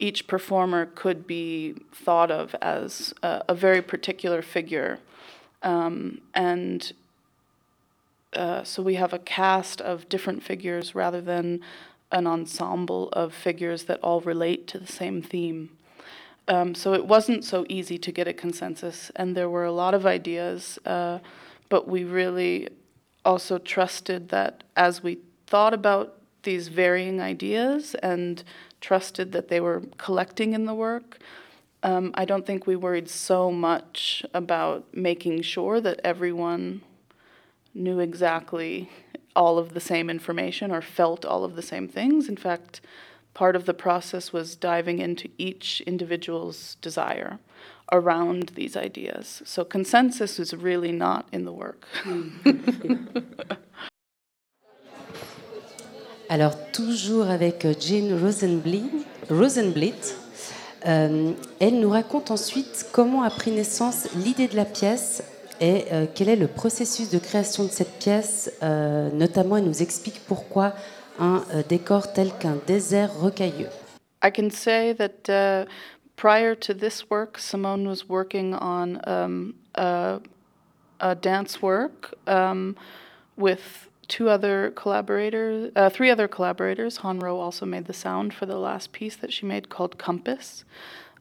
[0.01, 4.99] each performer could be thought of as a, a very particular figure.
[5.63, 6.93] Um, and
[8.35, 11.61] uh, so we have a cast of different figures rather than
[12.15, 15.77] an ensemble of figures that all relate to the same theme.
[16.47, 19.95] Um, so it wasn't so easy to get a consensus, and there were a lot
[19.95, 21.19] of ideas, uh,
[21.69, 22.69] but we really
[23.25, 26.15] also trusted that as we thought about
[26.45, 28.45] these varying ideas and
[28.81, 31.19] trusted that they were collecting in the work,
[31.83, 36.83] um, I don't think we worried so much about making sure that everyone
[37.75, 38.89] knew exactly
[39.35, 42.29] all of the same information or felt all of the same things.
[42.29, 42.81] In fact,
[43.35, 47.39] part of the process was diving into each individual's desire
[47.93, 49.43] around these ideas.
[49.45, 51.87] So consensus is really not in the work.
[56.31, 60.15] Alors, toujours avec euh, Jane Rosenblit, Rosenblit
[60.87, 65.23] euh, elle nous raconte ensuite comment a pris naissance l'idée de la pièce
[65.61, 68.53] et euh, quel est le processus de création de cette pièce.
[68.63, 70.73] Euh, notamment, elle nous explique pourquoi
[71.19, 73.69] un euh, décor tel qu'un désert rocailleux.
[74.23, 75.67] I can say that uh,
[76.17, 80.21] prior to this work, Simone was working on um, a,
[81.01, 82.75] a, dance work um,
[83.37, 86.99] with two other collaborators, uh, three other collaborators.
[86.99, 90.65] Hanro also made the sound for the last piece that she made called Compass.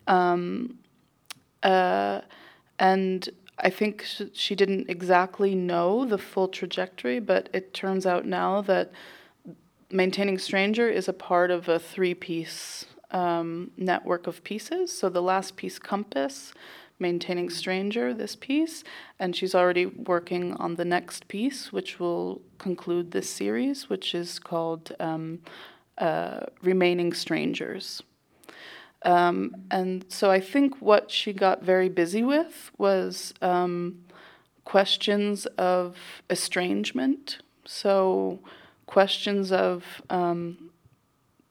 [0.07, 0.77] Um,
[1.61, 2.21] uh,
[2.79, 3.29] and
[3.63, 8.91] I think she didn't exactly know the full trajectory, but it turns out now that
[9.89, 14.91] Maintaining Stranger is a part of a three piece um, network of pieces.
[14.91, 16.53] So the last piece, Compass,
[16.99, 18.83] Maintaining Stranger, this piece,
[19.17, 24.39] and she's already working on the next piece, which will conclude this series, which is
[24.39, 25.39] called um,
[25.97, 28.03] uh, Remaining Strangers.
[29.03, 34.03] Um, and so I think what she got very busy with was um,
[34.63, 35.97] questions of
[36.29, 37.39] estrangement.
[37.65, 38.39] So
[38.85, 40.69] questions of um,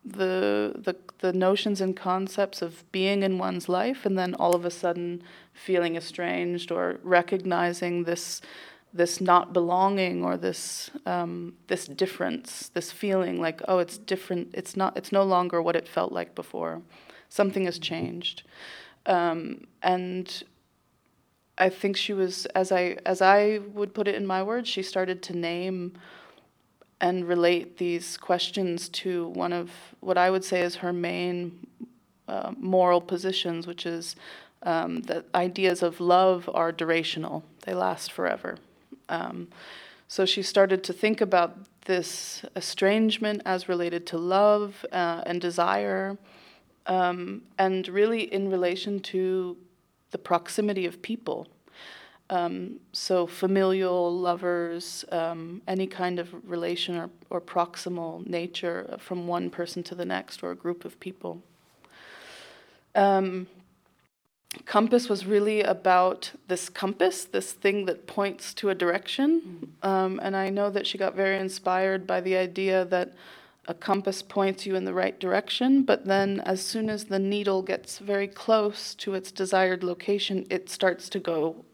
[0.04, 4.64] the, the the notions and concepts of being in one's life, and then all of
[4.64, 5.22] a sudden
[5.54, 8.40] feeling estranged or recognizing this
[8.92, 14.48] this not belonging or this um, this difference, this feeling like oh it's different.
[14.52, 14.96] It's not.
[14.96, 16.82] It's no longer what it felt like before.
[17.32, 18.42] Something has changed,
[19.06, 20.42] um, and
[21.56, 24.68] I think she was as I as I would put it in my words.
[24.68, 25.94] She started to name
[27.00, 31.66] and relate these questions to one of what I would say is her main
[32.28, 34.14] uh, moral positions, which is
[34.64, 38.59] um, that ideas of love are durational, they last forever.
[39.09, 39.48] Um,
[40.06, 41.56] so she started to think about
[41.86, 46.18] this estrangement as related to love uh, and desire,
[46.86, 49.56] um, and really in relation to
[50.10, 51.48] the proximity of people.
[52.30, 59.50] Um, so, familial, lovers, um, any kind of relation or, or proximal nature from one
[59.50, 61.42] person to the next or a group of people.
[62.94, 63.48] Um,
[64.64, 69.74] compass was really about this compass, this thing that points to a direction.
[69.82, 73.12] Um, and I know that she got very inspired by the idea that
[73.66, 77.62] a compass points you in the right direction, but then as soon as the needle
[77.62, 81.64] gets very close to its desired location, it starts to go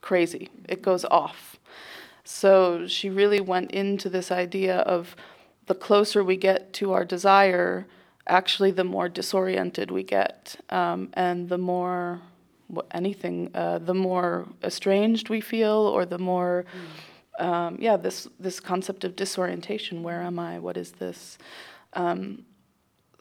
[0.00, 0.50] crazy.
[0.68, 1.58] It goes off.
[2.24, 5.16] So she really went into this idea of
[5.66, 7.86] the closer we get to our desire,
[8.26, 12.20] actually, the more disoriented we get, um, and the more
[12.92, 16.64] anything, uh, the more estranged we feel, or the more,
[17.38, 20.02] um, yeah, this this concept of disorientation.
[20.02, 20.58] Where am I?
[20.58, 21.38] What is this?
[21.94, 22.44] Um,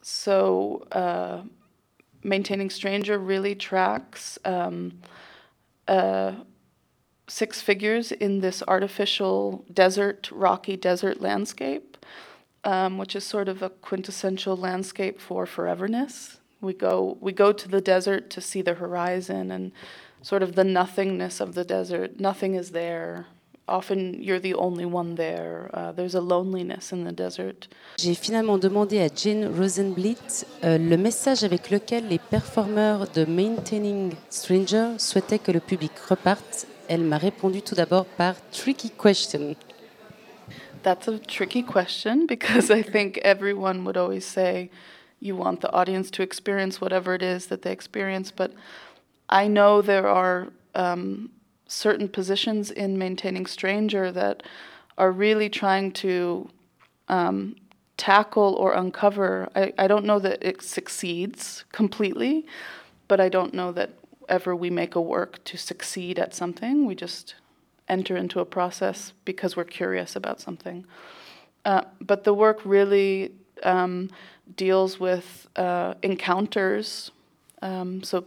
[0.01, 1.41] so, uh,
[2.23, 4.37] maintaining stranger really tracks.
[4.45, 4.99] Um,
[5.87, 6.33] uh,
[7.27, 11.97] six figures in this artificial desert, rocky desert landscape,
[12.65, 16.37] um, which is sort of a quintessential landscape for foreverness.
[16.59, 19.71] We go, we go to the desert to see the horizon and
[20.21, 22.19] sort of the nothingness of the desert.
[22.19, 23.27] Nothing is there.
[23.71, 25.69] Often you're the only one there.
[25.73, 27.69] Uh, there's a loneliness in the desert.
[27.97, 34.11] J'ai finalement demandé à Jane Rosenblit euh, le message avec lequel les performeurs de Maintaining
[34.29, 36.67] Stranger souhaitaient que le public reparte.
[36.89, 39.55] Elle m'a répondu tout d'abord par Tricky Question.
[40.83, 44.69] That's a tricky question because I think everyone would always say
[45.21, 48.31] you want the audience to experience whatever it is that they experience.
[48.35, 48.51] But
[49.29, 51.29] I know there are um,
[51.71, 54.43] certain positions in maintaining Stranger that
[54.97, 56.49] are really trying to
[57.07, 57.55] um,
[57.97, 59.49] tackle or uncover.
[59.55, 62.45] I, I don't know that it succeeds completely,
[63.07, 63.91] but I don't know that
[64.27, 66.85] ever we make a work to succeed at something.
[66.85, 67.35] We just
[67.87, 70.85] enter into a process because we're curious about something.
[71.63, 73.31] Uh, but the work really
[73.63, 74.09] um,
[74.55, 77.11] deals with uh, encounters.
[77.61, 78.25] Um, so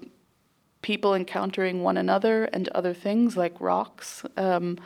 [0.85, 4.79] people encountering one another and other things like rocks, um,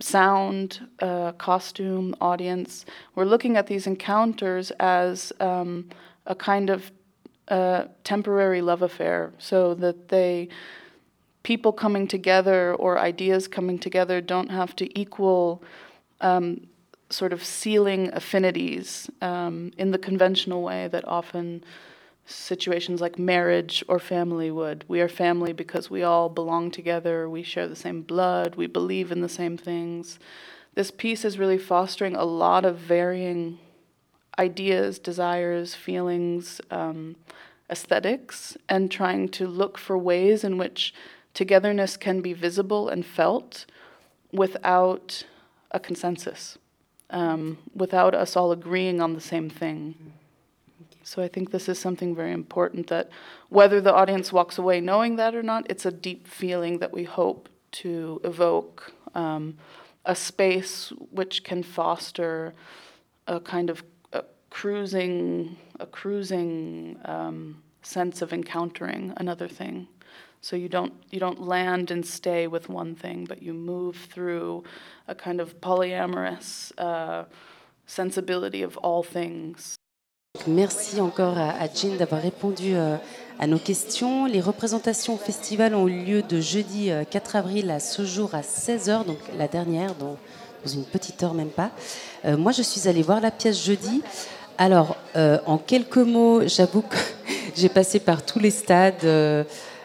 [0.00, 2.84] sound, uh, costume, audience.
[3.14, 5.88] We're looking at these encounters as um,
[6.26, 6.90] a kind of
[7.46, 10.48] uh, temporary love affair, so that they
[11.44, 15.62] people coming together or ideas coming together don't have to equal
[16.20, 16.66] um,
[17.10, 21.62] sort of sealing affinities um, in the conventional way that often
[22.24, 24.84] situations like marriage or family would.
[24.88, 29.10] We are family because we all belong together, we share the same blood, we believe
[29.10, 30.18] in the same things.
[30.74, 33.58] This piece is really fostering a lot of varying
[34.38, 37.16] ideas, desires, feelings, um,
[37.68, 40.94] aesthetics, and trying to look for ways in which
[41.34, 43.66] togetherness can be visible and felt
[44.32, 45.24] without
[45.70, 46.58] a consensus,
[47.10, 50.12] um, without us all agreeing on the same thing.
[51.04, 53.10] So I think this is something very important that
[53.48, 57.04] whether the audience walks away knowing that or not, it's a deep feeling that we
[57.04, 59.56] hope to evoke um,
[60.04, 62.54] a space which can foster
[63.26, 69.88] a kind of a cruising, a cruising um, sense of encountering another thing.
[70.40, 74.64] So you don't you don't land and stay with one thing, but you move through
[75.06, 77.24] a kind of polyamorous uh,
[77.86, 79.76] sensibility of all things.
[80.46, 82.96] Merci encore à, Jean d'avoir répondu euh,
[83.38, 84.24] à nos questions.
[84.24, 88.34] Les représentations au festival ont eu lieu de jeudi euh, 4 avril à ce jour
[88.34, 90.16] à 16h, donc la dernière, dans,
[90.72, 91.70] une petite heure même pas.
[92.24, 94.02] Euh, moi, je suis allée voir la pièce jeudi.
[94.56, 96.96] Alors, euh, en quelques mots, j'avoue que
[97.54, 99.44] j'ai passé par tous les stades, euh,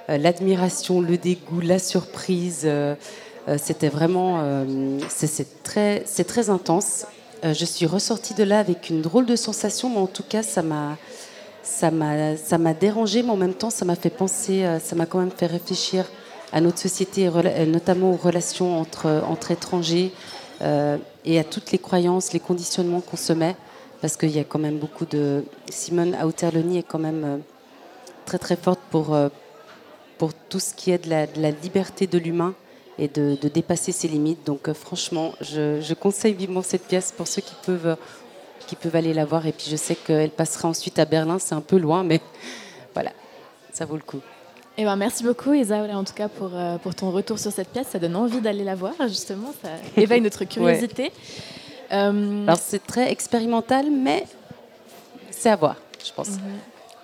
[0.09, 2.61] euh, l'admiration, le dégoût, la surprise.
[2.63, 2.95] euh,
[3.49, 7.05] euh, C'était vraiment, euh, c'est très intense.
[7.43, 10.41] Euh, je suis ressortie de là avec une drôle de sensation, mais en tout cas,
[10.41, 10.97] ça m'a,
[11.61, 14.95] ça m'a, ça m'a dérangé, mais en même temps, ça m'a fait penser, euh, ça
[14.95, 16.05] m'a quand même fait réfléchir
[16.51, 20.11] à notre société, euh, notamment aux relations entre, étrangers
[21.25, 23.55] et à toutes les croyances, les conditionnements qu'on se met,
[24.01, 25.43] parce qu'il y a quand même beaucoup de.
[25.69, 27.41] Simone Auterloni est quand même
[28.25, 29.15] très très forte pour,
[30.49, 32.55] tout ce qui est de la liberté de l'humain
[32.99, 34.45] et de, de dépasser ses limites.
[34.45, 37.97] Donc euh, franchement, je, je conseille vivement cette pièce pour ceux qui peuvent,
[38.67, 39.45] qui peuvent aller la voir.
[39.45, 42.21] Et puis je sais qu'elle passera ensuite à Berlin, c'est un peu loin, mais
[42.93, 43.11] voilà,
[43.73, 44.21] ça vaut le coup.
[44.79, 47.69] Eh ben, merci beaucoup Isaola en tout cas pour, euh, pour ton retour sur cette
[47.69, 47.87] pièce.
[47.87, 49.69] Ça donne envie d'aller la voir justement, ça
[50.01, 51.11] éveille notre curiosité.
[51.91, 54.25] Euh, Alors c'est très expérimental, mais
[55.31, 56.29] c'est à voir, je pense.
[56.29, 56.41] Mhm.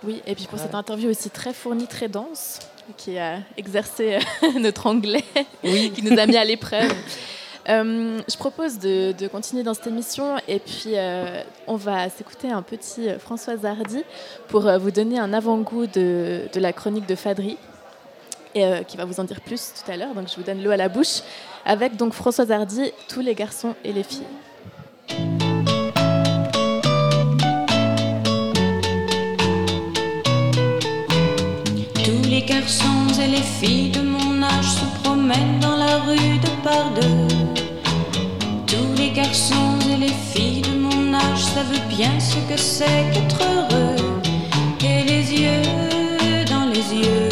[0.04, 2.60] Oui, et puis pour cette interview aussi très fournie, très dense,
[2.98, 4.20] qui a exercé
[4.60, 5.24] notre anglais,
[5.64, 6.94] qui nous a mis à l'épreuve.
[7.70, 12.52] Euh, je propose de, de, continuer dans cette émission et puis euh, on va s'écouter
[12.52, 14.04] un petit François Hardy
[14.50, 17.58] pour euh, vous donner un avant-goût de, de, la chronique de Fadri
[18.54, 20.14] et euh, qui va vous en dire plus tout à l'heure.
[20.14, 21.22] Donc je vous donne l'eau à la bouche
[21.66, 24.28] avec donc François Hardy, tous les garçons et les filles.
[32.34, 36.86] Les garçons et les filles de mon âge se promènent dans la rue de par
[37.00, 37.28] deux.
[38.66, 43.40] Tous les garçons et les filles de mon âge savent bien ce que c'est qu'être
[43.54, 44.22] heureux.
[44.92, 47.30] Et les yeux dans les yeux,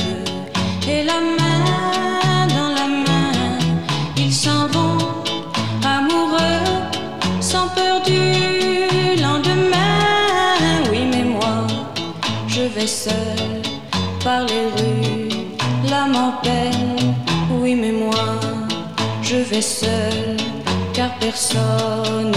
[0.87, 3.31] et la main dans la main,
[4.17, 4.99] ils s'en vont
[5.97, 6.63] amoureux,
[7.39, 8.21] sans peur du
[9.25, 9.97] lendemain.
[10.91, 11.55] Oui, mais moi,
[12.47, 13.40] je vais seul
[14.23, 15.29] par les rues,
[15.89, 17.15] l'âme en peine.
[17.59, 18.39] Oui, mais moi,
[19.21, 20.37] je vais seul,
[20.93, 22.31] car personne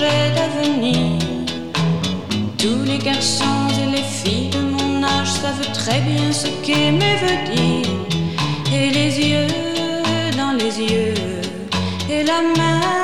[0.00, 1.18] d'avenir.
[2.58, 7.54] Tous les garçons et les filles de mon âge savent très bien ce qu'aimer veut
[7.54, 7.88] dire.
[8.72, 9.46] Et les yeux
[10.36, 11.14] dans les yeux,
[12.08, 12.99] et la main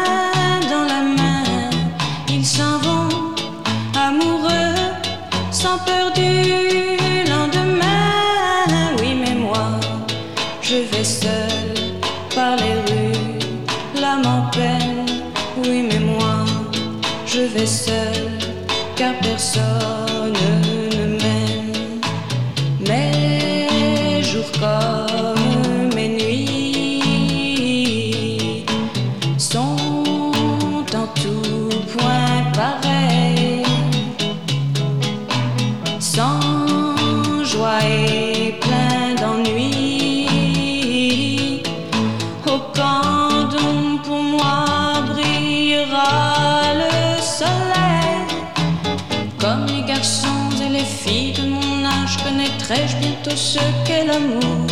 [53.57, 54.67] ce qu'est l'amour.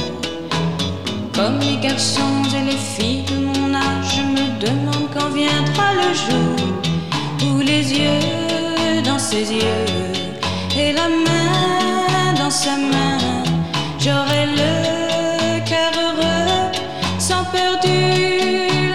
[1.37, 6.11] Comme les garçons et les filles de mon âge, je me demande quand viendra le
[6.25, 6.57] jour
[7.47, 9.87] où les yeux dans ses yeux
[10.83, 13.19] et la main dans sa main,
[13.99, 14.73] j'aurai le
[15.71, 16.71] cœur heureux,
[17.19, 18.01] sans peur du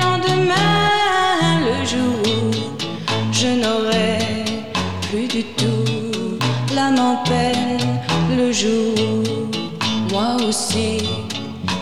[0.02, 2.40] lendemain, le jour où
[3.40, 4.18] je n'aurai
[5.08, 6.40] plus du tout
[6.76, 7.90] l'âme en peine,
[8.38, 8.99] le jour
[10.60, 10.98] aussi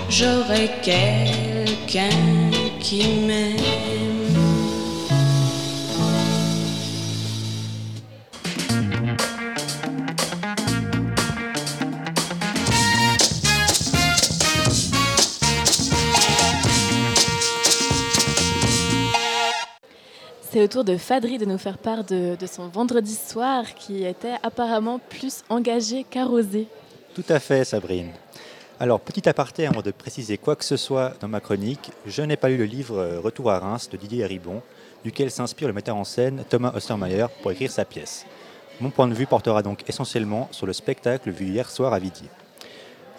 [0.10, 2.10] j'aurai quelqu'un
[2.80, 3.58] qui m'aime.
[20.50, 24.06] C'est au tour de Fadri de nous faire part de, de son vendredi soir qui
[24.06, 26.68] était apparemment plus engagé qu'arrosé.
[27.14, 28.12] Tout à fait, Sabrine.
[28.80, 32.38] Alors, petit aparté avant de préciser quoi que ce soit dans ma chronique, je n'ai
[32.38, 34.62] pas lu le livre euh, Retour à Reims de Didier Ribon,
[35.04, 38.28] duquel s'inspire le metteur en scène Thomas Ostermeyer pour écrire sa pièce.
[38.80, 42.26] Mon point de vue portera donc essentiellement sur le spectacle vu hier soir à Vidi.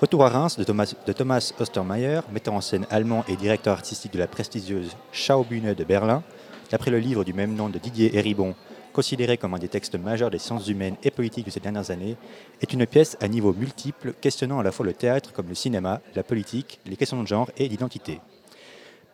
[0.01, 4.13] Retour à Reims de Thomas, de Thomas Ostermeyer, metteur en scène allemand et directeur artistique
[4.13, 6.23] de la prestigieuse Schaubühne de Berlin,
[6.71, 8.55] d'après le livre du même nom de Didier Héribon,
[8.93, 12.17] considéré comme un des textes majeurs des sciences humaines et politiques de ces dernières années,
[12.61, 16.01] est une pièce à niveau multiple questionnant à la fois le théâtre comme le cinéma,
[16.15, 18.21] la politique, les questions de genre et d'identité.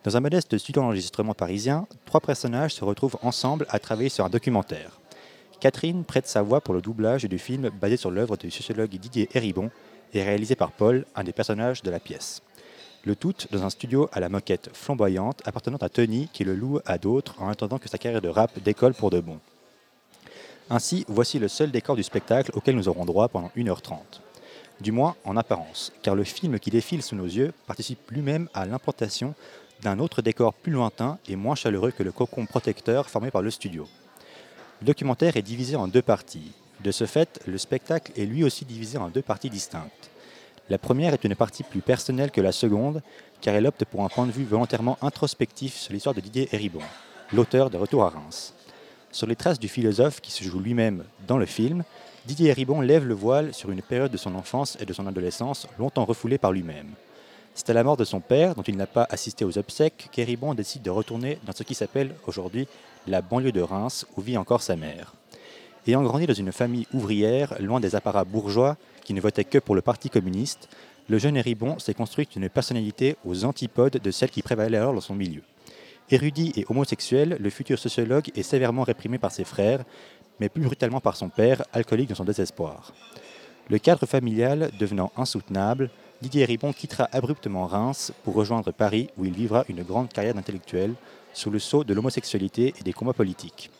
[0.03, 4.29] Dans un modeste studio d'enregistrement parisien, trois personnages se retrouvent ensemble à travailler sur un
[4.29, 4.99] documentaire.
[5.59, 9.27] Catherine prête sa voix pour le doublage du film basé sur l'œuvre du sociologue Didier
[9.33, 9.71] Héribon
[10.13, 12.43] et réalisé par Paul, un des personnages de la pièce.
[13.03, 16.79] Le tout dans un studio à la moquette flamboyante appartenant à Tony qui le loue
[16.85, 19.39] à d'autres en attendant que sa carrière de rap décolle pour de bon.
[20.69, 23.99] Ainsi, voici le seul décor du spectacle auquel nous aurons droit pendant 1h30.
[24.81, 28.65] Du moins en apparence, car le film qui défile sous nos yeux participe lui-même à
[28.65, 29.35] l'implantation
[29.83, 33.51] d'un autre décor plus lointain et moins chaleureux que le cocon protecteur formé par le
[33.51, 33.87] studio.
[34.81, 36.51] Le documentaire est divisé en deux parties.
[36.83, 40.09] De ce fait, le spectacle est lui aussi divisé en deux parties distinctes.
[40.69, 43.03] La première est une partie plus personnelle que la seconde,
[43.39, 46.81] car elle opte pour un point de vue volontairement introspectif sur l'histoire de Didier Héribon,
[47.33, 48.55] l'auteur de Retour à Reims.
[49.15, 51.85] Sur les traces du philosophe qui se joue lui-même dans le film,
[52.25, 55.69] Didier Héribon lève le voile sur une période de son enfance et de son adolescence
[55.79, 56.89] longtemps refoulée par lui-même.
[57.53, 60.53] C'est à la mort de son père, dont il n'a pas assisté aux obsèques, qu'Héribon
[60.53, 62.67] décide de retourner dans ce qui s'appelle aujourd'hui
[63.07, 65.13] la banlieue de Reims, où vit encore sa mère.
[65.87, 68.75] Ayant grandi dans une famille ouvrière, loin des apparats bourgeois
[69.05, 70.67] qui ne votaient que pour le Parti communiste,
[71.07, 74.99] le jeune Héribon s'est construit une personnalité aux antipodes de celle qui prévalait alors dans
[74.99, 75.41] son milieu.
[76.11, 79.83] Érudit et homosexuel, le futur sociologue est sévèrement réprimé par ses frères,
[80.39, 82.93] mais plus brutalement par son père, alcoolique dans son désespoir.
[83.69, 85.89] Le cadre familial devenant insoutenable,
[86.21, 90.93] Didier Ribon quittera abruptement Reims pour rejoindre Paris où il vivra une grande carrière d'intellectuel
[91.33, 93.71] sous le sceau de l'homosexualité et des combats politiques.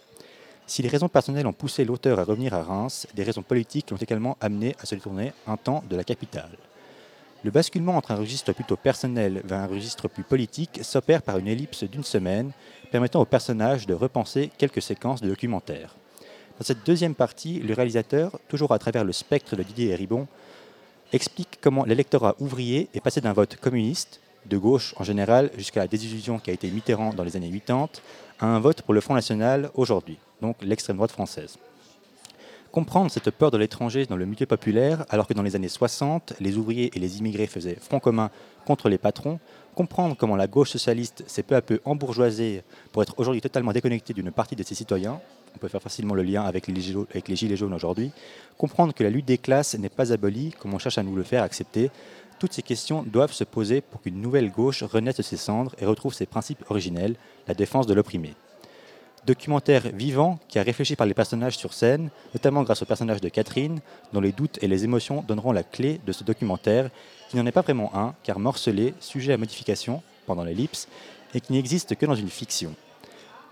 [0.66, 3.98] Si les raisons personnelles ont poussé l'auteur à revenir à Reims, des raisons politiques l'ont
[3.98, 6.58] également amené à se détourner un temps de la capitale.
[7.46, 11.48] Le basculement entre un registre plutôt personnel vers un registre plus politique s'opère par une
[11.48, 12.54] ellipse d'une semaine,
[12.90, 15.96] permettant au personnage de repenser quelques séquences de documentaire.
[16.58, 20.28] Dans cette deuxième partie, le réalisateur, toujours à travers le spectre de Didier Héribon,
[21.14, 25.88] explique comment l'électorat ouvrier est passé d'un vote communiste, de gauche en général, jusqu'à la
[25.88, 27.90] désillusion qui a été Mitterrand dans les années 80,
[28.40, 31.60] à un vote pour le Front National aujourd'hui, donc l'extrême droite française.
[32.76, 36.34] Comprendre cette peur de l'étranger dans le milieu populaire, alors que dans les années 60,
[36.42, 38.30] les ouvriers et les immigrés faisaient front commun
[38.66, 39.40] contre les patrons,
[39.76, 44.12] comprendre comment la gauche socialiste s'est peu à peu embourgeoisée pour être aujourd'hui totalement déconnectée
[44.14, 45.22] d'une partie de ses citoyens,
[45.56, 46.82] on peut faire facilement le lien avec les,
[47.36, 48.12] gilets, jaunes aujourd'hui,
[48.58, 51.24] comprendre que la lutte des classes n'est pas abolie, comme on cherche à nous le
[51.24, 51.92] faire accepter,
[52.40, 55.86] toutes ces questions doivent se poser pour qu'une nouvelle gauche renaisse de ses cendres et
[55.86, 57.16] retrouve ses principes originels,
[57.48, 58.34] la défense de l'opprimé
[59.26, 63.30] documentaire vivant qui a réfléchi par les personnages sur scène, notamment grâce au personnage de
[63.30, 63.80] Catherine,
[64.14, 66.90] dont les doutes et les émotions donneront la clé de ce documentaire,
[67.30, 70.88] qui n'en est pas vraiment un, car morcelé, sujet à modification pendant l'ellipse,
[71.34, 72.74] et qui n'existe que dans une fiction.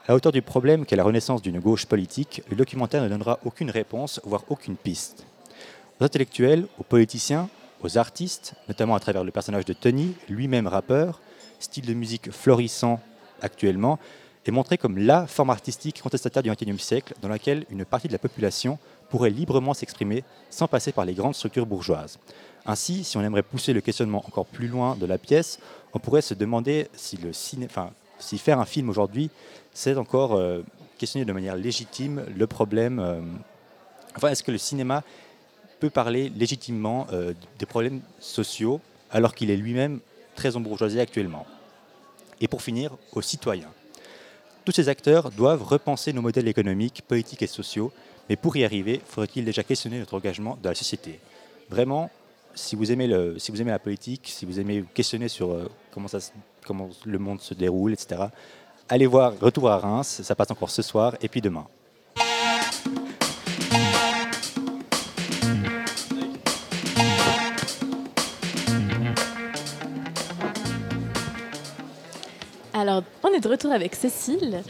[0.07, 3.71] À hauteur du problème qu'est la renaissance d'une gauche politique, le documentaire ne donnera aucune
[3.71, 5.25] réponse, voire aucune piste.
[5.99, 7.49] Aux intellectuels, aux politiciens,
[7.81, 11.21] aux artistes, notamment à travers le personnage de Tony, lui-même rappeur,
[11.59, 12.99] style de musique florissant
[13.41, 13.99] actuellement,
[14.45, 18.13] est montré comme la forme artistique contestataire du XXIe siècle dans laquelle une partie de
[18.13, 18.77] la population
[19.09, 22.19] pourrait librement s'exprimer sans passer par les grandes structures bourgeoises.
[22.65, 25.59] Ainsi, si on aimerait pousser le questionnement encore plus loin de la pièce,
[25.93, 27.17] on pourrait se demander si
[28.37, 29.29] faire un film aujourd'hui,
[29.73, 30.61] c'est encore euh,
[30.97, 32.99] questionner de manière légitime le problème.
[32.99, 33.21] Euh,
[34.15, 35.03] enfin, est-ce que le cinéma
[35.79, 38.79] peut parler légitimement euh, des problèmes sociaux
[39.11, 39.99] alors qu'il est lui-même
[40.35, 41.45] très embourgeoisé actuellement?
[42.39, 43.69] Et pour finir, aux citoyens.
[44.65, 47.91] Tous ces acteurs doivent repenser nos modèles économiques, politiques et sociaux,
[48.29, 51.19] mais pour y arriver, faudrait-il déjà questionner notre engagement dans la société?
[51.69, 52.09] Vraiment,
[52.55, 56.07] si vous aimez, la politique, si vous aimez questionner sur euh, comment,
[56.65, 58.27] comment le monde se déroule, etc.,
[58.87, 61.67] allez voir Retour à Reims, ça passe encore ce soir et puis demain.
[72.75, 73.03] Alors,
[73.33, 74.61] on est de retour avec Cécile.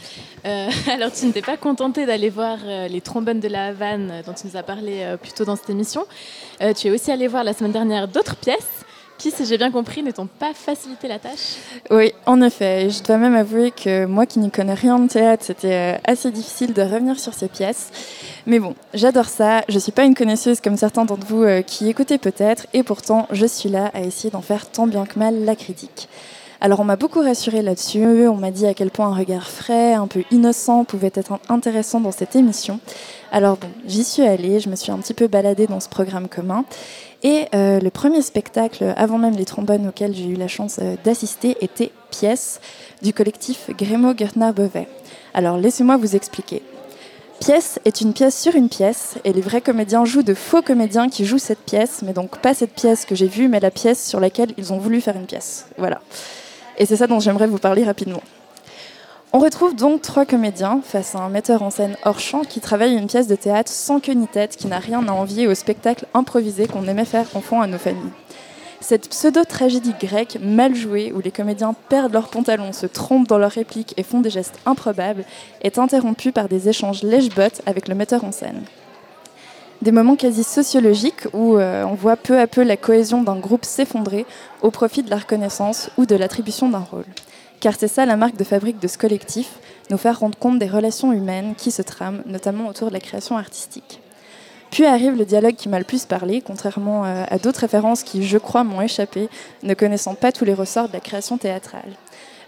[0.46, 4.10] Euh, alors, tu ne t'es pas contentée d'aller voir euh, les trombones de la Havane
[4.10, 6.06] euh, dont tu nous as parlé plus tôt dans cette émission.
[6.60, 8.84] tu es aussi allée voir la semaine dernière d'autres pièces
[9.18, 11.56] qui, si j'ai bien compris, ne t'ont pas facilité la tâche.
[11.90, 12.90] Oui, en effet.
[12.90, 16.72] Je dois même avouer que moi qui n'y connais rien en théâtre, c'était assez difficile
[16.72, 17.90] de revenir sur ces pièces.
[18.46, 19.62] Mais bon, j'adore ça.
[19.68, 23.28] Je ne suis pas une connaisseuse comme certains d'entre vous qui écoutez peut-être, et pourtant,
[23.30, 26.08] je suis là à essayer d'en faire tant bien que mal la critique.
[26.64, 29.92] Alors on m'a beaucoup rassuré là-dessus, on m'a dit à quel point un regard frais,
[29.92, 32.80] un peu innocent pouvait être intéressant dans cette émission.
[33.32, 36.26] Alors bon, j'y suis allée, je me suis un petit peu baladée dans ce programme
[36.26, 36.64] commun.
[37.22, 40.96] Et euh, le premier spectacle, avant même les trombones auxquels j'ai eu la chance euh,
[41.04, 42.62] d'assister, était Pièce
[43.02, 44.88] du collectif Grémo Gertner Bevet.
[45.34, 46.62] Alors laissez-moi vous expliquer.
[47.40, 51.10] Pièce est une pièce sur une pièce, et les vrais comédiens jouent de faux comédiens
[51.10, 54.02] qui jouent cette pièce, mais donc pas cette pièce que j'ai vue, mais la pièce
[54.02, 55.66] sur laquelle ils ont voulu faire une pièce.
[55.76, 56.00] Voilà.
[56.78, 58.22] Et c'est ça dont j'aimerais vous parler rapidement.
[59.32, 62.94] On retrouve donc trois comédiens face à un metteur en scène hors champ qui travaille
[62.94, 66.06] une pièce de théâtre sans queue ni tête, qui n'a rien à envier au spectacle
[66.14, 68.12] improvisé qu'on aimait faire enfant à nos familles.
[68.80, 73.50] Cette pseudo-tragédie grecque mal jouée, où les comédiens perdent leurs pantalons, se trompent dans leurs
[73.50, 75.24] répliques et font des gestes improbables,
[75.62, 78.62] est interrompue par des échanges lèche-bottes avec le metteur en scène
[79.82, 83.64] des moments quasi sociologiques où euh, on voit peu à peu la cohésion d'un groupe
[83.64, 84.26] s'effondrer
[84.62, 87.04] au profit de la reconnaissance ou de l'attribution d'un rôle.
[87.60, 89.58] Car c'est ça la marque de fabrique de ce collectif,
[89.90, 93.36] nous faire rendre compte des relations humaines qui se trament, notamment autour de la création
[93.36, 94.00] artistique.
[94.70, 98.26] Puis arrive le dialogue qui m'a le plus parlé, contrairement euh, à d'autres références qui,
[98.26, 99.28] je crois, m'ont échappé,
[99.62, 101.92] ne connaissant pas tous les ressorts de la création théâtrale.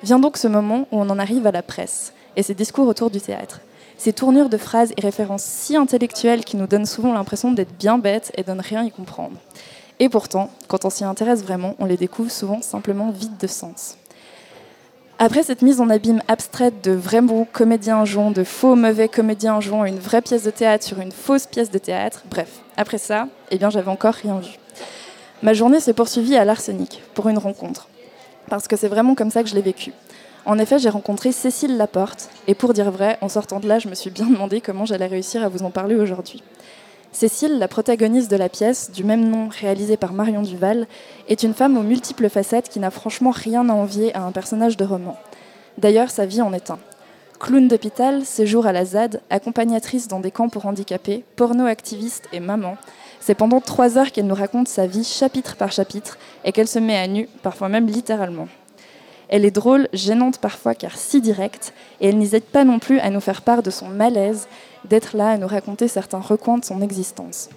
[0.03, 3.11] Vient donc ce moment où on en arrive à la presse et ses discours autour
[3.11, 3.61] du théâtre.
[3.99, 7.99] Ces tournures de phrases et références si intellectuelles qui nous donnent souvent l'impression d'être bien
[7.99, 9.37] bêtes et de ne rien y comprendre.
[9.99, 13.97] Et pourtant, quand on s'y intéresse vraiment, on les découvre souvent simplement vides de sens.
[15.19, 19.61] Après cette mise en abîme abstraite de vrais bons comédiens jouant de faux mauvais comédiens
[19.63, 23.27] jouant une vraie pièce de théâtre sur une fausse pièce de théâtre, bref, après ça,
[23.51, 24.59] eh bien j'avais encore rien vu.
[25.43, 27.89] Ma journée s'est poursuivie à l'Arsenic pour une rencontre,
[28.51, 29.95] parce que c'est vraiment comme ça que je l'ai vécu.
[30.47, 33.89] En effet, j'ai rencontré Cécile Laporte, et pour dire vrai, en sortant de là, je
[33.89, 36.41] me suis bien demandé comment j'allais réussir à vous en parler aujourd'hui.
[37.11, 40.87] Cécile, la protagoniste de la pièce, du même nom réalisée par Marion Duval,
[41.29, 44.77] est une femme aux multiples facettes qui n'a franchement rien à envier à un personnage
[44.77, 45.19] de roman.
[45.79, 46.79] D'ailleurs, sa vie en est un.
[47.41, 52.77] Clown d'hôpital, séjour à la ZAD, accompagnatrice dans des camps pour handicapés, porno-activiste et maman,
[53.19, 56.79] c'est pendant trois heures qu'elle nous raconte sa vie chapitre par chapitre et qu'elle se
[56.79, 58.47] met à nu, parfois même littéralement.
[59.29, 63.11] Elle est drôle, gênante parfois car si directe, et elle n'hésite pas non plus à
[63.11, 64.49] nous faire part de son malaise
[64.85, 67.49] d'être là à nous raconter certains recoins de son existence.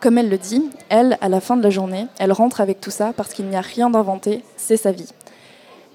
[0.00, 2.90] Comme elle le dit, elle, à la fin de la journée, elle rentre avec tout
[2.90, 5.08] ça parce qu'il n'y a rien d'inventé, c'est sa vie.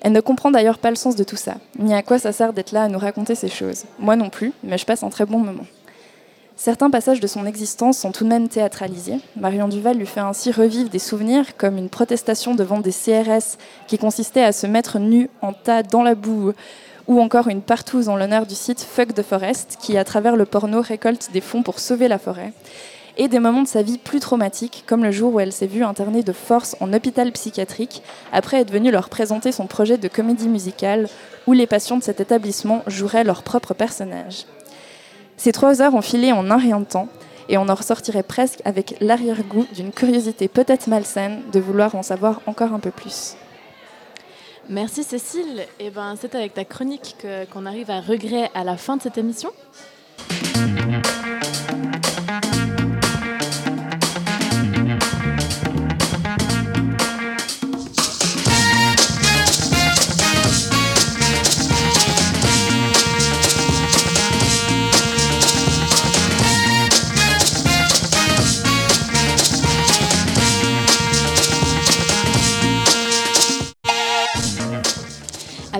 [0.02, 2.54] Elle ne comprend d'ailleurs pas le sens de tout ça, ni à quoi ça sert
[2.54, 3.84] d'être là à nous raconter ces choses.
[4.00, 5.66] Moi non plus, mais je passe un très bon moment.
[6.64, 9.18] Certains passages de son existence sont tout de même théâtralisés.
[9.36, 13.58] Marion Duval lui fait ainsi revivre des souvenirs comme une protestation devant des CRS
[13.88, 16.54] qui consistait à se mettre nu en tas dans la boue,
[17.08, 20.46] ou encore une partouze en l'honneur du site Fuck the Forest qui, à travers le
[20.46, 22.54] porno, récolte des fonds pour sauver la forêt.
[23.18, 25.84] Et des moments de sa vie plus traumatiques, comme le jour où elle s'est vue
[25.84, 30.48] internée de force en hôpital psychiatrique, après être venue leur présenter son projet de comédie
[30.48, 31.10] musicale,
[31.48, 34.46] où les patients de cet établissement joueraient leur propre personnage.
[35.44, 37.08] Ces trois heures ont filé en un rien de temps,
[37.50, 42.42] et on en ressortirait presque avec l'arrière-goût d'une curiosité peut-être malsaine de vouloir en savoir
[42.46, 43.34] encore un peu plus.
[44.70, 45.66] Merci Cécile.
[45.80, 49.02] Et ben, c'est avec ta chronique que- qu'on arrive à regret à la fin de
[49.02, 49.50] cette émission.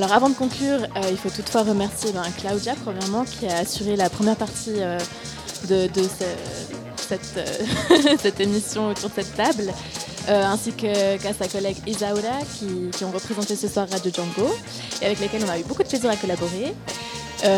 [0.02, 3.96] Alors avant de conclure, euh, il faut toutefois remercier ben, Claudia, premièrement, qui a assuré
[3.96, 4.98] la première partie euh,
[5.70, 7.18] de, euh,
[8.20, 9.72] cette émission autour de cette table,
[10.28, 14.52] ainsi qu'à sa collègue Isaura, qui, ont représenté ce soir Radio Django,
[15.04, 16.74] et avec lesquels on a eu beaucoup de plaisir à collaborer.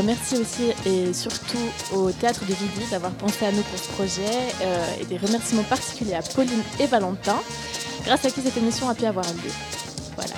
[0.04, 1.58] Merci aussi et surtout
[1.94, 6.16] au Théâtre de Vidi d'avoir pensé à nous pour ce projet, et des remerciements particuliers
[6.16, 7.38] à Pauline et Valentin,
[8.06, 9.52] grâce à qui cette émission a pu avoir lieu.
[10.18, 10.34] Voilà.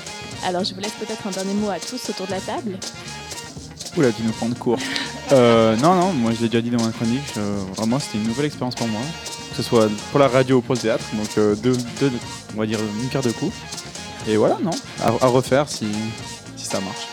[0.45, 2.77] Alors je vous laisse peut-être un dernier mot à tous autour de la table.
[3.97, 4.77] Oula, tu nous prends de court.
[5.31, 8.27] Euh, non, non, moi je l'ai déjà dit dans ma chronique, euh, vraiment c'était une
[8.27, 9.01] nouvelle expérience pour moi,
[9.49, 12.11] que ce soit pour la radio ou pour le théâtre, donc euh, deux, deux-
[12.55, 13.53] on va dire une pierre de coups.
[14.27, 15.87] Et voilà, non, à, à refaire si,
[16.57, 17.07] si ça marche.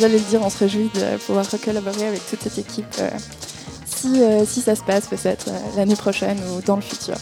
[0.00, 3.10] J'allais le dire, on se réjouit de pouvoir collaborer avec toute cette équipe euh,
[3.84, 7.16] si, euh, si ça se passe peut-être euh, l'année prochaine ou dans le futur.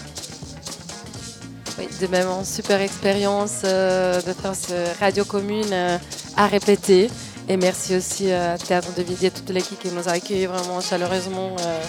[1.80, 5.96] Oui, de même, super expérience euh, de faire ce radio commune euh,
[6.36, 7.10] à répéter.
[7.48, 11.56] Et merci aussi à Théâtre de Vidier, toute l'équipe qui nous a accueillis vraiment chaleureusement.
[11.60, 11.82] euh,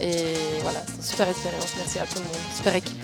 [0.00, 1.68] et voilà, super expérience.
[1.76, 2.54] Merci à tout le monde.
[2.56, 3.02] Super équipe.